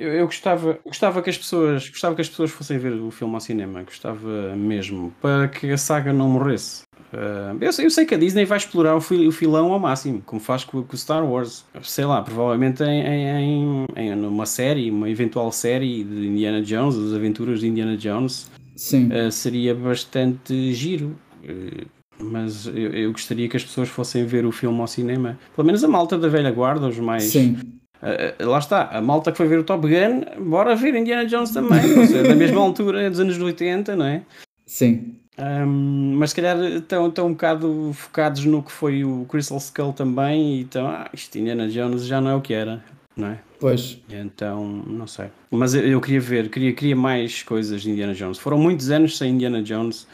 eu, 0.02 0.14
eu 0.14 0.26
gostava, 0.26 0.80
gostava 0.86 1.22
que 1.22 1.30
as 1.30 1.38
pessoas 1.38 1.89
gostava 1.89 2.16
que 2.16 2.22
as 2.22 2.30
pessoas 2.30 2.52
fossem 2.52 2.78
ver 2.78 2.93
o 2.93 3.12
filme 3.12 3.34
ao 3.34 3.39
cinema, 3.39 3.84
gostava 3.84 4.56
mesmo, 4.56 5.14
para 5.22 5.47
que 5.47 5.72
a 5.72 5.78
saga 5.78 6.12
não 6.12 6.30
morresse. 6.30 6.84
Ah, 7.14 7.56
eu, 7.60 7.74
sei, 7.74 7.86
eu 7.86 7.91
sei 7.91 8.06
que 8.06 8.16
a 8.16 8.18
Disney 8.18 8.45
vai 8.45 8.58
explorar 8.58 8.95
o, 8.95 9.02
fil- 9.02 9.28
o 9.28 9.32
filão 9.32 9.72
ao 9.72 9.80
máximo, 9.80 10.22
como 10.26 10.41
faz 10.41 10.64
com, 10.64 10.80
o 10.80 10.97
Star 10.97 11.26
Wars. 11.26 11.66
Sei 11.84 12.06
lá, 12.06 12.22
provavelmente 12.22 12.84
em, 12.84 13.06
em, 13.06 13.86
em, 13.95 14.16
numa 14.16 14.45
série, 14.45 14.89
uma 14.89 15.10
eventual 15.10 15.52
série 15.52 16.04
de 16.04 16.28
Indiana 16.28 16.62
Jones, 16.62 16.95
as 16.95 17.14
aventuras 17.14 17.60
de 17.60 17.68
Indiana 17.68 17.97
Jones, 17.97 18.49
Sim, 18.76 19.10
ah, 19.12 19.30
seria 19.30 19.76
bastante 19.76 20.74
giro. 20.74 21.16
Eh, 21.43 21.86
mas 22.24 22.68
eu, 22.68 22.93
eu 22.93 23.12
gostaria 23.12 23.49
que 23.49 23.58
as 23.58 23.64
pessoas 23.64 23.89
fossem 23.89 24.26
ver 24.26 24.45
o 24.45 24.52
filme 24.52 24.80
ao 24.80 24.88
cinema. 24.88 25.39
Pelo 25.56 25.66
menos 25.66 25.84
a 25.84 25.88
malta 25.88 26.18
da 26.18 26.28
velha 26.28 26.52
guarda, 26.52 26.88
os 26.88 26.99
mais 26.99 27.24
sim, 27.24 27.58
Uh, 28.02 28.43
uh, 28.43 28.49
lá 28.49 28.60
está, 28.60 28.89
a 28.89 29.02
malta 29.02 29.32
que 29.32 29.38
foi 29.38 29.47
ver 29.47 29.60
o 29.60 29.64
Top 29.64 29.88
Gun, 29.88 30.43
bora 30.49 30.76
ver 30.76 30.95
Indiana 30.95 31.26
Jones 31.26 31.52
também, 31.52 31.82
seja, 32.08 32.24
da 32.24 32.36
mesma 32.36 32.60
altura, 32.62 33.10
dos 33.10 33.20
anos 33.20 33.38
80, 33.38 33.95
não 33.95 34.06
é? 34.06 34.24
sim. 34.66 35.16
Um, 35.39 36.18
mas 36.18 36.32
se 36.32 36.36
calhar 36.36 36.62
estão, 36.62 37.08
estão 37.08 37.28
um 37.28 37.32
bocado 37.32 37.91
focados 37.93 38.45
no 38.45 38.62
que 38.62 38.72
foi 38.72 39.04
o 39.04 39.26
Crystal 39.30 39.58
Skull 39.58 39.93
também, 39.93 40.56
e 40.56 40.62
então, 40.62 40.88
ah, 40.88 41.10
isto 41.14 41.38
Indiana 41.38 41.68
Jones 41.68 42.06
já 42.06 42.20
não 42.22 42.32
é 42.32 42.36
o 42.36 42.41
que 42.41 42.54
era, 42.54 42.84
não 43.16 43.30
é? 43.30 43.39
Pois, 43.60 43.99
Então, 44.10 44.66
não 44.66 45.06
sei. 45.06 45.28
Mas 45.52 45.74
eu, 45.74 45.84
eu 45.84 46.02
queria 46.02 46.20
ver, 46.20 46.49
queria, 46.49 46.74
queria 46.74 46.95
mais 46.95 47.43
coisas 47.43 47.82
de 47.82 47.91
Indiana 47.91 48.14
Jones. 48.14 48.39
Foram 48.39 48.58
muitos 48.58 48.89
anos 48.89 49.18
sem 49.18 49.34
Indiana 49.34 49.62
Jones. 49.62 50.08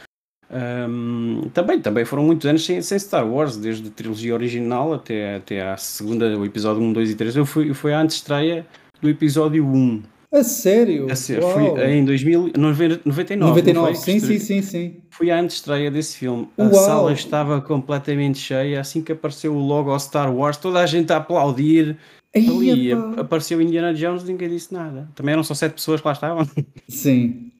Um, 0.49 1.49
também, 1.53 1.79
também 1.81 2.05
foram 2.05 2.23
muitos 2.23 2.45
anos 2.47 2.65
sem, 2.65 2.81
sem 2.81 2.97
Star 2.99 3.27
Wars, 3.29 3.57
desde 3.57 3.87
a 3.87 3.91
trilogia 3.91 4.33
original 4.33 4.93
até, 4.93 5.35
até 5.35 5.61
à 5.69 5.75
segunda, 5.77 6.37
o 6.37 6.45
episódio 6.45 6.81
1, 6.81 6.93
2 6.93 7.11
e 7.11 7.15
3. 7.15 7.35
Eu 7.35 7.45
fui, 7.45 7.73
fui 7.73 7.93
à 7.93 7.99
antestreia 8.01 8.65
do 9.01 9.09
episódio 9.09 9.65
1. 9.65 10.03
a 10.31 10.43
sério? 10.43 11.07
A 11.11 11.15
ser, 11.15 11.41
fui 11.41 11.65
em 11.85 12.05
2000, 12.05 12.51
99. 12.57 13.35
não 13.35 13.47
99, 13.49 13.85
foi? 13.87 13.95
sim, 13.95 14.19
sim, 14.19 14.39
sim, 14.39 14.61
sim. 14.61 14.95
Fui 15.09 15.29
à 15.31 15.39
antestreia 15.39 15.91
desse 15.91 16.17
filme. 16.17 16.47
A 16.57 16.63
Uau. 16.63 16.73
sala 16.73 17.11
estava 17.13 17.59
completamente 17.61 18.37
cheia. 18.37 18.79
Assim 18.79 19.01
que 19.01 19.11
apareceu 19.11 19.53
o 19.53 19.59
logo 19.59 19.91
ao 19.91 19.99
Star 19.99 20.33
Wars, 20.33 20.57
toda 20.57 20.79
a 20.79 20.85
gente 20.85 21.11
a 21.11 21.17
aplaudir. 21.17 21.97
Ali 22.35 22.69
Ei, 22.69 22.91
a- 22.93 22.95
epá. 22.97 23.21
apareceu 23.21 23.59
Indiana 23.61 23.93
Jones, 23.93 24.23
ninguém 24.23 24.47
disse 24.49 24.73
nada. 24.73 25.09
Também 25.15 25.33
eram 25.33 25.43
só 25.43 25.53
sete 25.53 25.73
pessoas 25.73 25.99
que 26.01 26.07
lá 26.07 26.13
estavam. 26.13 26.47
Sim. 26.87 27.51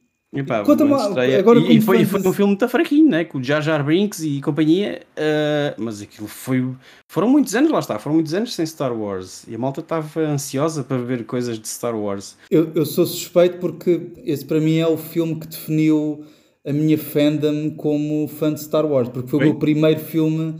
Conta-me 0.65 0.93
estreia. 0.93 1.39
agora 1.39 1.59
e, 1.59 1.77
e 1.77 1.81
foi, 1.81 2.03
fãs 2.03 2.21
foi 2.21 2.31
um 2.31 2.33
filme 2.33 2.51
muito 2.51 2.67
fraquinho, 2.67 3.09
né? 3.09 3.23
Com 3.23 3.37
o 3.37 3.43
Jar 3.43 3.61
Jar 3.61 3.83
Binks 3.83 4.19
e 4.19 4.41
companhia. 4.41 5.01
ah, 5.15 5.73
mas 5.77 6.01
aquilo 6.01 6.27
foi. 6.27 6.67
Foram 7.07 7.29
muitos 7.29 7.55
anos, 7.55 7.71
lá 7.71 7.79
está. 7.79 7.97
Foram 7.97 8.15
muitos 8.15 8.33
anos 8.33 8.53
sem 8.53 8.65
Star 8.65 8.93
Wars. 8.93 9.45
E 9.47 9.55
a 9.55 9.57
malta 9.57 9.79
estava 9.79 10.19
ansiosa 10.19 10.83
para 10.83 10.97
ver 10.97 11.25
coisas 11.25 11.57
de 11.57 11.67
Star 11.67 11.95
Wars. 11.95 12.37
Eu, 12.51 12.71
eu 12.75 12.85
sou 12.85 13.05
suspeito 13.05 13.57
porque 13.59 14.01
esse 14.25 14.43
para 14.43 14.59
mim 14.59 14.77
é 14.77 14.87
o 14.87 14.97
filme 14.97 15.35
que 15.35 15.47
definiu 15.47 16.25
a 16.65 16.73
minha 16.73 16.97
fandom 16.97 17.69
como 17.77 18.27
fã 18.27 18.53
de 18.53 18.61
Star 18.61 18.85
Wars, 18.85 19.07
porque 19.07 19.29
foi 19.29 19.39
o 19.39 19.41
Oi? 19.43 19.47
meu 19.47 19.55
primeiro 19.55 20.01
filme 20.01 20.55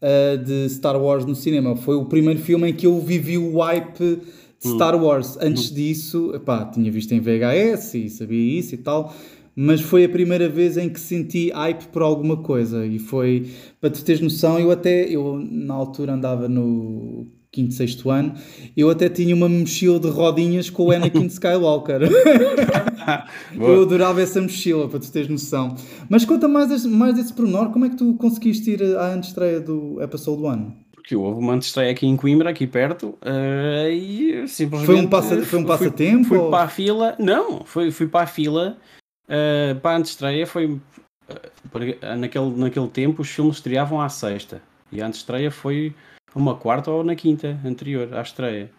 ah, 0.00 0.36
de 0.36 0.68
Star 0.68 1.00
Wars 1.00 1.24
no 1.24 1.36
cinema. 1.36 1.76
Foi 1.76 1.94
o 1.94 2.06
primeiro 2.06 2.40
filme 2.40 2.70
em 2.70 2.74
que 2.74 2.88
eu 2.88 2.98
vivi 2.98 3.38
o 3.38 3.58
hype. 3.60 4.20
Star 4.62 4.94
Wars. 5.02 5.36
Antes 5.40 5.72
disso, 5.74 6.32
epá, 6.34 6.64
tinha 6.66 6.90
visto 6.90 7.12
em 7.12 7.20
VHS 7.20 7.94
e 7.94 8.08
sabia 8.08 8.58
isso 8.58 8.74
e 8.74 8.78
tal. 8.78 9.14
Mas 9.54 9.80
foi 9.82 10.04
a 10.04 10.08
primeira 10.08 10.48
vez 10.48 10.76
em 10.78 10.88
que 10.88 10.98
senti 10.98 11.50
hype 11.50 11.86
por 11.88 12.00
alguma 12.02 12.38
coisa 12.38 12.86
e 12.86 12.98
foi, 12.98 13.50
para 13.80 13.90
tu 13.90 14.02
teres 14.02 14.20
noção, 14.22 14.58
eu 14.58 14.70
até, 14.70 15.04
eu 15.04 15.38
na 15.50 15.74
altura 15.74 16.14
andava 16.14 16.48
no 16.48 17.26
quinto, 17.50 17.74
sexto 17.74 18.08
ano, 18.08 18.32
eu 18.74 18.88
até 18.88 19.10
tinha 19.10 19.34
uma 19.34 19.46
mochila 19.50 20.00
de 20.00 20.08
rodinhas 20.08 20.70
com 20.70 20.84
o 20.86 20.90
Anakin 20.90 21.26
Skywalker. 21.28 22.00
eu 23.60 23.82
adorava 23.82 24.22
essa 24.22 24.40
mochila, 24.40 24.88
para 24.88 24.98
tu 25.00 25.10
teres 25.12 25.28
noção. 25.28 25.74
Mas 26.08 26.24
conta 26.24 26.48
mais, 26.48 26.68
desse- 26.70 26.88
mais 26.88 27.14
desse 27.14 27.32
pormenor, 27.34 27.70
como 27.70 27.84
é 27.84 27.90
que 27.90 27.96
tu 27.96 28.14
conseguiste 28.14 28.70
ir 28.70 28.82
à 28.96 29.12
antestreia 29.14 29.60
do 29.60 30.00
Episode 30.02 30.42
1? 30.42 30.72
Porque 31.02 31.16
houve 31.16 31.40
uma 31.40 31.54
antestreia 31.54 31.90
aqui 31.90 32.06
em 32.06 32.16
Coimbra, 32.16 32.48
aqui 32.50 32.64
perto, 32.64 33.18
ah, 33.22 33.88
e 33.90 34.46
simplesmente. 34.46 34.86
Foi 34.86 34.94
um 34.96 35.08
passa- 35.10 35.42
foi 35.42 35.58
um 35.58 35.62
fui- 35.62 35.66
passatempo, 35.66 36.24
Fui, 36.28 36.38
ou- 36.38 36.48
para 36.50 36.64
a 36.64 36.68
fila. 36.68 37.16
Não, 37.18 37.64
fui, 37.64 37.90
fui 37.90 38.06
para 38.06 38.22
a 38.22 38.26
fila. 38.26 38.76
ah, 39.28 39.74
para 39.82 39.90
a 39.92 39.96
antestreia 39.98 40.46
foi. 40.46 40.80
porque 41.70 41.98
naquele, 42.18 42.50
naquele 42.56 42.88
tempo 42.88 43.22
os 43.22 43.28
filmes 43.28 43.56
estreavam 43.56 44.00
à 44.00 44.08
sexta. 44.08 44.60
E 44.92 45.00
a 45.02 45.06
antestreia 45.06 45.50
foi 45.50 45.92
uma 46.34 46.54
quarta 46.54 46.90
ou 46.90 47.02
na 47.02 47.14
quinta 47.16 47.58
anterior 47.64 48.12
à 48.14 48.20
estreia. 48.22 48.70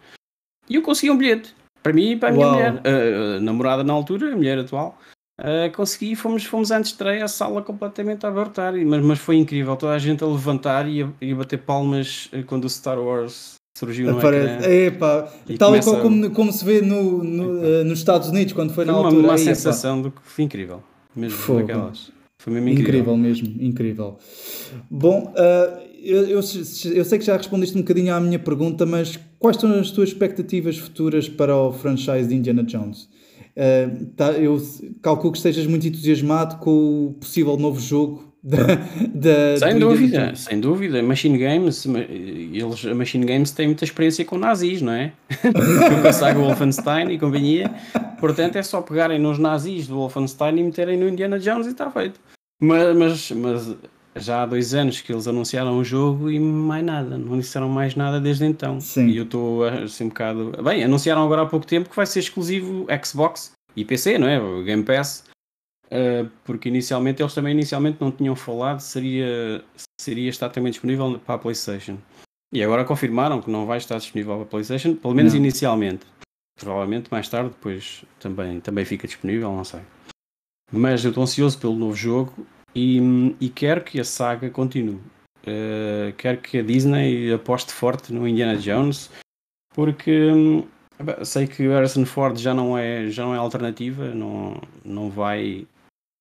E 0.68 0.76
eu 0.76 0.82
consegui 0.82 1.10
um 1.10 1.18
bilhete. 1.18 1.54
Para 1.82 1.92
mim 1.92 2.12
e 2.12 2.16
para 2.16 2.28
a 2.30 2.32
minha 2.32 2.46
Uau. 2.46 2.54
mulher. 2.56 3.40
namorada 3.42 3.82
na 3.84 3.92
altura, 3.92 4.32
a 4.32 4.36
mulher 4.36 4.58
atual. 4.58 4.98
Ah, 5.36 5.68
consegui 5.74 6.12
e 6.12 6.16
fomos, 6.16 6.44
fomos 6.44 6.70
antes 6.70 6.90
de 6.90 6.94
estreia, 6.94 7.24
a 7.24 7.28
sala 7.28 7.60
completamente 7.60 8.24
a 8.24 8.28
abertar, 8.28 8.72
mas, 8.72 9.04
mas 9.04 9.18
foi 9.18 9.36
incrível, 9.36 9.74
toda 9.76 9.92
a 9.92 9.98
gente 9.98 10.22
a 10.22 10.26
levantar 10.26 10.88
e 10.88 11.02
a, 11.02 11.08
e 11.20 11.32
a 11.32 11.34
bater 11.34 11.58
palmas 11.58 12.28
eh, 12.32 12.42
quando 12.44 12.66
o 12.66 12.70
Star 12.70 13.00
Wars 13.00 13.54
surgiu 13.76 14.12
no 14.12 14.18
Aparece. 14.18 14.54
ecrã. 14.54 14.72
Epá, 14.72 15.32
E 15.48 15.58
tal 15.58 15.70
começa 15.70 16.00
como, 16.00 16.30
como 16.30 16.52
se 16.52 16.64
vê 16.64 16.80
no, 16.80 17.24
no, 17.24 17.64
eh, 17.64 17.82
nos 17.82 17.98
Estados 17.98 18.28
Unidos, 18.28 18.52
quando 18.52 18.72
foi 18.72 18.84
Foi 18.84 18.92
na 18.94 18.98
uma, 19.00 19.08
altura. 19.08 19.26
uma 19.26 19.38
sensação 19.38 20.00
do 20.02 20.12
que 20.12 20.20
foi 20.22 20.44
incrível, 20.44 20.82
mesmo 21.16 21.36
Fogo. 21.36 21.60
daquelas. 21.66 22.12
Foi 22.40 22.52
mesmo 22.52 22.68
incrível. 22.68 23.00
Incrível 23.00 23.16
mesmo, 23.16 23.56
incrível. 23.60 24.18
Bom, 24.88 25.32
ah, 25.36 25.80
eu, 26.04 26.28
eu, 26.28 26.36
eu, 26.36 26.42
sei 27.04 27.18
que 27.18 27.24
já 27.24 27.36
respondeste 27.36 27.76
um 27.76 27.80
bocadinho 27.80 28.14
à 28.14 28.20
minha 28.20 28.38
pergunta, 28.38 28.84
mas 28.84 29.18
quais 29.38 29.56
são 29.56 29.72
as 29.72 29.90
tuas 29.90 30.10
expectativas 30.10 30.76
futuras 30.78 31.28
para 31.28 31.56
o 31.56 31.72
franchise 31.72 32.28
de 32.28 32.34
Indiana 32.34 32.62
Jones? 32.62 33.08
Uh, 33.56 34.06
tá, 34.16 34.32
eu 34.32 34.60
calculo 35.00 35.32
que 35.32 35.38
estejas 35.38 35.66
muito 35.66 35.86
entusiasmado 35.86 36.56
com 36.56 37.06
o 37.06 37.14
possível 37.20 37.56
novo 37.56 37.80
jogo 37.80 38.34
da, 38.42 38.56
da 39.14 39.58
sem 39.58 39.78
dúvida, 39.78 40.34
sem 40.34 40.60
dúvida. 40.60 41.02
Machine 41.02 41.38
Games, 41.38 41.86
eles, 41.86 42.84
a 42.84 42.94
Machine 42.94 43.24
Games 43.24 43.52
tem 43.52 43.66
muita 43.66 43.84
experiência 43.84 44.24
com 44.24 44.36
nazis, 44.36 44.82
não 44.82 44.92
é? 44.92 45.12
com 46.02 46.08
a 46.08 46.12
saga 46.12 46.38
Wolfenstein 46.38 47.10
e 47.10 47.18
companhia. 47.18 47.72
Portanto, 48.18 48.56
é 48.56 48.62
só 48.62 48.82
pegarem 48.82 49.18
nos 49.18 49.38
nazis 49.38 49.86
do 49.86 49.94
Wolfenstein 49.94 50.58
e 50.58 50.62
meterem 50.62 50.98
no 50.98 51.08
Indiana 51.08 51.38
Jones 51.38 51.66
e 51.66 51.70
está 51.70 51.90
feito. 51.90 52.20
Mas, 52.60 52.96
mas, 52.96 53.30
mas 53.30 53.76
já 54.16 54.42
há 54.42 54.46
dois 54.46 54.74
anos 54.74 55.00
que 55.00 55.12
eles 55.12 55.26
anunciaram 55.26 55.78
o 55.78 55.84
jogo 55.84 56.30
e 56.30 56.38
mais 56.38 56.84
nada, 56.84 57.18
não 57.18 57.38
disseram 57.38 57.68
mais 57.68 57.94
nada 57.94 58.20
desde 58.20 58.44
então. 58.44 58.80
Sim. 58.80 59.08
E 59.08 59.16
eu 59.16 59.24
estou 59.24 59.64
assim 59.64 60.04
um 60.04 60.08
bocado. 60.08 60.52
Bem, 60.62 60.84
anunciaram 60.84 61.24
agora 61.24 61.42
há 61.42 61.46
pouco 61.46 61.66
tempo 61.66 61.90
que 61.90 61.96
vai 61.96 62.06
ser 62.06 62.20
exclusivo 62.20 62.86
Xbox 63.04 63.52
e 63.76 63.84
PC, 63.84 64.18
não 64.18 64.28
é? 64.28 64.40
O 64.40 64.62
Game 64.62 64.84
Pass. 64.84 65.24
Uh, 65.86 66.28
porque 66.44 66.68
inicialmente 66.68 67.22
eles 67.22 67.34
também 67.34 67.52
inicialmente 67.52 67.98
não 68.00 68.10
tinham 68.10 68.34
falado 68.34 68.80
seria 68.80 69.62
seria 70.00 70.30
estar 70.30 70.48
também 70.48 70.70
disponível 70.70 71.20
para 71.20 71.34
a 71.34 71.38
PlayStation. 71.38 71.98
E 72.52 72.62
agora 72.62 72.84
confirmaram 72.84 73.42
que 73.42 73.50
não 73.50 73.66
vai 73.66 73.78
estar 73.78 73.98
disponível 73.98 74.34
para 74.36 74.44
a 74.44 74.46
PlayStation, 74.46 74.94
pelo 74.94 75.14
menos 75.14 75.32
não. 75.32 75.40
inicialmente. 75.40 76.06
Provavelmente 76.58 77.08
mais 77.10 77.28
tarde 77.28 77.50
depois 77.50 78.04
também, 78.20 78.60
também 78.60 78.84
fica 78.84 79.06
disponível, 79.06 79.52
não 79.52 79.64
sei. 79.64 79.80
Mas 80.72 81.04
eu 81.04 81.10
estou 81.10 81.22
ansioso 81.22 81.58
pelo 81.58 81.74
novo 81.74 81.94
jogo 81.94 82.46
e, 82.74 82.98
e 83.40 83.48
quero 83.48 83.82
que 83.82 84.00
a 84.00 84.04
saga 84.04 84.50
continue. 84.50 85.00
Uh, 85.46 86.12
quero 86.16 86.38
que 86.38 86.58
a 86.58 86.62
Disney 86.62 87.32
aposte 87.32 87.72
forte 87.72 88.12
no 88.12 88.26
Indiana 88.26 88.56
Jones, 88.56 89.10
porque 89.74 90.30
um, 90.30 90.66
sei 91.24 91.46
que 91.46 91.68
Harrison 91.68 92.06
Ford 92.06 92.38
já 92.38 92.54
não 92.54 92.78
é, 92.78 93.08
já 93.10 93.24
não 93.24 93.34
é 93.34 93.38
alternativa, 93.38 94.14
não, 94.14 94.60
não 94.84 95.10
vai. 95.10 95.66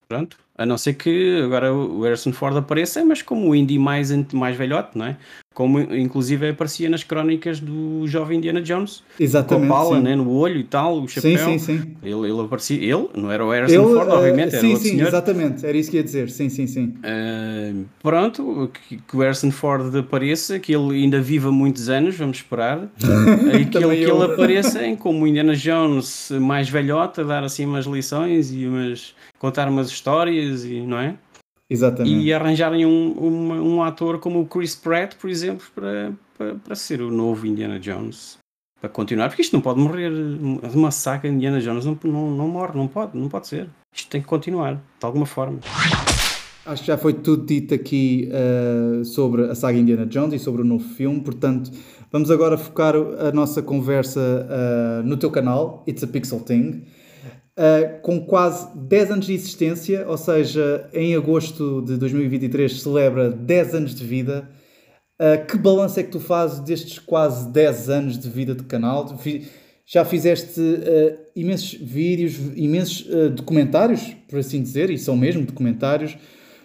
Pronto, 0.07 0.37
a 0.57 0.65
não 0.65 0.77
ser 0.77 0.95
que 0.95 1.41
agora 1.41 1.73
o 1.73 2.01
Harrison 2.01 2.33
Ford 2.33 2.55
apareça, 2.57 3.03
mas 3.05 3.21
como 3.21 3.49
o 3.49 3.55
Indy 3.55 3.79
mais, 3.79 4.11
mais 4.33 4.57
velhote, 4.57 4.97
não 4.97 5.05
é? 5.05 5.17
Como 5.53 5.79
inclusive 5.79 6.49
aparecia 6.49 6.89
nas 6.89 7.03
crónicas 7.03 7.59
do 7.59 8.07
jovem 8.07 8.37
Indiana 8.37 8.61
Jones. 8.61 9.03
Exatamente. 9.19 9.67
Com 9.67 9.73
a 9.73 9.77
pala 9.77 9.99
né, 9.99 10.15
no 10.15 10.29
olho 10.31 10.59
e 10.59 10.63
tal, 10.63 11.01
o 11.01 11.07
chapéu. 11.07 11.37
Sim, 11.37 11.59
sim, 11.59 11.77
sim. 11.77 11.95
Ele, 12.01 12.29
ele 12.29 12.41
aparecia, 12.41 12.77
ele, 12.77 13.07
não 13.15 13.31
era 13.31 13.45
o 13.45 13.51
Harrison 13.51 13.85
ele, 13.85 13.93
Ford, 13.93 14.09
obviamente, 14.09 14.47
uh, 14.47 14.51
sim, 14.51 14.57
era 14.57 14.67
outro 14.67 14.83
sim, 14.83 14.89
senhor. 14.89 15.07
exatamente, 15.07 15.65
era 15.65 15.77
isso 15.77 15.91
que 15.91 15.97
ia 15.97 16.03
dizer, 16.03 16.29
sim, 16.29 16.49
sim, 16.49 16.65
sim. 16.65 16.93
Uh, 16.99 17.85
pronto, 18.01 18.71
que, 18.87 18.97
que, 18.97 19.15
o 19.15 19.19
Harrison 19.19 19.51
Ford 19.51 19.95
apareça, 19.95 20.57
que 20.59 20.73
ele 20.73 21.03
ainda 21.03 21.21
viva 21.21 21.51
muitos 21.51 21.87
anos, 21.87 22.15
vamos 22.15 22.37
esperar, 22.37 22.89
e 23.59 23.65
que, 23.65 23.77
ele, 23.77 23.97
que 23.97 24.11
ele 24.11 24.23
apareça 24.23 24.85
em 24.85 24.95
como 24.95 25.27
Indiana 25.27 25.55
Jones 25.55 26.31
mais 26.41 26.67
velhota, 26.67 27.23
dar 27.23 27.43
assim 27.43 27.65
umas 27.65 27.85
lições 27.85 28.51
e 28.51 28.65
umas, 28.65 29.13
contar 29.37 29.67
umas 29.67 29.89
histórias, 29.89 30.65
e 30.65 30.81
não 30.81 30.97
é? 30.97 31.15
Exatamente. 31.69 32.15
E 32.15 32.33
arranjarem 32.33 32.85
um, 32.85 33.15
um, 33.17 33.75
um, 33.75 33.83
ator 33.83 34.19
como 34.19 34.41
o 34.41 34.45
Chris 34.45 34.75
Pratt, 34.75 35.15
por 35.15 35.29
exemplo, 35.29 35.65
para, 35.73 36.13
para, 36.37 36.55
para 36.55 36.75
ser 36.75 37.01
o 37.01 37.09
novo 37.09 37.47
Indiana 37.47 37.79
Jones. 37.79 38.37
Para 38.79 38.89
continuar, 38.89 39.29
porque 39.29 39.41
isto 39.41 39.53
não 39.53 39.61
pode 39.61 39.79
morrer. 39.79 40.11
Uma 40.73 40.91
saga 40.91 41.27
Indiana 41.27 41.61
Jones 41.61 41.85
não, 41.85 41.97
não, 42.03 42.31
não 42.31 42.47
morre, 42.47 42.77
não 42.77 42.87
pode, 42.87 43.17
não 43.17 43.29
pode 43.29 43.47
ser. 43.47 43.69
Isto 43.95 44.09
tem 44.09 44.21
que 44.21 44.27
continuar, 44.27 44.75
de 44.75 45.05
alguma 45.05 45.25
forma. 45.25 45.59
Acho 46.65 46.81
que 46.81 46.87
já 46.87 46.97
foi 46.97 47.13
tudo 47.13 47.45
dito 47.45 47.73
aqui 47.73 48.29
uh, 48.29 49.03
sobre 49.03 49.49
a 49.49 49.55
saga 49.55 49.77
Indiana 49.77 50.05
Jones 50.05 50.33
e 50.33 50.39
sobre 50.39 50.61
o 50.61 50.65
novo 50.65 50.87
filme, 50.95 51.21
portanto, 51.21 51.71
vamos 52.11 52.31
agora 52.31 52.57
focar 52.57 52.95
a 52.95 53.31
nossa 53.31 53.61
conversa 53.61 54.19
uh, 54.19 55.03
no 55.03 55.17
teu 55.17 55.29
canal, 55.29 55.83
It's 55.87 56.03
a 56.03 56.07
Pixel 56.07 56.39
Thing 56.39 56.83
uh, 57.57 58.01
com 58.01 58.25
quase 58.25 58.67
10 58.75 59.11
anos 59.11 59.25
de 59.25 59.33
existência, 59.33 60.05
ou 60.07 60.17
seja, 60.17 60.89
em 60.93 61.15
agosto 61.15 61.81
de 61.81 61.97
2023 61.97 62.81
celebra 62.81 63.29
10 63.29 63.75
anos 63.75 63.95
de 63.95 64.05
vida. 64.05 64.49
Uh, 65.19 65.45
que 65.45 65.57
balanço 65.57 65.99
é 65.99 66.03
que 66.03 66.11
tu 66.11 66.19
fazes 66.19 66.59
destes 66.59 66.99
quase 66.99 67.51
10 67.51 67.89
anos 67.89 68.19
de 68.19 68.29
vida 68.29 68.55
de 68.55 68.63
canal? 68.63 69.17
Já 69.85 70.05
fizeste 70.05 70.59
uh, 70.59 71.17
imensos 71.35 71.73
vídeos, 71.73 72.35
imensos 72.55 73.05
documentários, 73.35 74.15
por 74.27 74.39
assim 74.39 74.61
dizer, 74.61 74.89
e 74.89 74.97
são 74.97 75.15
mesmo 75.15 75.45
documentários. 75.45 76.17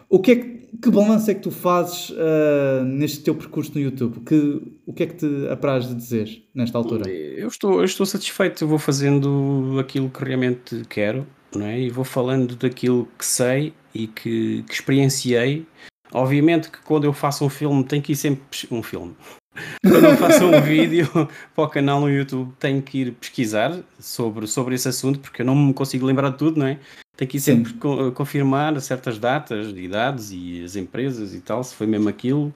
O 0.09 0.19
que 0.19 0.33
é 0.33 0.37
que 0.37 0.48
que 0.83 0.91
balanço 0.91 1.31
é 1.31 1.35
que 1.35 1.41
tu 1.41 1.51
fazes 1.51 2.11
uh, 2.11 2.85
neste 2.85 3.21
teu 3.21 3.35
percurso 3.35 3.73
no 3.75 3.81
YouTube? 3.81 4.21
Que, 4.21 4.63
o 4.87 4.93
que 4.93 5.03
é 5.03 5.07
que 5.07 5.15
te 5.15 5.49
apraz 5.51 5.89
de 5.89 5.95
dizer 5.95 6.43
nesta 6.55 6.79
altura? 6.79 7.09
Eu 7.11 7.49
estou, 7.49 7.79
eu 7.79 7.85
estou 7.85 8.05
satisfeito, 8.07 8.65
eu 8.65 8.69
vou 8.69 8.79
fazendo 8.79 9.77
aquilo 9.81 10.11
que 10.11 10.25
realmente 10.25 10.83
quero 10.89 11.27
não 11.55 11.67
é? 11.67 11.81
e 11.81 11.91
vou 11.91 12.05
falando 12.05 12.57
daquilo 12.57 13.09
que 13.19 13.25
sei 13.25 13.73
e 13.95 14.07
que, 14.07 14.63
que 14.63 14.75
experienciei. 14.75 15.67
Obviamente 16.13 16.71
que 16.71 16.79
quando 16.83 17.05
eu 17.05 17.13
faço 17.13 17.45
um 17.45 17.49
filme 17.49 17.85
tem 17.85 18.01
que 18.01 18.13
ir 18.13 18.17
sempre 18.17 18.43
um 18.71 18.83
filme. 18.83 19.15
Quando 19.83 20.05
eu 20.05 20.17
faço 20.17 20.45
um 20.45 20.61
vídeo 20.61 21.09
para 21.53 21.65
o 21.65 21.69
canal 21.69 22.01
no 22.01 22.09
YouTube 22.09 22.53
tenho 22.61 22.81
que 22.81 22.99
ir 22.99 23.13
pesquisar 23.15 23.77
sobre, 23.99 24.47
sobre 24.47 24.77
esse 24.77 24.89
assunto 24.89 25.19
porque 25.19 25.43
eu 25.43 25.47
não 25.47 25.57
me 25.57 25.75
consigo 25.75 26.07
lembrar 26.07 26.31
de 26.31 26.39
tudo, 26.39 26.61
não 26.61 26.67
é? 26.69 26.79
Tem 27.19 27.27
que 27.27 27.37
ir 27.37 27.41
sempre 27.41 27.75
co 27.75 28.13
confirmar 28.13 28.81
certas 28.81 29.19
datas 29.19 29.75
de 29.75 29.83
idades 29.83 30.31
e 30.31 30.63
as 30.65 30.77
empresas 30.77 31.35
e 31.35 31.41
tal, 31.41 31.65
se 31.65 31.75
foi 31.75 31.85
mesmo 31.85 32.09
aquilo. 32.09 32.55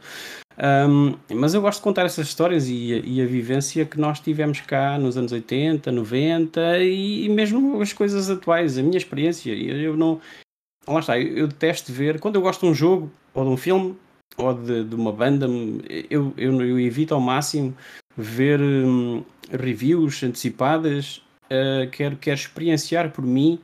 Um, 0.57 1.17
mas 1.35 1.53
eu 1.53 1.61
gosto 1.61 1.81
de 1.81 1.83
contar 1.83 2.05
essas 2.05 2.29
histórias 2.29 2.69
e, 2.69 3.01
e, 3.05 3.21
a 3.21 3.27
vivência 3.27 3.85
que 3.85 3.99
nós 3.99 4.21
tivemos 4.21 4.61
cá 4.61 4.97
nos 4.99 5.17
anos 5.17 5.33
80, 5.33 5.91
90 5.91 6.79
e, 6.79 7.25
e 7.25 7.29
mesmo 7.29 7.83
as 7.83 7.93
coisas 7.93 8.31
atuais, 8.31 8.79
a 8.79 8.83
minha 8.85 8.97
experiência. 8.97 9.53
Eu, 9.53 9.77
eu 9.81 9.97
não. 9.97 10.21
Lá 10.87 11.01
está, 11.01 11.19
eu, 11.19 11.39
eu, 11.39 11.49
detesto 11.49 11.93
ver. 11.93 12.21
Quando 12.21 12.37
eu 12.37 12.43
gosto 12.43 12.61
de 12.61 12.67
um 12.67 12.75
jogo 12.75 13.11
ou 13.35 13.45
de 13.45 13.51
um 13.51 13.57
filme 13.57 13.97
ou 14.37 14.55
de, 14.55 14.85
de 14.85 14.95
uma 14.95 15.11
banda, 15.11 15.49
eu, 16.09 16.33
eu, 16.37 16.63
eu, 16.63 16.79
evito 16.79 17.15
ao 17.15 17.21
máximo 17.21 17.77
ver 18.17 18.61
hum, 18.61 19.25
reviews 19.51 20.23
antecipadas. 20.23 21.21
Uh, 21.47 21.91
quero, 21.91 22.17
quero 22.17 22.39
experienciar 22.39 23.11
por 23.11 23.27
mim 23.27 23.59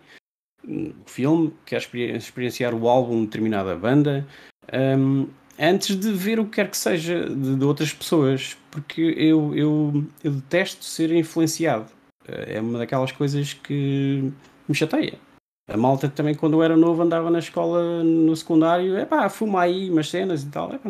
o 0.67 0.93
filme, 1.07 1.53
quer 1.65 1.83
experienciar 2.17 2.75
o 2.75 2.89
álbum 2.89 3.21
de 3.21 3.27
determinada 3.27 3.75
banda, 3.77 4.27
um, 4.73 5.27
antes 5.59 5.97
de 5.97 6.13
ver 6.13 6.39
o 6.39 6.45
que 6.45 6.53
quer 6.53 6.71
que 6.71 6.77
seja 6.77 7.29
de, 7.29 7.57
de 7.57 7.65
outras 7.65 7.93
pessoas, 7.93 8.57
porque 8.71 9.01
eu, 9.01 9.55
eu, 9.55 10.05
eu, 10.23 10.33
detesto 10.33 10.85
ser 10.85 11.11
influenciado. 11.13 11.87
Eh, 12.27 12.57
é 12.57 12.61
uma 12.61 12.79
daquelas 12.79 13.13
coisas 13.13 13.55
que 13.55 14.33
me 14.69 14.75
chateia. 14.75 15.15
A 15.69 15.77
malta 15.77 16.09
também, 16.09 16.35
quando 16.35 16.55
eu 16.55 16.63
era 16.63 16.77
novo, 16.77 17.03
andava 17.03 17.31
na 17.31 17.41
escola, 17.41 18.03
no 18.03 18.35
secundário, 18.35 18.97
é 18.97 19.05
pá, 19.05 19.29
fuma 19.29 19.63
aí 19.63 19.91
umas 19.91 20.09
cenas 20.09 20.43
e 20.43 20.49
tal. 20.49 20.75
Epá, 20.75 20.89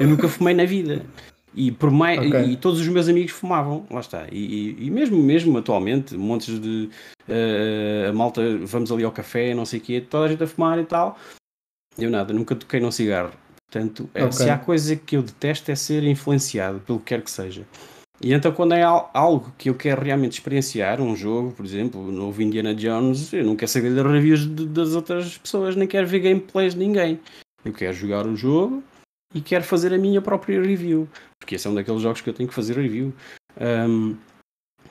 eu 0.00 0.06
nunca 0.06 0.28
fumei 0.28 0.54
na 0.54 0.64
vida. 0.64 1.04
E, 1.54 1.70
por 1.70 1.90
mais, 1.90 2.18
okay. 2.18 2.52
e, 2.52 2.56
todos 2.56 2.80
os 2.80 2.88
meus 2.88 3.08
amigos 3.08 3.32
fumavam, 3.32 3.86
lá 3.90 4.00
está. 4.00 4.26
E, 4.32 4.76
e 4.78 4.90
mesmo, 4.90 5.22
mesmo 5.22 5.58
atualmente, 5.58 6.16
montes 6.16 6.58
de 6.58 6.88
uh, 7.28 8.10
a 8.10 8.12
malta, 8.12 8.40
vamos 8.64 8.90
ali 8.90 9.04
ao 9.04 9.12
café, 9.12 9.54
não 9.54 9.66
sei 9.66 9.78
o 9.78 9.82
quê, 9.82 10.00
toda 10.00 10.26
a 10.26 10.28
gente 10.28 10.42
a 10.42 10.46
fumar 10.46 10.78
e 10.78 10.84
tal. 10.84 11.18
Eu 11.98 12.10
nada, 12.10 12.32
nunca 12.32 12.54
toquei 12.56 12.80
num 12.80 12.90
cigarro. 12.90 13.32
Portanto, 13.70 14.08
é, 14.14 14.24
okay. 14.24 14.32
se 14.32 14.50
há 14.50 14.58
coisa 14.58 14.96
que 14.96 15.16
eu 15.16 15.22
detesto 15.22 15.70
é 15.70 15.74
ser 15.74 16.04
influenciado 16.04 16.80
pelo 16.80 16.98
que 16.98 17.06
quer 17.06 17.22
que 17.22 17.30
seja. 17.30 17.66
E 18.22 18.32
então, 18.32 18.52
quando 18.52 18.74
é 18.74 18.82
algo 18.82 19.52
que 19.58 19.68
eu 19.68 19.74
quero 19.74 20.02
realmente 20.02 20.34
experienciar, 20.34 21.00
um 21.00 21.16
jogo, 21.16 21.52
por 21.52 21.64
exemplo, 21.66 22.00
o 22.00 22.12
novo 22.12 22.40
Indiana 22.40 22.72
Jones, 22.74 23.32
eu 23.32 23.44
não 23.44 23.56
quero 23.56 23.70
saber 23.70 23.94
das 23.94 24.06
reviews 24.06 24.46
de, 24.46 24.66
das 24.66 24.94
outras 24.94 25.36
pessoas, 25.38 25.74
nem 25.74 25.88
quero 25.88 26.06
ver 26.06 26.20
gameplays 26.20 26.74
de 26.74 26.80
ninguém. 26.80 27.18
Eu 27.64 27.72
quero 27.72 27.92
jogar 27.92 28.26
o 28.26 28.36
jogo 28.36 28.82
e 29.34 29.40
quero 29.40 29.64
fazer 29.64 29.92
a 29.92 29.98
minha 29.98 30.22
própria 30.22 30.60
review, 30.60 31.08
porque 31.42 31.56
esse 31.56 31.66
é 31.66 31.70
um 31.70 31.74
daqueles 31.74 32.00
jogos 32.00 32.20
que 32.20 32.30
eu 32.30 32.34
tenho 32.34 32.48
que 32.48 32.54
fazer 32.54 32.76
review. 32.76 33.12
Um, 33.60 34.16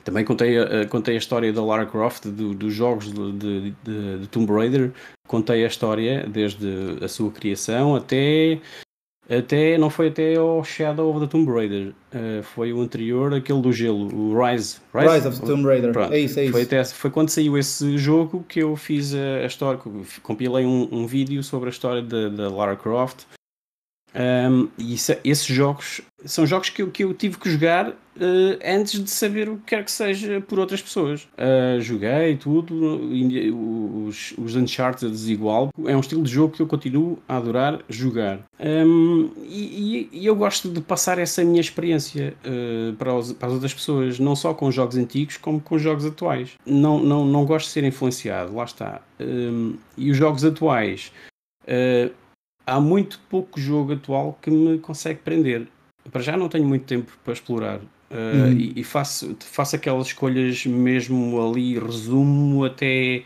também 0.04 0.24
contei, 0.24 0.58
uh, 0.60 0.86
contei 0.88 1.14
a 1.14 1.18
história 1.18 1.52
da 1.52 1.64
Lara 1.64 1.86
Croft, 1.86 2.26
do, 2.26 2.54
dos 2.54 2.74
jogos 2.74 3.12
de, 3.12 3.70
de, 3.82 4.18
de, 4.18 4.26
Tomb 4.28 4.52
Raider, 4.52 4.92
contei 5.26 5.64
a 5.64 5.66
história 5.66 6.26
desde 6.28 6.98
a 7.00 7.08
sua 7.08 7.30
criação 7.30 7.94
até, 7.94 8.60
até 9.30 9.78
não 9.78 9.88
foi 9.88 10.08
até 10.08 10.36
ao 10.36 10.62
Shadow 10.64 11.10
of 11.10 11.20
the 11.20 11.26
Tomb 11.26 11.50
Raider, 11.50 11.94
uh, 12.12 12.42
foi 12.42 12.72
o 12.72 12.80
anterior, 12.80 13.32
aquele 13.32 13.62
do 13.62 13.72
gelo, 13.72 14.12
o 14.14 14.34
Rise. 14.34 14.80
Rise, 14.94 15.14
Rise 15.14 15.28
of 15.28 15.40
the 15.40 15.46
Tomb 15.46 15.64
Raider, 15.64 15.92
Pronto. 15.92 16.12
é 16.12 16.18
isso, 16.18 16.38
é 16.38 16.44
isso. 16.44 16.52
Foi, 16.52 16.62
até, 16.62 16.84
foi 16.84 17.10
quando 17.10 17.30
saiu 17.30 17.56
esse 17.56 17.96
jogo 17.96 18.44
que 18.48 18.60
eu 18.60 18.74
fiz 18.76 19.14
a, 19.14 19.36
a 19.42 19.46
história, 19.46 19.80
compilei 20.22 20.66
um, 20.66 20.88
um 20.92 21.06
vídeo 21.06 21.42
sobre 21.42 21.68
a 21.68 21.70
história 21.70 22.02
da 22.02 22.48
Lara 22.48 22.76
Croft, 22.76 23.24
Um, 24.14 24.68
e 24.78 24.94
isso, 24.94 25.14
esses 25.24 25.46
jogos 25.46 26.02
são 26.24 26.46
jogos 26.46 26.70
que 26.70 26.82
eu, 26.82 26.90
que 26.90 27.04
eu 27.04 27.12
tive 27.14 27.36
que 27.38 27.50
jogar 27.50 27.88
uh, 27.88 28.58
antes 28.64 29.02
de 29.02 29.10
saber 29.10 29.48
o 29.48 29.56
que 29.56 29.64
quer 29.66 29.84
que 29.84 29.90
seja 29.90 30.40
por 30.40 30.58
outras 30.58 30.80
pessoas. 30.80 31.28
Uh, 31.36 31.80
joguei 31.80 32.36
tudo, 32.36 33.00
os, 34.06 34.34
os 34.38 34.54
Uncharted 34.54 35.32
igual. 35.32 35.70
É 35.86 35.96
um 35.96 36.00
estilo 36.00 36.22
de 36.22 36.30
jogo 36.30 36.54
que 36.54 36.62
eu 36.62 36.66
continuo 36.66 37.18
a 37.28 37.36
adorar 37.36 37.80
jogar. 37.88 38.40
Um, 38.60 39.30
e, 39.42 40.08
e, 40.12 40.26
eu 40.26 40.36
gosto 40.36 40.68
de 40.68 40.80
passar 40.80 41.18
essa 41.18 41.42
minha 41.44 41.60
experiência 41.60 42.34
uh, 42.44 42.94
para, 42.94 43.14
os, 43.14 43.32
para, 43.32 43.48
as 43.48 43.54
outras 43.54 43.74
pessoas, 43.74 44.18
não 44.18 44.36
só 44.36 44.54
com 44.54 44.70
jogos 44.70 44.96
antigos, 44.96 45.36
como 45.36 45.60
com 45.60 45.78
jogos 45.78 46.04
atuais. 46.06 46.50
Não, 46.64 47.00
não, 47.00 47.24
não 47.24 47.44
gosto 47.44 47.66
de 47.66 47.72
ser 47.72 47.84
influenciado, 47.84 48.54
lá 48.54 48.64
está. 48.64 49.00
Um, 49.18 49.76
e 49.96 50.10
os 50.10 50.16
jogos 50.16 50.44
atuais. 50.44 51.12
Uh, 51.64 52.12
há 52.66 52.80
muito 52.80 53.20
pouco 53.28 53.60
jogo 53.60 53.94
atual 53.94 54.38
que 54.40 54.50
me 54.50 54.78
consegue 54.78 55.20
prender. 55.20 55.68
Para 56.10 56.22
já 56.22 56.36
não 56.36 56.48
tenho 56.48 56.66
muito 56.66 56.84
tempo 56.84 57.12
para 57.24 57.32
explorar. 57.32 57.80
Uh, 58.10 58.14
uhum. 58.14 58.52
e, 58.52 58.80
e, 58.80 58.84
faço, 58.84 59.34
faço 59.40 59.76
aquelas 59.76 60.08
escolhas 60.08 60.66
mesmo 60.66 61.40
ali, 61.40 61.78
resumo 61.78 62.62
até 62.64 63.24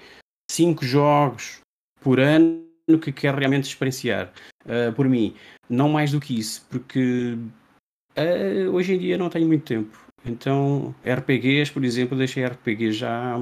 5 0.48 0.84
jogos 0.84 1.58
por 2.00 2.20
ano 2.20 2.62
que 3.02 3.10
quero 3.10 3.38
realmente 3.38 3.64
experienciar. 3.64 4.32
Uh, 4.64 4.92
por 4.94 5.08
mim, 5.08 5.34
não 5.68 5.88
mais 5.88 6.12
do 6.12 6.20
que 6.20 6.38
isso, 6.38 6.64
porque 6.70 7.36
uh, 8.16 8.70
hoje 8.70 8.94
em 8.94 8.98
dia 8.98 9.18
não 9.18 9.28
tenho 9.28 9.46
muito 9.46 9.64
tempo. 9.64 9.98
Então, 10.24 10.94
RPGs, 11.04 11.72
por 11.72 11.84
exemplo, 11.84 12.16
deixei 12.16 12.44
RPG 12.44 12.92
já 12.92 13.40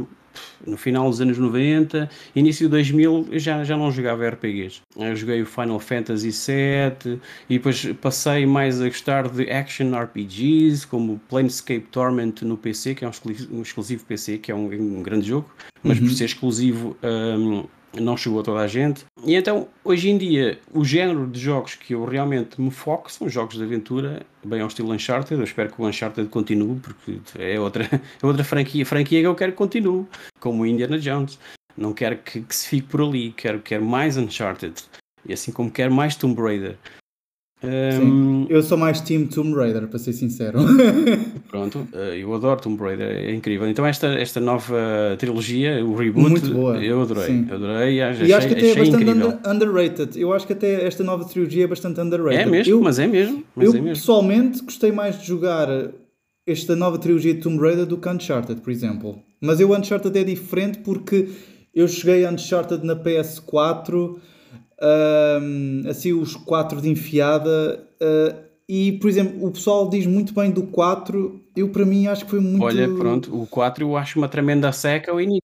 no 0.67 0.77
final 0.77 1.09
dos 1.09 1.21
anos 1.21 1.39
90, 1.39 2.09
início 2.35 2.67
de 2.67 2.71
2000, 2.71 3.29
eu 3.33 3.39
já, 3.39 3.65
já 3.65 3.77
não 3.77 3.91
jogava 3.91 4.29
RPGs. 4.29 4.81
Eu 4.97 5.17
joguei 5.17 5.43
o 5.43 5.47
Final 5.47 5.79
Fantasy 5.81 6.31
VII 6.31 7.21
e 7.49 7.59
depois 7.59 7.85
passei 8.01 8.47
mais 8.47 8.81
a 8.81 8.87
gostar 8.87 9.29
de 9.29 9.51
action 9.51 9.93
RPGs, 9.97 10.87
como 10.87 11.21
Planescape 11.29 11.87
Torment 11.91 12.35
no 12.43 12.57
PC, 12.57 12.95
que 12.95 13.05
é 13.05 13.09
um 13.09 13.11
exclusivo, 13.11 13.57
um 13.57 13.63
exclusivo 13.63 14.05
PC, 14.05 14.39
que 14.39 14.51
é 14.51 14.55
um, 14.55 14.67
um 14.67 15.03
grande 15.03 15.29
jogo, 15.29 15.51
mas 15.83 15.99
uhum. 15.99 16.07
por 16.07 16.15
ser 16.15 16.25
exclusivo 16.25 16.97
um, 17.03 17.65
não 18.01 18.17
chegou 18.17 18.41
a 18.41 18.43
toda 18.43 18.61
a 18.61 18.67
gente. 18.67 19.05
E 19.25 19.35
então, 19.35 19.69
hoje 19.85 20.11
em 20.11 20.19
dia, 20.19 20.59
o 20.73 20.85
género 20.85 21.27
de 21.27 21.41
jogos 21.41 21.75
que 21.75 21.95
eu 21.95 22.05
realmente 22.05 22.61
me 22.61 22.71
foco 22.71 23.11
são 23.11 23.29
jogos 23.29 23.57
de 23.57 23.63
aventura, 23.63 24.25
bem 24.45 24.61
ao 24.61 24.69
estilo 24.69 24.93
Uncharted. 24.93 25.39
Eu 25.39 25.45
espero 25.45 25.73
que 25.73 25.81
o 25.81 25.87
Uncharted 25.87 26.29
continue, 26.29 26.79
porque 26.81 27.21
é 27.39 27.59
outra, 27.59 27.85
é 28.23 28.27
outra 28.27 28.45
franquia, 28.45 28.85
franquia 28.85 29.21
que 29.21 29.27
eu 29.27 29.35
quero 29.35 29.53
que 29.53 29.59
continue, 29.59 30.07
como 30.41 30.63
o 30.63 30.67
Indiana 30.67 30.99
Jones. 30.99 31.39
Não 31.77 31.93
quero 31.93 32.19
que, 32.19 32.43
que 32.43 32.55
se 32.55 32.69
fique 32.69 32.89
por 32.89 33.01
ali, 33.01 33.33
quero, 33.33 33.61
quero 33.61 33.85
mais 33.85 34.17
Uncharted. 34.17 34.75
E 35.27 35.33
assim 35.33 35.51
como 35.51 35.71
quero 35.71 35.93
mais 35.93 36.17
Tomb 36.17 36.41
Raider. 36.41 36.77
Um... 37.65 38.47
eu 38.49 38.63
sou 38.63 38.77
mais 38.77 39.01
Team 39.01 39.27
Tomb 39.27 39.55
Raider, 39.55 39.87
para 39.87 39.99
ser 39.99 40.13
sincero. 40.13 40.59
Pronto, 41.49 41.87
eh, 41.93 42.19
eu 42.19 42.35
adoro 42.35 42.61
Tomb 42.61 42.83
Raider, 42.83 43.07
é 43.07 43.35
incrível. 43.35 43.69
Então, 43.69 43.87
esta, 43.87 44.09
esta 44.09 44.41
nova 44.41 45.17
trilogia, 45.19 45.85
o 45.85 45.95
reboot, 45.95 46.31
Muito 46.31 46.53
boa. 46.53 46.77
eu 46.83 47.03
adorei. 47.03 47.27
Sim. 47.27 47.47
adorei 47.51 48.01
achei, 48.01 48.27
e 48.27 48.33
acho 48.33 48.49
que 48.49 48.55
até 48.55 48.71
é 48.71 48.75
bastante 48.77 49.11
under, 49.11 49.39
underrated. 49.47 50.21
Eu 50.21 50.33
acho 50.33 50.47
que 50.47 50.53
até 50.53 50.87
esta 50.87 51.03
nova 51.03 51.25
trilogia 51.25 51.65
é 51.65 51.67
bastante 51.67 52.01
underrated. 52.01 52.43
É 52.43 52.47
mesmo, 52.47 52.73
eu, 52.73 52.81
mas 52.81 52.99
é 52.99 53.07
mesmo. 53.07 53.45
Mas 53.55 53.67
eu 53.67 53.71
é 53.73 53.75
mesmo. 53.81 53.89
pessoalmente 53.97 54.63
gostei 54.63 54.93
mais 54.93 55.21
de 55.21 55.27
jogar 55.27 55.69
esta 56.47 56.77
nova 56.77 56.99
trilogia 56.99 57.35
de 57.35 57.41
Tomb 57.41 57.59
Raider 57.61 57.87
do 57.87 57.97
que 57.97 58.09
Uncharted, 58.09 58.61
por 58.61 58.71
exemplo. 58.71 59.19
Mas 59.41 59.61
eu 59.61 59.73
Uncharted 59.73 60.17
é 60.19 60.25
diferente 60.25 60.79
porque 60.79 61.29
eu 61.75 61.89
cheguei 61.89 62.25
a 62.25 62.31
Uncharted 62.31 62.85
na 62.85 62.95
PS4 62.95 64.17
uh, 64.81 65.89
assim 65.89 66.13
os 66.13 66.35
4 66.37 66.81
de 66.81 66.89
enfiada. 66.89 67.87
Uh, 68.01 68.45
e, 68.69 68.93
por 68.93 69.11
exemplo, 69.11 69.47
o 69.47 69.51
pessoal 69.51 69.91
diz 69.91 70.07
muito 70.07 70.33
bem 70.33 70.51
do 70.51 70.63
4. 70.63 71.41
Eu, 71.55 71.69
para 71.69 71.85
mim, 71.85 72.07
acho 72.07 72.25
que 72.25 72.31
foi 72.31 72.41
muito. 72.41 72.65
Olha, 72.65 72.89
pronto, 72.89 73.35
o 73.39 73.47
4 73.47 73.85
eu 73.85 73.97
acho 73.97 74.19
uma 74.19 74.29
tremenda 74.29 74.73
seca 74.73 75.15
o 75.15 75.21
início. 75.21 75.43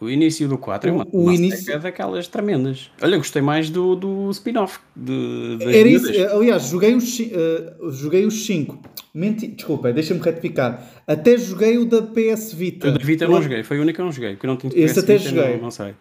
O 0.00 0.08
início 0.08 0.48
do 0.48 0.58
4 0.58 0.88
é 0.90 0.92
uma, 0.92 1.06
o 1.12 1.24
uma 1.24 1.34
início... 1.34 1.64
seca 1.64 1.78
daquelas 1.78 2.26
tremendas. 2.28 2.90
Olha, 3.00 3.18
gostei 3.18 3.42
mais 3.42 3.68
do, 3.68 3.94
do 3.94 4.30
spin-off. 4.30 4.80
De, 4.96 5.58
Era 5.60 5.88
isso, 5.88 6.08
aliás, 6.34 6.64
joguei 6.64 6.94
os, 6.94 7.20
uh, 7.20 7.90
joguei 7.90 8.24
os 8.24 8.44
5. 8.46 8.80
Menti... 9.14 9.48
Desculpa, 9.48 9.92
deixa-me 9.92 10.20
retificar. 10.20 10.82
Até 11.06 11.36
joguei 11.36 11.76
o 11.76 11.84
da 11.84 12.00
PS 12.00 12.54
Vita. 12.54 12.88
O 12.88 12.92
da 12.92 12.98
Vita 13.04 13.24
eu 13.24 13.30
não 13.30 13.42
joguei, 13.42 13.62
foi 13.62 13.78
o 13.78 13.82
único 13.82 13.96
que 13.96 14.00
eu 14.00 14.06
não 14.06 14.12
joguei. 14.12 14.32
Porque 14.32 14.46
não 14.46 14.56
tinha 14.56 14.72
Esse 14.74 14.98
até 14.98 15.18
Vita, 15.18 15.28
joguei. 15.28 15.54
Não, 15.56 15.62
não 15.64 15.70
sei. 15.70 15.94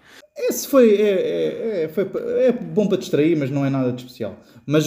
Esse 0.51 0.67
foi 0.67 0.95
é, 0.95 1.01
é, 1.01 1.83
é, 1.83 1.87
foi. 1.87 2.03
é 2.45 2.51
bom 2.51 2.85
para 2.85 2.97
distrair, 2.97 3.37
mas 3.37 3.49
não 3.49 3.65
é 3.65 3.69
nada 3.69 3.89
de 3.93 4.01
especial. 4.01 4.35
Mas, 4.65 4.85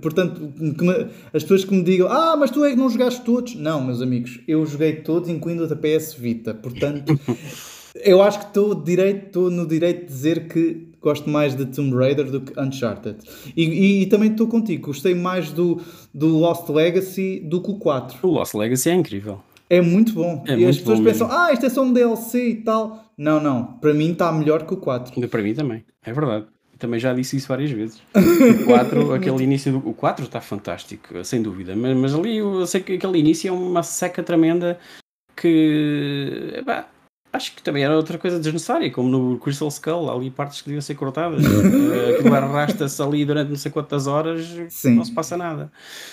portanto, 0.00 0.52
me, 0.56 1.08
as 1.34 1.42
pessoas 1.42 1.64
que 1.64 1.74
me 1.74 1.82
digam, 1.82 2.08
ah, 2.08 2.36
mas 2.36 2.50
tu 2.52 2.64
é 2.64 2.70
que 2.70 2.76
não 2.76 2.88
jogaste 2.88 3.22
todos. 3.22 3.56
Não, 3.56 3.84
meus 3.84 4.00
amigos, 4.00 4.40
eu 4.46 4.64
joguei 4.64 4.96
todos, 4.96 5.28
incluindo 5.28 5.64
a 5.64 5.66
da 5.66 5.74
PS 5.74 6.14
Vita. 6.14 6.54
Portanto, 6.54 7.18
eu 8.04 8.22
acho 8.22 8.38
que 8.38 8.46
estou 8.46 8.76
direito, 8.76 9.50
no 9.50 9.66
direito 9.66 10.02
de 10.02 10.06
dizer 10.06 10.46
que 10.46 10.86
gosto 11.00 11.28
mais 11.28 11.56
de 11.56 11.66
Tomb 11.66 11.96
Raider 11.96 12.30
do 12.30 12.40
que 12.40 12.58
Uncharted. 12.60 13.18
E, 13.56 13.64
e, 13.64 14.02
e 14.02 14.06
também 14.06 14.30
estou 14.30 14.46
contigo, 14.46 14.86
gostei 14.86 15.14
mais 15.14 15.50
do, 15.50 15.80
do 16.14 16.38
Lost 16.38 16.68
Legacy 16.68 17.40
do 17.40 17.60
que 17.60 17.70
o 17.70 17.74
4. 17.74 18.18
O 18.22 18.30
Lost 18.30 18.54
Legacy 18.54 18.90
é 18.90 18.94
incrível. 18.94 19.40
É 19.70 19.80
muito 19.80 20.12
bom. 20.14 20.42
É 20.46 20.52
e 20.52 20.56
muito 20.56 20.70
as 20.70 20.78
pessoas 20.78 21.00
pensam, 21.00 21.28
mesmo. 21.28 21.42
ah, 21.42 21.52
isto 21.52 21.66
é 21.66 21.68
só 21.68 21.82
um 21.82 21.92
DLC 21.92 22.48
e 22.48 22.54
tal. 22.56 23.07
Não, 23.18 23.40
não. 23.40 23.64
Para 23.78 23.92
mim 23.92 24.12
está 24.12 24.30
melhor 24.30 24.64
que 24.64 24.72
o 24.72 24.76
4. 24.76 25.28
Para 25.28 25.42
mim 25.42 25.52
também. 25.52 25.84
É 26.04 26.12
verdade. 26.12 26.46
Também 26.78 27.00
já 27.00 27.12
disse 27.12 27.36
isso 27.36 27.48
várias 27.48 27.72
vezes. 27.72 28.00
O 28.14 28.64
4, 28.64 29.12
aquele 29.14 29.42
início 29.42 29.72
do. 29.72 29.88
O 29.88 29.92
4 29.92 30.24
está 30.24 30.40
fantástico, 30.40 31.24
sem 31.24 31.42
dúvida. 31.42 31.74
Mas, 31.74 31.96
mas 31.96 32.14
ali 32.14 32.36
eu 32.36 32.64
sei 32.68 32.80
que 32.80 32.92
aquele 32.92 33.18
início 33.18 33.48
é 33.48 33.52
uma 33.52 33.82
seca 33.82 34.22
tremenda 34.22 34.78
que. 35.36 36.52
Epá, 36.56 36.88
Acho 37.30 37.54
que 37.54 37.62
também 37.62 37.84
era 37.84 37.94
outra 37.94 38.16
coisa 38.16 38.38
desnecessária, 38.38 38.90
como 38.90 39.08
no 39.08 39.38
Crystal 39.38 39.68
Skull, 39.68 40.10
ali 40.10 40.30
partes 40.30 40.62
que 40.62 40.68
deviam 40.68 40.80
ser 40.80 40.94
cortadas. 40.94 41.44
Eh, 41.88 42.16
aquilo 42.18 42.34
arrasta-se 42.34 43.00
ali 43.02 43.24
durante 43.24 43.48
não 43.48 43.56
sei 43.56 43.70
quantas 43.70 44.06
horas, 44.06 44.46
Sim. 44.68 44.96
não 44.96 45.04
se 45.04 45.12
passa 45.12 45.36
nada. 45.36 45.70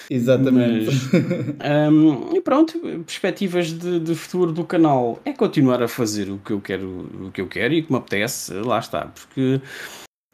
Exatamente. 0.10 0.86
Mas, 0.86 1.92
um, 1.92 2.36
e 2.36 2.42
pronto, 2.42 2.80
perspectivas 2.80 3.72
de, 3.72 4.00
de, 4.00 4.16
futuro 4.16 4.52
do 4.52 4.64
canal 4.64 5.20
é 5.26 5.34
continuar 5.34 5.82
a 5.84 5.88
fazer 5.88 6.30
o 6.30 6.38
que 6.38 6.52
eu 6.52 6.62
quero, 6.62 7.10
o 7.26 7.32
que 7.32 7.42
eu 7.42 7.48
quero 7.48 7.74
e 7.74 7.82
o 7.82 7.84
que 7.84 7.92
me 7.92 7.98
apetece, 7.98 8.54
lá 8.54 8.80
está, 8.80 9.08
porque 9.08 9.62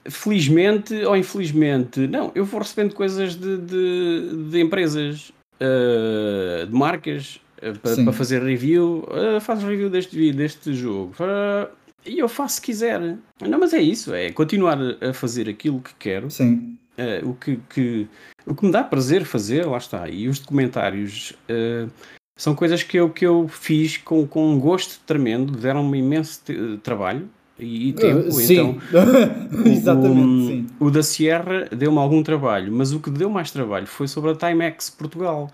felizmente 0.09 0.93
ou 1.05 1.15
infelizmente, 1.15 2.07
não, 2.07 2.32
eu 2.36 2.45
vou 2.45 2.59
recebendo 2.59 2.93
coisas 2.93 3.36
de, 3.36 3.57
de, 3.57 4.49
de 4.49 4.59
empresas, 4.59 5.32
uh, 5.61 6.65
de 6.65 6.73
marcas 6.73 7.39
para, 7.82 8.03
para, 8.03 8.14
fazer 8.14 8.41
review, 8.41 9.07
uh, 9.07 9.39
faz 9.39 9.62
review 9.64 9.89
deste, 9.89 10.34
deste 10.34 10.74
jogo. 10.74 11.14
Uh, 11.20 11.70
e 12.05 12.20
eu 12.20 12.28
faço 12.28 12.55
se 12.55 12.62
quiser. 12.62 12.99
Não, 13.39 13.59
mas 13.59 13.74
é 13.74 13.82
isso, 13.82 14.14
é 14.14 14.32
continuar 14.32 14.78
a 15.01 15.14
fazer 15.14 15.47
aquilo 15.47 15.80
que 15.80 15.93
quero. 15.95 16.32
Sim. 16.32 16.78
Uh, 16.97 17.30
o, 17.30 17.34
que, 17.36 17.59
que, 17.70 18.07
o 18.45 18.55
que 18.55 18.66
me 18.66 18.72
dá 18.72 18.84
prazer 18.84 19.24
fazer, 19.24 19.66
lá 19.66 19.78
está. 19.78 20.09
E 20.09 20.28
os 20.28 20.39
documentários 20.39 21.34
uh, 21.49 21.89
são 22.36 22.55
coisas 22.55 22.82
que 22.82 22.97
eu, 22.97 23.09
que 23.09 23.26
eu 23.26 23.47
fiz 23.47 23.97
com, 23.97 24.26
com 24.26 24.53
um 24.53 24.59
gosto 24.59 24.99
tremendo, 25.05 25.51
deram-me 25.51 25.99
imenso 25.99 26.41
trabalho 26.82 27.30
e, 27.59 27.89
e 27.89 27.93
tempo. 27.93 28.32
sim. 28.32 28.80
Então, 28.89 29.66
Exatamente, 29.72 30.20
o, 30.20 30.47
sim. 30.47 30.68
o 30.80 30.89
da 30.89 31.03
Sierra 31.03 31.68
deu-me 31.72 31.99
algum 31.99 32.24
trabalho, 32.24 32.72
mas 32.72 32.91
o 32.91 32.99
que 32.99 33.12
deu 33.12 33.30
mais 33.30 33.51
trabalho 33.51 33.86
foi 33.86 34.07
sobre 34.07 34.32
a 34.32 34.36
Timex 34.36 34.89
Portugal 34.89 35.51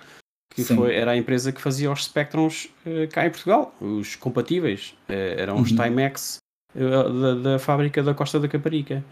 que 0.65 0.75
foi, 0.75 0.95
era 0.95 1.11
a 1.11 1.17
empresa 1.17 1.51
que 1.51 1.61
fazia 1.61 1.91
os 1.91 2.05
Spectrums 2.05 2.65
uh, 2.83 3.07
cá 3.11 3.27
em 3.27 3.29
Portugal, 3.29 3.75
os 3.79 4.15
compatíveis, 4.15 4.95
uh, 5.07 5.13
eram 5.13 5.61
os 5.61 5.69
uhum. 5.69 5.77
Timex 5.77 6.39
uh, 6.73 7.13
da, 7.21 7.35
da, 7.35 7.59
fábrica 7.59 8.01
da 8.01 8.15
Costa 8.15 8.39
da 8.39 8.47
Caparica. 8.47 9.03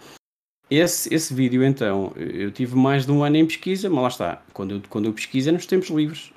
Esse, 0.71 1.13
esse 1.13 1.31
vídeo, 1.31 1.63
então, 1.63 2.11
eu 2.15 2.49
tive 2.49 2.75
mais 2.75 3.05
de 3.05 3.11
um 3.11 3.23
ano 3.23 3.37
em 3.37 3.45
pesquisa, 3.45 3.87
mas 3.87 4.01
lá 4.01 4.07
está, 4.07 4.41
quando 4.51 4.71
eu, 4.71 4.81
quando 4.89 5.05
eu 5.05 5.13
pesquiso 5.13 5.49
é 5.49 5.51
nos 5.51 5.67
tempos 5.67 5.89
livres. 5.89 6.31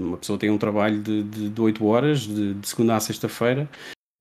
uma 0.00 0.16
pessoa 0.16 0.38
tem 0.38 0.48
um 0.48 0.56
trabalho 0.56 0.98
de, 1.02 1.22
de, 1.24 1.50
de 1.50 1.60
8 1.60 1.84
horas, 1.84 2.20
de, 2.20 2.54
de 2.54 2.66
segunda 2.66 2.96
a 2.96 3.00
sexta-feira, 3.00 3.68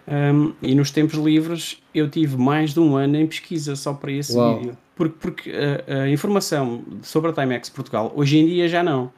um, 0.05 0.53
e 0.61 0.75
nos 0.75 0.91
tempos 0.91 1.17
livres 1.17 1.81
eu 1.95 2.09
tive 2.09 2.35
mais 2.35 2.73
de 2.73 2.81
um 2.81 2.97
ano 2.97 3.15
em 3.15 3.27
pesquisa 3.27 3.77
só 3.77 3.93
para 3.93 4.11
esse 4.11 4.35
Uau. 4.35 4.57
vídeo. 4.57 4.77
Porque, 4.93 5.15
porque 5.17 5.51
a, 5.87 6.01
a, 6.01 6.09
informação 6.09 6.83
sobre 7.01 7.31
a 7.31 7.33
Timex 7.33 7.69
Portugal 7.69 8.11
hoje 8.13 8.37
em 8.37 8.45
dia 8.45 8.67
já 8.67 8.83
não. 8.83 9.09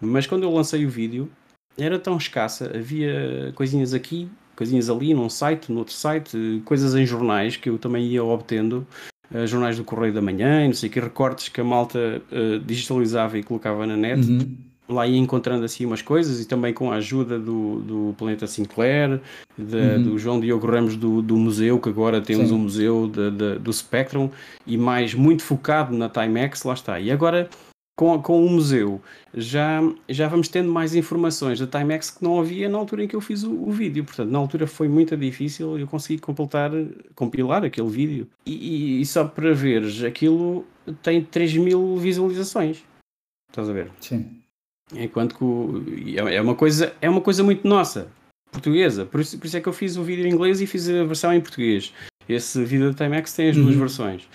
Mas 0.00 0.26
quando 0.26 0.42
eu 0.42 0.52
lancei 0.52 0.84
o 0.84 0.90
vídeo, 0.90 1.30
era 1.76 1.98
tão 1.98 2.16
escassa, 2.16 2.70
havia 2.74 3.52
coisinhas 3.54 3.94
aqui, 3.94 4.28
coisinhas 4.54 4.88
ali, 4.88 5.12
num 5.14 5.28
site, 5.28 5.70
no 5.70 5.78
outro 5.78 5.94
site, 5.94 6.62
coisas 6.64 6.94
em 6.94 7.04
jornais 7.04 7.56
que 7.56 7.68
eu 7.68 7.78
também 7.78 8.06
ia 8.06 8.22
obtendo, 8.22 8.86
uh, 9.32 9.46
jornais 9.46 9.76
do 9.76 9.84
Correio 9.84 10.12
da 10.12 10.22
Manhã, 10.22 10.66
não 10.66 10.74
sei 10.74 10.88
que, 10.88 11.00
recortes 11.00 11.48
que 11.48 11.60
a 11.60 11.64
malta 11.64 12.22
uh, 12.30 12.58
digitalizava 12.60 13.38
e 13.38 13.42
colocava 13.42 13.86
na 13.86 13.96
net. 13.96 14.20
Uhum. 14.26 14.56
lá 14.88 15.06
ia 15.06 15.18
encontrando 15.18 15.64
assim 15.64 15.84
umas 15.86 16.02
coisas 16.02 16.40
e 16.40 16.46
também 16.46 16.72
com 16.72 16.92
a 16.92 16.96
ajuda 16.96 17.38
do, 17.38 17.80
do 17.80 18.14
Planeta 18.16 18.46
Sinclair, 18.46 19.20
de, 19.58 19.76
uhum. 19.76 20.02
do 20.02 20.18
João 20.18 20.40
Diogo 20.40 20.66
Ramos 20.66 20.94
do, 20.96 21.22
do 21.22 21.36
museu, 21.36 21.80
que 21.80 21.88
agora 21.88 22.20
temos 22.20 22.48
Sim. 22.48 22.54
um 22.54 22.58
museu 22.58 23.10
de, 23.12 23.30
de, 23.30 23.58
do 23.58 23.72
Spectrum 23.72 24.30
e 24.66 24.76
mais 24.76 25.14
muito 25.14 25.42
focado 25.42 25.96
na 25.96 26.08
Timex, 26.08 26.62
lá 26.62 26.74
está. 26.74 27.00
E 27.00 27.10
agora 27.10 27.48
com, 27.96 28.20
com 28.20 28.44
o 28.44 28.50
museu 28.50 29.00
já, 29.32 29.80
já 30.08 30.28
vamos 30.28 30.48
tendo 30.48 30.70
mais 30.70 30.94
informações 30.94 31.60
da 31.60 31.66
Timex 31.66 32.10
que 32.10 32.22
não 32.22 32.40
havia 32.40 32.68
na 32.68 32.78
altura 32.78 33.04
em 33.04 33.08
que 33.08 33.16
eu 33.16 33.20
fiz 33.20 33.42
o, 33.44 33.52
o 33.52 33.70
vídeo. 33.70 34.04
Portanto, 34.04 34.30
na 34.30 34.38
altura 34.38 34.66
foi 34.66 34.88
muito 34.88 35.16
difícil 35.16 35.78
eu 35.78 35.86
consegui 35.86 36.20
completar, 36.20 36.70
compilar 37.14 37.64
aquele 37.64 37.88
vídeo. 37.88 38.28
E, 38.44 38.52
e, 38.52 39.00
e 39.00 39.06
só 39.06 39.24
para 39.24 39.52
veres, 39.52 40.02
aquilo 40.02 40.66
tem 41.02 41.22
3 41.22 41.56
mil 41.56 41.96
visualizações. 41.96 42.84
Estás 43.50 43.68
a 43.68 43.72
ver? 43.72 43.90
Sim. 44.00 44.40
Enquanto 44.92 45.36
que 45.36 46.18
é, 46.18 46.36
é 46.36 46.40
uma 46.40 46.54
coisa, 46.54 46.94
é 47.00 47.08
uma 47.08 47.20
coisa 47.20 47.42
muito 47.42 47.66
nossa, 47.66 48.08
portuguesa. 48.50 49.04
Por 49.06 49.20
isso, 49.20 49.38
por 49.38 49.46
isso 49.46 49.56
é 49.56 49.60
que 49.60 49.68
eu 49.68 49.72
fiz 49.72 49.96
o 49.96 50.02
vídeo 50.02 50.26
em 50.26 50.32
inglês 50.32 50.60
e 50.60 50.66
fiz 50.66 50.88
a 50.88 51.04
versão 51.04 51.32
em 51.32 51.40
português. 51.40 51.92
Esse 52.28 52.64
vídeo 52.64 52.92
da 52.92 53.04
Timex 53.04 53.34
tem 53.34 53.50
as 53.50 53.56
uhum. 53.56 53.64
duas 53.64 53.76
versões. 53.76 54.28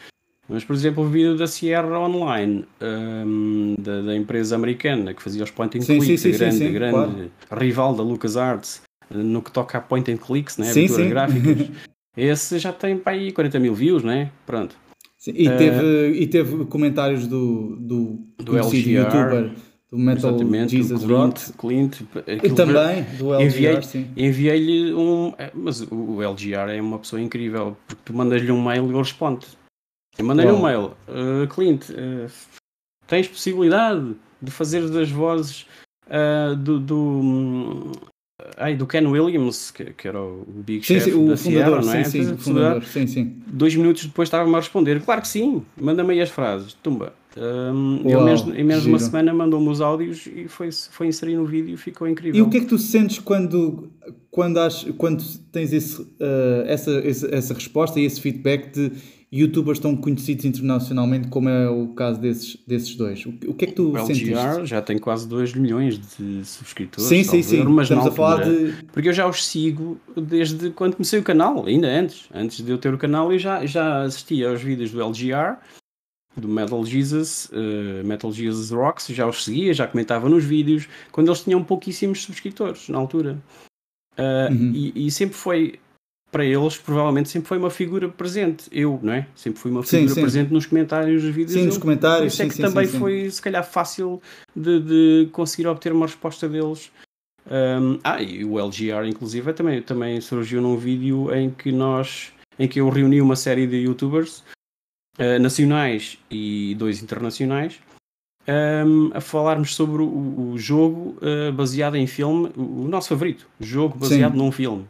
Mas, 0.50 0.64
por 0.64 0.76
exemplo, 0.76 1.04
o 1.04 1.08
vídeo 1.08 1.38
da 1.38 1.46
Sierra 1.46 2.00
Online, 2.00 2.66
um, 2.82 3.76
da, 3.78 4.02
da, 4.02 4.16
empresa 4.16 4.56
americana 4.56 5.14
que 5.14 5.22
fazia 5.22 5.44
os 5.44 5.52
point 5.52 5.78
and 5.78 5.82
sim, 5.82 6.00
clicks, 6.00 6.22
sim, 6.22 6.32
grande, 6.32 6.56
sim, 6.56 6.74
grande 6.74 6.94
claro. 6.94 7.32
rival 7.52 7.96
da 7.96 8.02
LucasArts, 8.02 8.82
no 9.12 9.44
que 9.44 9.52
toca 9.52 9.78
a 9.78 9.82
point 9.82 10.12
and 10.12 10.18
clicks, 10.18 10.58
né? 10.58 10.66
Sim, 10.66 10.88
sim. 10.88 11.08
gráficas, 11.08 11.70
esse 12.18 12.58
já 12.58 12.74
tem 12.74 12.98
para 12.98 13.14
aí 13.14 13.32
40 13.32 13.60
mil 13.60 13.76
views, 13.76 14.04
né? 14.04 14.32
Pronto. 14.46 14.76
Sim, 15.20 15.34
e, 15.36 15.48
uh, 15.48 15.58
teve, 15.58 16.12
e 16.14 16.28
teve 16.28 16.66
comentários 16.66 17.28
do, 17.28 17.76
do, 17.76 18.20
do 18.38 18.58
LGR, 18.58 18.90
youtuber 18.90 19.52
do 19.92 19.98
Metal 19.98 20.38
Jesus 20.68 21.04
Rock. 21.04 21.54
Clint, 21.54 22.02
e 22.28 22.50
também 22.52 23.06
do 23.18 23.34
LGR, 23.34 23.44
enviei, 23.44 23.82
sim. 23.82 24.08
Enviei-lhe 24.16 24.94
um. 24.94 25.34
Mas 25.54 25.82
o 25.82 26.22
LGR 26.22 26.72
é 26.72 26.82
uma 26.82 27.00
pessoa 27.00 27.22
incrível, 27.22 27.76
porque 27.88 28.02
tu 28.06 28.14
mandas-lhe 28.14 28.52
um 28.52 28.64
mail 28.64 28.86
e 28.86 28.90
ele 28.90 28.98
responde. 28.98 29.48
Mandei-lhe 30.24 30.52
um 30.52 30.62
mail. 30.62 30.92
Uh, 31.08 31.48
Clint, 31.48 31.90
uh, 31.90 32.30
tens 33.08 33.28
possibilidade 33.28 34.16
de 34.42 34.52
fazer 34.52 34.88
das 34.90 35.10
vozes 35.10 35.66
uh, 36.08 36.56
do, 36.56 36.80
do, 36.80 36.98
um, 36.98 37.92
ai, 38.58 38.76
do 38.76 38.86
Ken 38.86 39.06
Williams, 39.06 39.72
que, 39.72 39.86
que 39.86 40.08
era 40.08 40.22
o 40.22 40.46
Big 40.48 40.86
sim, 40.86 40.96
Chef 40.96 41.12
sim, 41.12 41.28
da 41.28 41.38
Sierra, 41.38 41.82
não 41.82 41.94
é? 41.94 42.04
Sim, 42.04 42.24
sim, 42.24 42.38
fundador, 42.38 42.84
sim, 42.84 43.08
sim. 43.08 43.38
Dois 43.48 43.76
minutos 43.76 44.06
depois 44.06 44.28
estava-me 44.28 44.54
a 44.54 44.60
responder. 44.60 45.02
Claro 45.02 45.22
que 45.22 45.28
sim, 45.28 45.64
manda-me 45.80 46.14
aí 46.14 46.22
as 46.22 46.30
frases. 46.30 46.74
Tumba. 46.74 47.14
Um, 47.38 48.02
Uau, 48.06 48.26
menos, 48.26 48.42
em 48.42 48.64
menos 48.64 48.84
de 48.84 48.90
uma 48.90 48.98
semana 48.98 49.32
mandou-me 49.32 49.70
os 49.70 49.82
áudios 49.82 50.26
e 50.26 50.48
foi, 50.48 50.72
foi 50.72 51.08
inserir 51.08 51.36
no 51.36 51.46
vídeo 51.46 51.76
e 51.76 51.78
ficou 51.78 52.08
incrível. 52.08 52.38
E 52.38 52.42
o 52.42 52.50
que 52.50 52.58
é 52.58 52.60
que 52.60 52.66
tu 52.66 52.78
sentes 52.78 53.20
quando, 53.20 53.90
quando, 54.32 54.58
has, 54.58 54.84
quando 54.98 55.24
tens 55.52 55.72
esse, 55.72 56.02
uh, 56.02 56.66
essa, 56.66 56.92
essa, 56.92 57.36
essa 57.36 57.54
resposta 57.54 58.00
e 58.00 58.04
esse 58.04 58.20
feedback 58.20 58.72
de 58.74 58.92
youtubers 59.32 59.78
tão 59.78 59.96
conhecidos 59.96 60.44
internacionalmente 60.46 61.28
como 61.28 61.50
é 61.50 61.70
o 61.70 61.90
caso 61.90 62.20
desses, 62.20 62.58
desses 62.66 62.96
dois. 62.96 63.26
O, 63.26 63.54
que 63.54 63.66
é 63.66 63.68
que 63.68 63.74
tu 63.74 63.94
o 63.94 64.06
sentiste? 64.06 64.34
LGR 64.34 64.66
já 64.66 64.82
tem 64.82 64.98
quase 64.98 65.28
2 65.28 65.54
milhões 65.54 66.00
de 66.00 66.44
subscritores. 66.44 67.08
Sim, 67.08 67.24
sim, 67.24 67.44
sim. 67.44 67.64
Mas 67.64 67.86
Estamos 67.86 68.08
a 68.08 68.12
falar 68.12 68.44
de... 68.44 68.74
Porque 68.92 69.10
eu 69.10 69.14
já 69.14 69.28
os 69.28 69.46
sigo 69.46 70.00
desde 70.16 70.72
quando 70.72 70.96
comecei 70.96 71.20
o 71.20 71.24
canal, 71.24 71.66
ainda 71.66 71.88
antes. 71.88 72.28
Antes 72.34 72.64
de 72.64 72.72
eu 72.72 72.78
ter 72.78 72.94
o 72.94 72.98
canal 72.98 73.32
eu 73.32 73.38
já, 73.38 73.66
já 73.66 74.02
assistia 74.02 74.50
aos 74.50 74.62
vídeos 74.62 74.92
do 74.92 75.02
LGR, 75.02 75.58
do 76.36 76.48
Metal 76.48 76.84
Jesus, 76.84 77.52
uh, 77.52 78.06
Metal 78.06 78.32
Jesus 78.32 78.72
Rocks, 78.72 79.08
já 79.08 79.28
os 79.28 79.44
seguia, 79.44 79.74
já 79.74 79.88
comentava 79.88 80.28
nos 80.28 80.44
vídeos, 80.44 80.88
quando 81.12 81.28
eles 81.28 81.44
tinham 81.44 81.64
pouquíssimos 81.64 82.24
subscritores 82.24 82.90
na 82.90 82.98
altura. 82.98 83.38
Uh, 84.18 84.52
uhum. 84.52 84.72
e, 84.74 85.08
e 85.08 85.12
sempre 85.12 85.36
foi 85.36 85.80
para 86.32 86.46
eles 86.46 86.78
provavelmente 86.78 87.30
sempre 87.30 87.48
foi 87.48 87.58
uma 87.58 87.70
figura 87.70 88.08
presente. 88.08 88.66
Eu, 88.72 89.00
não 89.02 89.14
é? 89.14 89.28
Sempre 89.36 89.60
fui 89.60 89.72
uma 89.72 89.84
figura 89.84 90.10
sim, 90.10 90.16
sim. 90.16 90.22
presente 90.22 90.54
nos 90.54 90.66
comentários 90.66 91.24
dos 91.24 91.34
vídeos. 91.34 91.54
Sim, 91.54 91.66
nos 91.66 91.78
comentários. 91.78 92.34
Isso 92.34 92.44
é 92.44 92.50
que 92.50 92.58
também 92.58 92.88
foi, 92.88 93.30
se 93.30 93.42
calhar, 93.42 93.64
fácil 93.64 94.22
de, 94.56 94.80
de, 94.80 95.30
conseguir 95.32 95.68
obter 95.68 95.92
uma 95.92 96.06
resposta 96.06 96.48
deles. 96.48 96.92
Um, 97.50 98.00
ah, 98.04 98.22
e 98.22 98.46
o 98.46 98.60
LGR, 98.60 99.08
inclusive, 99.08 99.54
também, 99.54 99.82
também 99.82 100.22
surgiu 100.22 100.62
num 100.62 100.78
vídeo 100.78 101.34
em 101.34 101.50
que 101.50 101.72
nós, 101.72 102.32
em 102.60 102.68
que 102.68 102.80
eu 102.80 102.90
reuni 102.90 103.22
uma 103.22 103.36
série 103.36 103.66
de 103.66 103.78
youtubers 103.78 104.44
uh, 105.18 105.40
nacionais 105.40 106.20
e 106.30 106.76
dois 106.78 107.02
internacionais 107.02 107.80
um, 108.50 109.12
a 109.14 109.22
falarmos 109.22 109.76
sobre 109.76 110.02
o, 110.02 110.52
o 110.52 110.58
jogo 110.58 111.18
uh, 111.22 111.52
baseado 111.54 111.96
em 111.96 112.08
filme, 112.08 112.52
o, 112.56 112.84
o 112.84 112.88
nosso 112.88 113.10
favorito, 113.10 113.48
jogo 113.60 113.98
baseado 113.98 114.36
num 114.36 114.52
filme. 114.52 114.86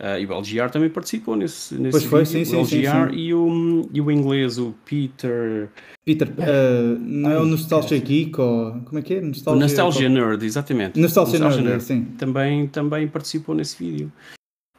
Uh, 0.00 0.18
e 0.18 0.26
o 0.26 0.32
LGR 0.32 0.70
também 0.70 0.90
participou 0.90 1.36
nesse, 1.36 1.76
nesse 1.76 1.92
pois 1.92 2.04
foi, 2.04 2.26
sim, 2.26 2.44
sim, 2.44 2.56
o 2.56 2.60
LGR 2.60 3.10
sim, 3.10 3.10
sim. 3.10 3.16
E, 3.16 3.32
o, 3.32 3.88
e 3.92 4.00
o 4.00 4.10
inglês, 4.10 4.58
o 4.58 4.74
Peter... 4.84 5.68
Peter, 6.04 6.28
uh, 6.30 6.98
não 6.98 7.30
é 7.30 7.38
o 7.38 7.44
Nostalgia 7.44 7.98
Geek 7.98 8.40
ou... 8.40 8.72
Como 8.80 8.98
é 8.98 9.02
que 9.02 9.14
é? 9.14 9.20
Nostalgia, 9.20 9.62
Nostalgia 9.62 10.08
Nerd, 10.08 10.44
exatamente. 10.44 10.98
Nostalgia, 10.98 11.38
Nostalgia 11.38 11.62
Nerd, 11.62 11.70
Nerd, 11.74 11.84
sim. 11.84 12.04
Também, 12.18 12.66
também 12.66 13.06
participou 13.06 13.54
nesse 13.54 13.78
vídeo. 13.78 14.10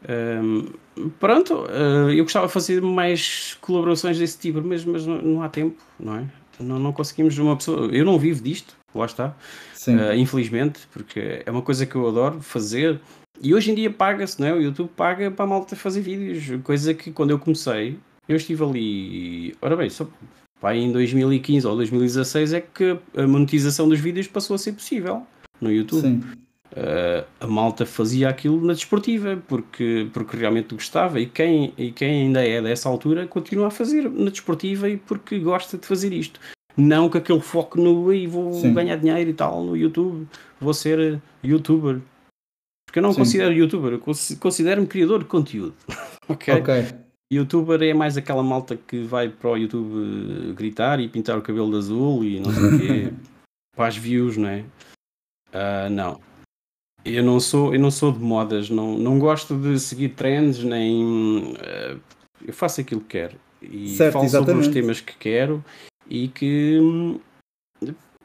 Um, 0.07 1.09
pronto, 1.17 1.63
uh, 1.63 2.11
eu 2.11 2.23
gostava 2.25 2.47
de 2.47 2.53
fazer 2.53 2.81
mais 2.81 3.57
colaborações 3.61 4.19
desse 4.19 4.37
tipo, 4.37 4.61
mas, 4.61 4.83
mas 4.83 5.05
não, 5.05 5.21
não 5.21 5.41
há 5.41 5.47
tempo, 5.47 5.81
não 5.97 6.17
é? 6.17 6.25
Não, 6.59 6.77
não 6.77 6.91
conseguimos 6.91 7.37
uma 7.37 7.55
pessoa... 7.55 7.87
Eu 7.87 8.03
não 8.03 8.19
vivo 8.19 8.43
disto, 8.43 8.75
lá 8.93 9.05
está. 9.05 9.33
Infelizmente, 10.17 10.81
porque 10.91 11.41
é 11.45 11.49
uma 11.49 11.61
coisa 11.61 11.85
que 11.85 11.95
eu 11.95 12.07
adoro 12.07 12.41
fazer 12.41 12.99
e 13.41 13.53
hoje 13.53 13.71
em 13.71 13.75
dia 13.75 13.91
paga-se, 13.91 14.39
não 14.39 14.47
é? 14.47 14.53
O 14.53 14.61
YouTube 14.61 14.89
paga 14.95 15.29
para 15.29 15.45
a 15.45 15.47
malta 15.47 15.75
fazer 15.75 16.01
vídeos, 16.01 16.61
coisa 16.63 16.93
que 16.93 17.11
quando 17.11 17.31
eu 17.31 17.39
comecei, 17.39 17.97
eu 18.27 18.35
estive 18.35 18.63
ali. 18.63 19.55
Ora 19.61 19.75
bem, 19.75 19.89
só 19.89 20.07
pá, 20.59 20.75
em 20.75 20.91
2015 20.91 21.67
ou 21.67 21.75
2016 21.75 22.53
é 22.53 22.61
que 22.61 22.97
a 23.15 23.27
monetização 23.27 23.87
dos 23.87 23.99
vídeos 23.99 24.27
passou 24.27 24.55
a 24.55 24.57
ser 24.57 24.73
possível 24.73 25.23
no 25.59 25.71
YouTube. 25.71 26.01
Sim. 26.01 26.23
Uh, 26.71 27.25
a 27.39 27.47
malta 27.47 27.85
fazia 27.85 28.27
aquilo 28.27 28.59
na 28.65 28.73
desportiva 28.73 29.41
porque, 29.47 30.09
porque 30.11 30.35
realmente 30.35 30.73
gostava 30.73 31.21
e 31.21 31.25
quem, 31.25 31.73
e 31.77 31.91
quem 31.91 32.23
ainda 32.23 32.45
é 32.45 32.61
dessa 32.61 32.89
altura 32.89 33.25
continua 33.27 33.67
a 33.67 33.71
fazer 33.71 34.09
na 34.09 34.29
desportiva 34.29 34.89
e 34.89 34.97
porque 34.97 35.39
gosta 35.39 35.77
de 35.77 35.85
fazer 35.85 36.11
isto. 36.11 36.39
Não 36.75 37.07
com 37.07 37.17
aquele 37.17 37.39
foco 37.39 37.79
no 37.79 38.13
e 38.13 38.27
vou 38.27 38.51
Sim. 38.53 38.73
ganhar 38.73 38.97
dinheiro 38.97 39.29
e 39.29 39.33
tal 39.33 39.63
no 39.63 39.77
YouTube, 39.77 40.27
vou 40.59 40.73
ser 40.73 41.21
youtuber. 41.41 42.01
Porque 42.95 42.99
eu 42.99 43.03
não 43.03 43.11
Sim. 43.11 43.19
considero 43.19 43.53
youtuber, 43.53 43.91
eu 43.91 43.99
considero-me 44.39 44.87
criador 44.87 45.19
de 45.19 45.25
conteúdo. 45.25 45.75
ok? 46.29 46.63
Youtuber 47.29 47.83
é 47.83 47.93
mais 47.93 48.15
aquela 48.15 48.41
malta 48.41 48.77
que 48.77 49.03
vai 49.03 49.27
para 49.27 49.49
o 49.49 49.57
YouTube 49.57 50.53
gritar 50.53 51.01
e 51.01 51.09
pintar 51.09 51.37
o 51.37 51.41
cabelo 51.41 51.69
de 51.71 51.77
azul 51.77 52.23
e 52.23 52.39
não 52.39 52.53
sei 52.53 52.63
o 52.63 52.79
quê. 52.79 53.13
para 53.75 53.87
as 53.87 53.97
views, 53.97 54.37
não 54.37 54.47
é? 54.47 54.63
Uh, 55.49 55.89
não. 55.91 56.21
Eu 57.03 57.21
não 57.21 57.37
sou, 57.37 57.73
eu 57.73 57.81
não 57.81 57.91
sou 57.91 58.13
de 58.13 58.19
modas, 58.19 58.69
não, 58.69 58.97
não 58.97 59.19
gosto 59.19 59.57
de 59.57 59.77
seguir 59.77 60.09
trends, 60.09 60.63
nem. 60.63 61.03
Uh, 61.03 61.99
eu 62.47 62.53
faço 62.53 62.79
aquilo 62.79 63.01
que 63.01 63.07
quero. 63.07 63.37
E 63.61 63.89
certo, 63.89 64.13
falo 64.13 64.25
exatamente. 64.25 64.63
sobre 64.63 64.67
os 64.69 64.73
temas 64.73 65.01
que 65.01 65.17
quero 65.17 65.61
e 66.09 66.29
que 66.29 66.79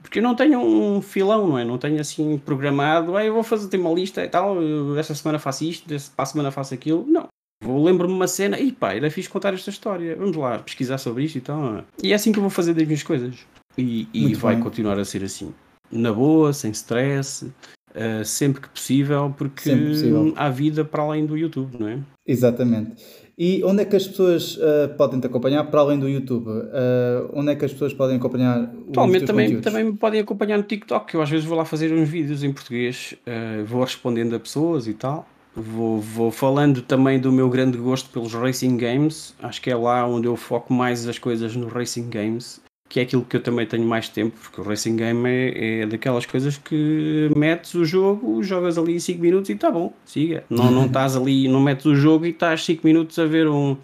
porque 0.03 0.19
eu 0.19 0.23
não 0.23 0.35
tenho 0.35 0.61
um 0.61 1.03
filão, 1.03 1.49
não 1.49 1.59
é? 1.59 1.65
Não 1.65 1.79
tenho 1.79 2.01
assim 2.01 2.39
programado, 2.39 3.17
ah, 3.17 3.25
eu 3.25 3.35
vou 3.35 3.43
fazer 3.43 3.77
uma 3.77 3.93
lista 3.93 4.25
e 4.25 4.29
tal, 4.29 4.57
esta 4.99 5.15
semana 5.15 5.39
faço 5.39 5.65
isto, 5.65 5.87
para 5.87 6.23
a 6.23 6.27
semana 6.27 6.51
faço 6.51 6.75
aquilo. 6.75 7.05
Não. 7.07 7.29
Vou 7.63 7.85
lembro-me 7.85 8.15
uma 8.15 8.27
cena, 8.27 8.59
e 8.59 8.73
pá, 8.73 8.95
era 8.95 9.11
fixe 9.11 9.29
contar 9.29 9.53
esta 9.53 9.69
história, 9.69 10.17
vamos 10.17 10.37
lá 10.37 10.59
pesquisar 10.61 10.97
sobre 10.97 11.25
isto 11.25 11.37
e 11.37 11.41
tal. 11.43 11.85
E 12.03 12.13
é 12.13 12.15
assim 12.15 12.33
que 12.33 12.39
eu 12.39 12.43
vou 12.43 12.51
fazer 12.51 12.73
das 12.73 12.85
minhas 12.85 13.03
coisas. 13.03 13.47
E, 13.77 14.09
e 14.13 14.35
vai 14.35 14.55
bem. 14.55 14.65
continuar 14.65 14.99
a 14.99 15.05
ser 15.05 15.23
assim. 15.23 15.53
Na 15.93 16.13
boa, 16.13 16.53
sem 16.53 16.71
stress, 16.71 17.45
uh, 17.45 18.25
sempre 18.25 18.63
que 18.63 18.69
possível, 18.69 19.35
porque 19.37 19.71
possível. 19.71 20.33
há 20.37 20.49
vida 20.49 20.85
para 20.85 21.03
além 21.03 21.27
do 21.27 21.37
YouTube, 21.37 21.79
não 21.79 21.89
é? 21.89 21.99
Exatamente. 22.27 23.05
E 23.43 23.65
onde 23.65 23.81
é 23.81 23.85
que 23.87 23.97
as 23.97 24.07
pessoas 24.07 24.59
uh, 24.59 24.95
podem 24.99 25.19
te 25.19 25.27
acompanhar 25.27 25.65
para 25.65 25.81
além 25.81 25.99
do 25.99 26.07
YouTube? 26.07 26.47
Uh, 26.51 27.31
onde 27.33 27.51
é 27.51 27.57
que 27.57 27.65
as 27.65 27.73
pessoas 27.73 27.95
podem 27.95 28.19
acompanhar 28.19 28.71
Atualmente 28.91 29.25
também, 29.25 29.59
também 29.63 29.85
me 29.85 29.97
podem 29.97 30.21
acompanhar 30.21 30.59
no 30.59 30.63
TikTok, 30.65 31.15
eu 31.15 31.23
às 31.23 31.31
vezes 31.31 31.47
vou 31.47 31.57
lá 31.57 31.65
fazer 31.65 31.91
uns 31.91 32.07
vídeos 32.07 32.45
em 32.45 32.53
português, 32.53 33.15
uh, 33.27 33.65
vou 33.65 33.83
respondendo 33.83 34.37
a 34.37 34.39
pessoas 34.39 34.87
e 34.87 34.93
tal. 34.93 35.27
Vou, 35.57 35.99
vou 35.99 36.31
falando 36.31 36.83
também 36.83 37.19
do 37.19 37.33
meu 37.33 37.49
grande 37.49 37.79
gosto 37.79 38.11
pelos 38.11 38.35
racing 38.35 38.77
games. 38.77 39.35
Acho 39.43 39.63
que 39.63 39.71
é 39.71 39.75
lá 39.75 40.07
onde 40.07 40.27
eu 40.27 40.37
foco 40.37 40.75
mais 40.75 41.09
as 41.09 41.19
coisas 41.19 41.57
no 41.57 41.67
racing 41.67 42.11
games 42.11 42.61
que 42.91 42.99
é 42.99 43.05
aquilo 43.05 43.25
que 43.25 43.37
eu 43.37 43.43
também 43.43 43.65
tenho 43.65 43.87
mais 43.87 44.09
tempo, 44.09 44.37
porque 44.43 44.61
o 44.61 44.65
Racing 44.65 44.97
Game 44.97 45.27
é, 45.29 45.83
é 45.83 45.87
daquelas 45.87 46.27
coisas 46.27 46.59
que 46.59 47.31
metes 47.37 47.73
o 47.75 47.85
jogo, 47.85 48.43
jogas 48.43 48.77
ali 48.77 49.01
5 49.01 49.23
minutos 49.23 49.49
e 49.49 49.53
está 49.53 49.71
bom, 49.71 49.95
siga. 50.05 50.43
Não, 50.51 50.73
não 50.73 50.87
estás 50.87 51.17
ali, 51.17 51.47
não 51.47 51.61
metes 51.61 51.87
o 51.87 51.95
jogo 51.95 52.27
e 52.27 52.31
estás 52.31 52.65
5 52.65 52.85
minutos 52.85 53.17
a 53.21 53.27
ver 53.27 53.47
um. 53.49 53.77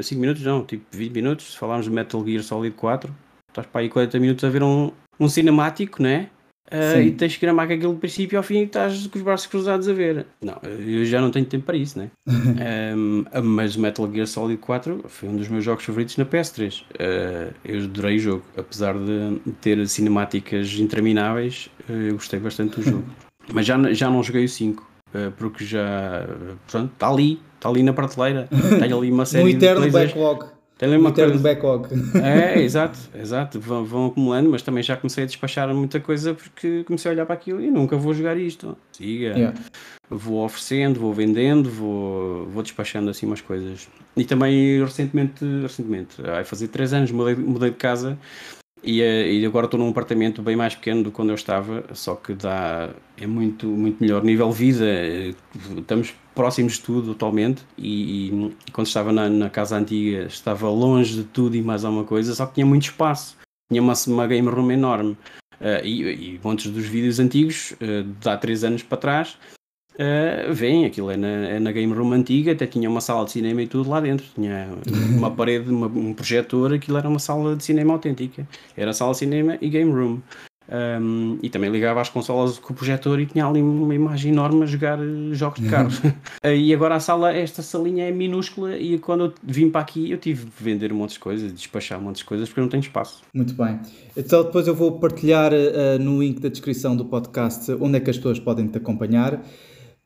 5 0.00 0.18
minutos 0.18 0.42
não, 0.42 0.64
tipo 0.64 0.84
20 0.90 1.12
minutos, 1.12 1.52
se 1.52 1.58
falarmos 1.58 1.84
de 1.84 1.92
Metal 1.92 2.24
Gear 2.24 2.42
Solid 2.42 2.74
4, 2.74 3.14
estás 3.50 3.66
para 3.66 3.82
aí 3.82 3.90
40 3.90 4.18
minutos 4.18 4.42
a 4.42 4.48
ver 4.48 4.62
um, 4.62 4.90
um 5.20 5.28
cinemático, 5.28 6.02
né? 6.02 6.30
Uh, 6.70 7.00
e 7.00 7.10
tens 7.12 7.34
que 7.34 7.40
gramar 7.40 7.66
com 7.68 7.74
aquilo 7.74 7.92
do 7.92 7.98
princípio 7.98 8.36
ao 8.36 8.42
fim 8.42 8.58
e 8.58 8.62
estás 8.64 9.06
com 9.06 9.18
os 9.18 9.24
braços 9.24 9.46
cruzados 9.46 9.88
a 9.88 9.92
ver. 9.92 10.26
Não, 10.42 10.58
eu 10.62 11.04
já 11.04 11.20
não 11.20 11.30
tenho 11.30 11.46
tempo 11.46 11.64
para 11.64 11.76
isso, 11.76 11.98
né? 11.98 12.10
um, 12.96 13.24
mas 13.42 13.76
Metal 13.76 14.10
Gear 14.12 14.26
Solid 14.26 14.60
4 14.60 15.04
foi 15.06 15.28
um 15.28 15.36
dos 15.36 15.48
meus 15.48 15.64
jogos 15.64 15.84
favoritos 15.84 16.16
na 16.16 16.24
PS3. 16.24 16.82
Uh, 16.82 17.54
eu 17.64 17.84
adorei 17.84 18.16
o 18.16 18.18
jogo, 18.18 18.42
apesar 18.56 18.94
de 18.94 19.38
ter 19.60 19.86
cinemáticas 19.88 20.72
intermináveis, 20.74 21.70
uh, 21.88 21.92
eu 21.92 22.14
gostei 22.14 22.40
bastante 22.40 22.80
do 22.80 22.82
jogo. 22.82 23.04
mas 23.52 23.64
já, 23.64 23.92
já 23.92 24.10
não 24.10 24.22
joguei 24.22 24.44
o 24.44 24.48
5, 24.48 24.84
porque 25.36 25.64
já. 25.64 26.26
Pronto, 26.70 26.92
está 26.92 27.08
ali, 27.08 27.40
está 27.54 27.68
ali 27.68 27.82
na 27.82 27.92
prateleira, 27.92 28.48
tem 28.50 28.92
ali 28.92 29.10
uma 29.10 29.24
série 29.24 29.44
um 29.44 29.48
eterno 29.48 29.86
de 29.86 29.90
backlog. 29.90 30.55
Tem 30.78 30.94
uma 30.94 31.10
coisa... 31.10 31.38
backlog. 31.38 31.88
É, 32.22 32.60
exato, 32.60 32.98
exato. 33.14 33.58
Vão, 33.58 33.84
vão, 33.84 34.06
acumulando, 34.06 34.50
mas 34.50 34.62
também 34.62 34.82
já 34.82 34.96
comecei 34.96 35.24
a 35.24 35.26
despachar 35.26 35.72
muita 35.74 35.98
coisa 36.00 36.34
porque 36.34 36.84
comecei 36.84 37.10
a 37.10 37.14
olhar 37.14 37.24
para 37.24 37.34
aquilo 37.34 37.62
e 37.62 37.70
nunca 37.70 37.96
vou 37.96 38.12
jogar 38.12 38.36
isto. 38.36 38.76
Siga. 38.92 39.28
Yeah. 39.28 39.58
Vou 40.10 40.44
oferecendo, 40.44 41.00
vou 41.00 41.14
vendendo, 41.14 41.70
vou, 41.70 42.46
vou 42.46 42.62
despachando 42.62 43.08
assim 43.10 43.24
umas 43.24 43.40
coisas. 43.40 43.88
E 44.16 44.24
também 44.24 44.82
recentemente, 44.82 45.44
recentemente, 45.62 46.20
vai 46.20 46.44
fazer 46.44 46.68
3 46.68 46.92
anos, 46.92 47.10
mudei, 47.10 47.34
mudei 47.34 47.70
de 47.70 47.76
casa 47.76 48.18
e, 48.86 49.02
eh, 49.02 49.32
e, 49.32 49.44
agora 49.44 49.66
estou 49.66 49.80
num 49.80 49.88
apartamento 49.88 50.42
bem 50.42 50.54
mais 50.54 50.74
pequeno 50.74 51.02
do 51.02 51.10
que 51.10 51.16
quando 51.16 51.30
eu 51.30 51.34
estava, 51.34 51.84
só 51.92 52.14
que 52.14 52.34
dá, 52.34 52.90
é 53.20 53.26
muito, 53.26 53.66
muito 53.66 54.00
melhor. 54.00 54.22
Nível 54.22 54.52
vida, 54.52 54.84
eh, 54.84 55.34
estamos 55.76 56.14
próximos 56.36 56.74
de 56.74 56.82
tudo 56.82 57.12
atualmente 57.12 57.64
e, 57.76 58.28
e 58.28 58.70
quando 58.70 58.86
estava 58.86 59.10
na, 59.10 59.28
na, 59.28 59.50
casa 59.50 59.76
antiga 59.76 60.26
estava 60.26 60.68
longe 60.68 61.14
de 61.14 61.24
tudo 61.24 61.56
e 61.56 61.62
mais 61.62 61.84
alguma 61.84 62.04
coisa, 62.04 62.34
só 62.34 62.46
que 62.46 62.54
tinha 62.54 62.66
muito 62.66 62.84
espaço. 62.84 63.36
Tinha 63.68 63.82
uma, 63.82 63.94
uma 64.06 64.26
game 64.28 64.48
room 64.48 64.70
enorme. 64.70 65.16
Uh, 65.58 65.82
e, 65.82 66.34
e 66.34 66.40
muitos 66.44 66.66
dos 66.66 66.84
vídeos 66.84 67.18
antigos, 67.18 67.72
uh, 67.80 68.04
de 68.04 68.28
há 68.28 68.36
3 68.36 68.64
anos 68.64 68.82
para 68.82 68.98
trás, 68.98 69.38
Uh, 69.96 70.52
vem, 70.52 70.84
aquilo 70.84 71.10
é 71.10 71.16
na, 71.16 71.26
é 71.26 71.58
na 71.58 71.72
Game 71.72 71.92
Room 71.92 72.12
antiga, 72.12 72.52
até 72.52 72.66
tinha 72.66 72.88
uma 72.88 73.00
sala 73.00 73.24
de 73.24 73.30
cinema 73.30 73.62
e 73.62 73.66
tudo 73.66 73.88
lá 73.88 73.98
dentro. 73.98 74.26
Tinha 74.34 74.68
uma 75.16 75.30
parede, 75.30 75.70
uma, 75.70 75.86
um 75.86 76.12
projetor, 76.12 76.74
aquilo 76.74 76.98
era 76.98 77.08
uma 77.08 77.18
sala 77.18 77.56
de 77.56 77.64
cinema 77.64 77.94
autêntica. 77.94 78.46
Era 78.76 78.92
sala 78.92 79.12
de 79.12 79.18
cinema 79.18 79.56
e 79.58 79.70
Game 79.70 79.90
Room. 79.90 80.20
Um, 80.68 81.38
e 81.42 81.48
também 81.48 81.70
ligava 81.70 82.00
às 82.00 82.08
consolas 82.08 82.58
com 82.58 82.72
o 82.72 82.76
projetor 82.76 83.20
e 83.20 83.26
tinha 83.26 83.46
ali 83.46 83.62
uma 83.62 83.94
imagem 83.94 84.32
enorme 84.32 84.64
a 84.64 84.66
jogar 84.66 84.98
eh, 84.98 85.32
jogos 85.32 85.60
de 85.60 85.68
carro. 85.68 85.90
e 86.44 86.74
agora 86.74 86.96
a 86.96 87.00
sala, 87.00 87.32
esta 87.32 87.62
salinha 87.62 88.08
é 88.08 88.10
minúscula 88.10 88.76
e 88.76 88.98
quando 88.98 89.26
eu 89.26 89.34
vim 89.44 89.70
para 89.70 89.80
aqui 89.80 90.10
eu 90.10 90.18
tive 90.18 90.44
de 90.44 90.50
vender 90.58 90.92
um 90.92 90.96
monte 90.96 91.12
de 91.12 91.20
coisas, 91.20 91.52
despachar 91.52 92.00
um 92.00 92.02
monte 92.02 92.16
de 92.16 92.24
coisas 92.24 92.48
porque 92.48 92.60
eu 92.60 92.62
não 92.62 92.68
tenho 92.68 92.80
espaço. 92.80 93.22
Muito 93.32 93.54
bem. 93.54 93.78
Então 94.16 94.42
depois 94.42 94.66
eu 94.66 94.74
vou 94.74 94.98
partilhar 94.98 95.52
uh, 95.52 95.98
no 96.00 96.20
link 96.20 96.40
da 96.40 96.48
descrição 96.48 96.96
do 96.96 97.04
podcast 97.04 97.70
onde 97.80 97.98
é 97.98 98.00
que 98.00 98.10
as 98.10 98.16
pessoas 98.16 98.40
podem 98.40 98.66
te 98.66 98.78
acompanhar. 98.78 99.40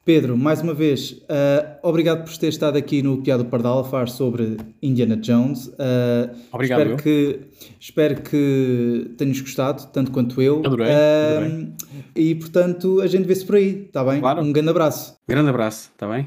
Pedro, 0.05 0.37
mais 0.37 0.63
uma 0.63 0.73
vez, 0.73 1.13
uh, 1.13 1.79
obrigado 1.83 2.25
por 2.25 2.37
ter 2.37 2.49
estado 2.49 2.79
aqui 2.79 3.03
no 3.03 3.23
Piado 3.23 3.45
Pardal 3.45 3.81
a 3.81 3.85
falar 3.85 4.09
sobre 4.09 4.57
Indiana 4.83 5.15
Jones. 5.17 5.67
Uh, 5.67 6.35
obrigado. 6.51 6.81
Espero 6.81 6.97
que, 6.97 7.41
espero 7.79 8.23
que 8.23 9.11
tenhas 9.19 9.41
gostado, 9.41 9.87
tanto 9.93 10.11
quanto 10.11 10.41
eu. 10.41 10.63
Adorei, 10.65 10.89
uh, 10.89 11.37
adorei. 11.37 11.73
E 12.17 12.35
portanto, 12.35 13.01
a 13.03 13.07
gente 13.07 13.27
vê-se 13.27 13.45
por 13.45 13.57
aí, 13.57 13.85
está 13.87 14.03
bem? 14.03 14.21
Claro. 14.21 14.43
Um 14.43 14.53
grande 14.53 14.71
abraço. 14.71 15.17
Grande 15.29 15.51
abraço, 15.51 15.91
está 15.93 16.09
bem? 16.09 16.27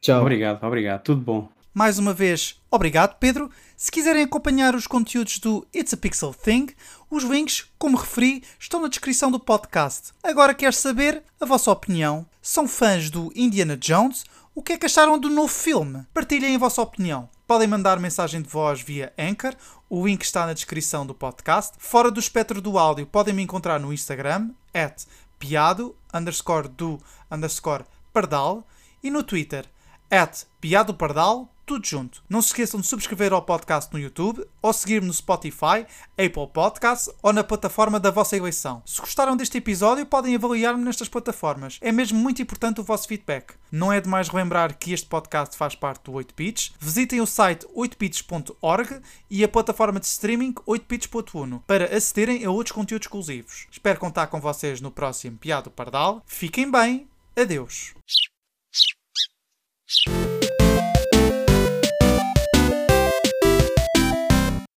Tchau. 0.00 0.22
Obrigado, 0.22 0.64
obrigado. 0.64 1.02
Tudo 1.02 1.20
bom. 1.20 1.59
Mais 1.72 1.98
uma 1.98 2.12
vez, 2.12 2.60
obrigado, 2.68 3.16
Pedro. 3.18 3.48
Se 3.76 3.92
quiserem 3.92 4.24
acompanhar 4.24 4.74
os 4.74 4.88
conteúdos 4.88 5.38
do 5.38 5.66
It's 5.74 5.94
a 5.94 5.96
Pixel 5.96 6.34
Thing, 6.34 6.66
os 7.08 7.22
links, 7.22 7.66
como 7.78 7.96
referi, 7.96 8.42
estão 8.58 8.80
na 8.80 8.88
descrição 8.88 9.30
do 9.30 9.38
podcast. 9.38 10.12
Agora 10.22 10.52
quero 10.52 10.72
saber 10.72 11.22
a 11.40 11.46
vossa 11.46 11.70
opinião. 11.70 12.26
São 12.42 12.66
fãs 12.66 13.08
do 13.08 13.32
Indiana 13.36 13.76
Jones? 13.76 14.24
O 14.52 14.62
que 14.62 14.72
é 14.72 14.76
que 14.76 14.86
acharam 14.86 15.16
do 15.16 15.30
novo 15.30 15.48
filme? 15.52 16.04
Partilhem 16.12 16.56
a 16.56 16.58
vossa 16.58 16.82
opinião. 16.82 17.28
Podem 17.46 17.68
mandar 17.68 18.00
mensagem 18.00 18.42
de 18.42 18.48
voz 18.48 18.80
via 18.80 19.12
Anchor, 19.16 19.54
o 19.88 20.06
link 20.06 20.22
está 20.22 20.46
na 20.46 20.52
descrição 20.52 21.06
do 21.06 21.14
podcast. 21.14 21.74
Fora 21.78 22.10
do 22.10 22.20
espectro 22.20 22.60
do 22.60 22.78
áudio, 22.78 23.06
podem 23.06 23.32
me 23.32 23.42
encontrar 23.42 23.78
no 23.78 23.92
Instagram, 23.92 24.50
at 24.74 25.04
piado, 25.38 25.96
underscore 26.12 26.68
do, 26.68 27.00
underscore 27.30 27.84
pardal, 28.12 28.66
e 29.02 29.10
no 29.10 29.22
Twitter, 29.22 29.64
at 30.10 30.44
piado 30.60 30.92
pardal, 30.94 31.48
tudo 31.70 31.86
junto. 31.86 32.20
Não 32.28 32.42
se 32.42 32.48
esqueçam 32.48 32.80
de 32.80 32.86
subscrever 32.88 33.32
ao 33.32 33.42
podcast 33.42 33.92
no 33.92 33.98
YouTube 33.98 34.44
ou 34.60 34.72
seguir-me 34.72 35.06
no 35.06 35.14
Spotify, 35.14 35.86
Apple 36.18 36.48
Podcasts 36.52 37.08
ou 37.22 37.32
na 37.32 37.44
plataforma 37.44 38.00
da 38.00 38.10
vossa 38.10 38.36
eleição. 38.36 38.82
Se 38.84 39.00
gostaram 39.00 39.36
deste 39.36 39.58
episódio, 39.58 40.04
podem 40.04 40.34
avaliar-me 40.34 40.84
nestas 40.84 41.08
plataformas. 41.08 41.78
É 41.80 41.92
mesmo 41.92 42.18
muito 42.18 42.42
importante 42.42 42.80
o 42.80 42.84
vosso 42.84 43.06
feedback. 43.06 43.54
Não 43.70 43.92
é 43.92 44.00
demais 44.00 44.28
relembrar 44.28 44.76
que 44.76 44.92
este 44.92 45.06
podcast 45.06 45.56
faz 45.56 45.76
parte 45.76 46.02
do 46.02 46.12
8bits. 46.12 46.72
Visitem 46.80 47.20
o 47.20 47.26
site 47.26 47.64
8bits.org 47.68 49.00
e 49.30 49.44
a 49.44 49.48
plataforma 49.48 50.00
de 50.00 50.06
streaming 50.06 50.54
8bits.1 50.66 51.62
para 51.68 51.96
acederem 51.96 52.44
a 52.44 52.50
outros 52.50 52.74
conteúdos 52.74 53.06
exclusivos. 53.06 53.68
Espero 53.70 54.00
contar 54.00 54.26
com 54.26 54.40
vocês 54.40 54.80
no 54.80 54.90
próximo 54.90 55.38
Piado 55.38 55.70
Pardal. 55.70 56.20
Fiquem 56.26 56.68
bem. 56.68 57.06
Adeus. 57.36 57.94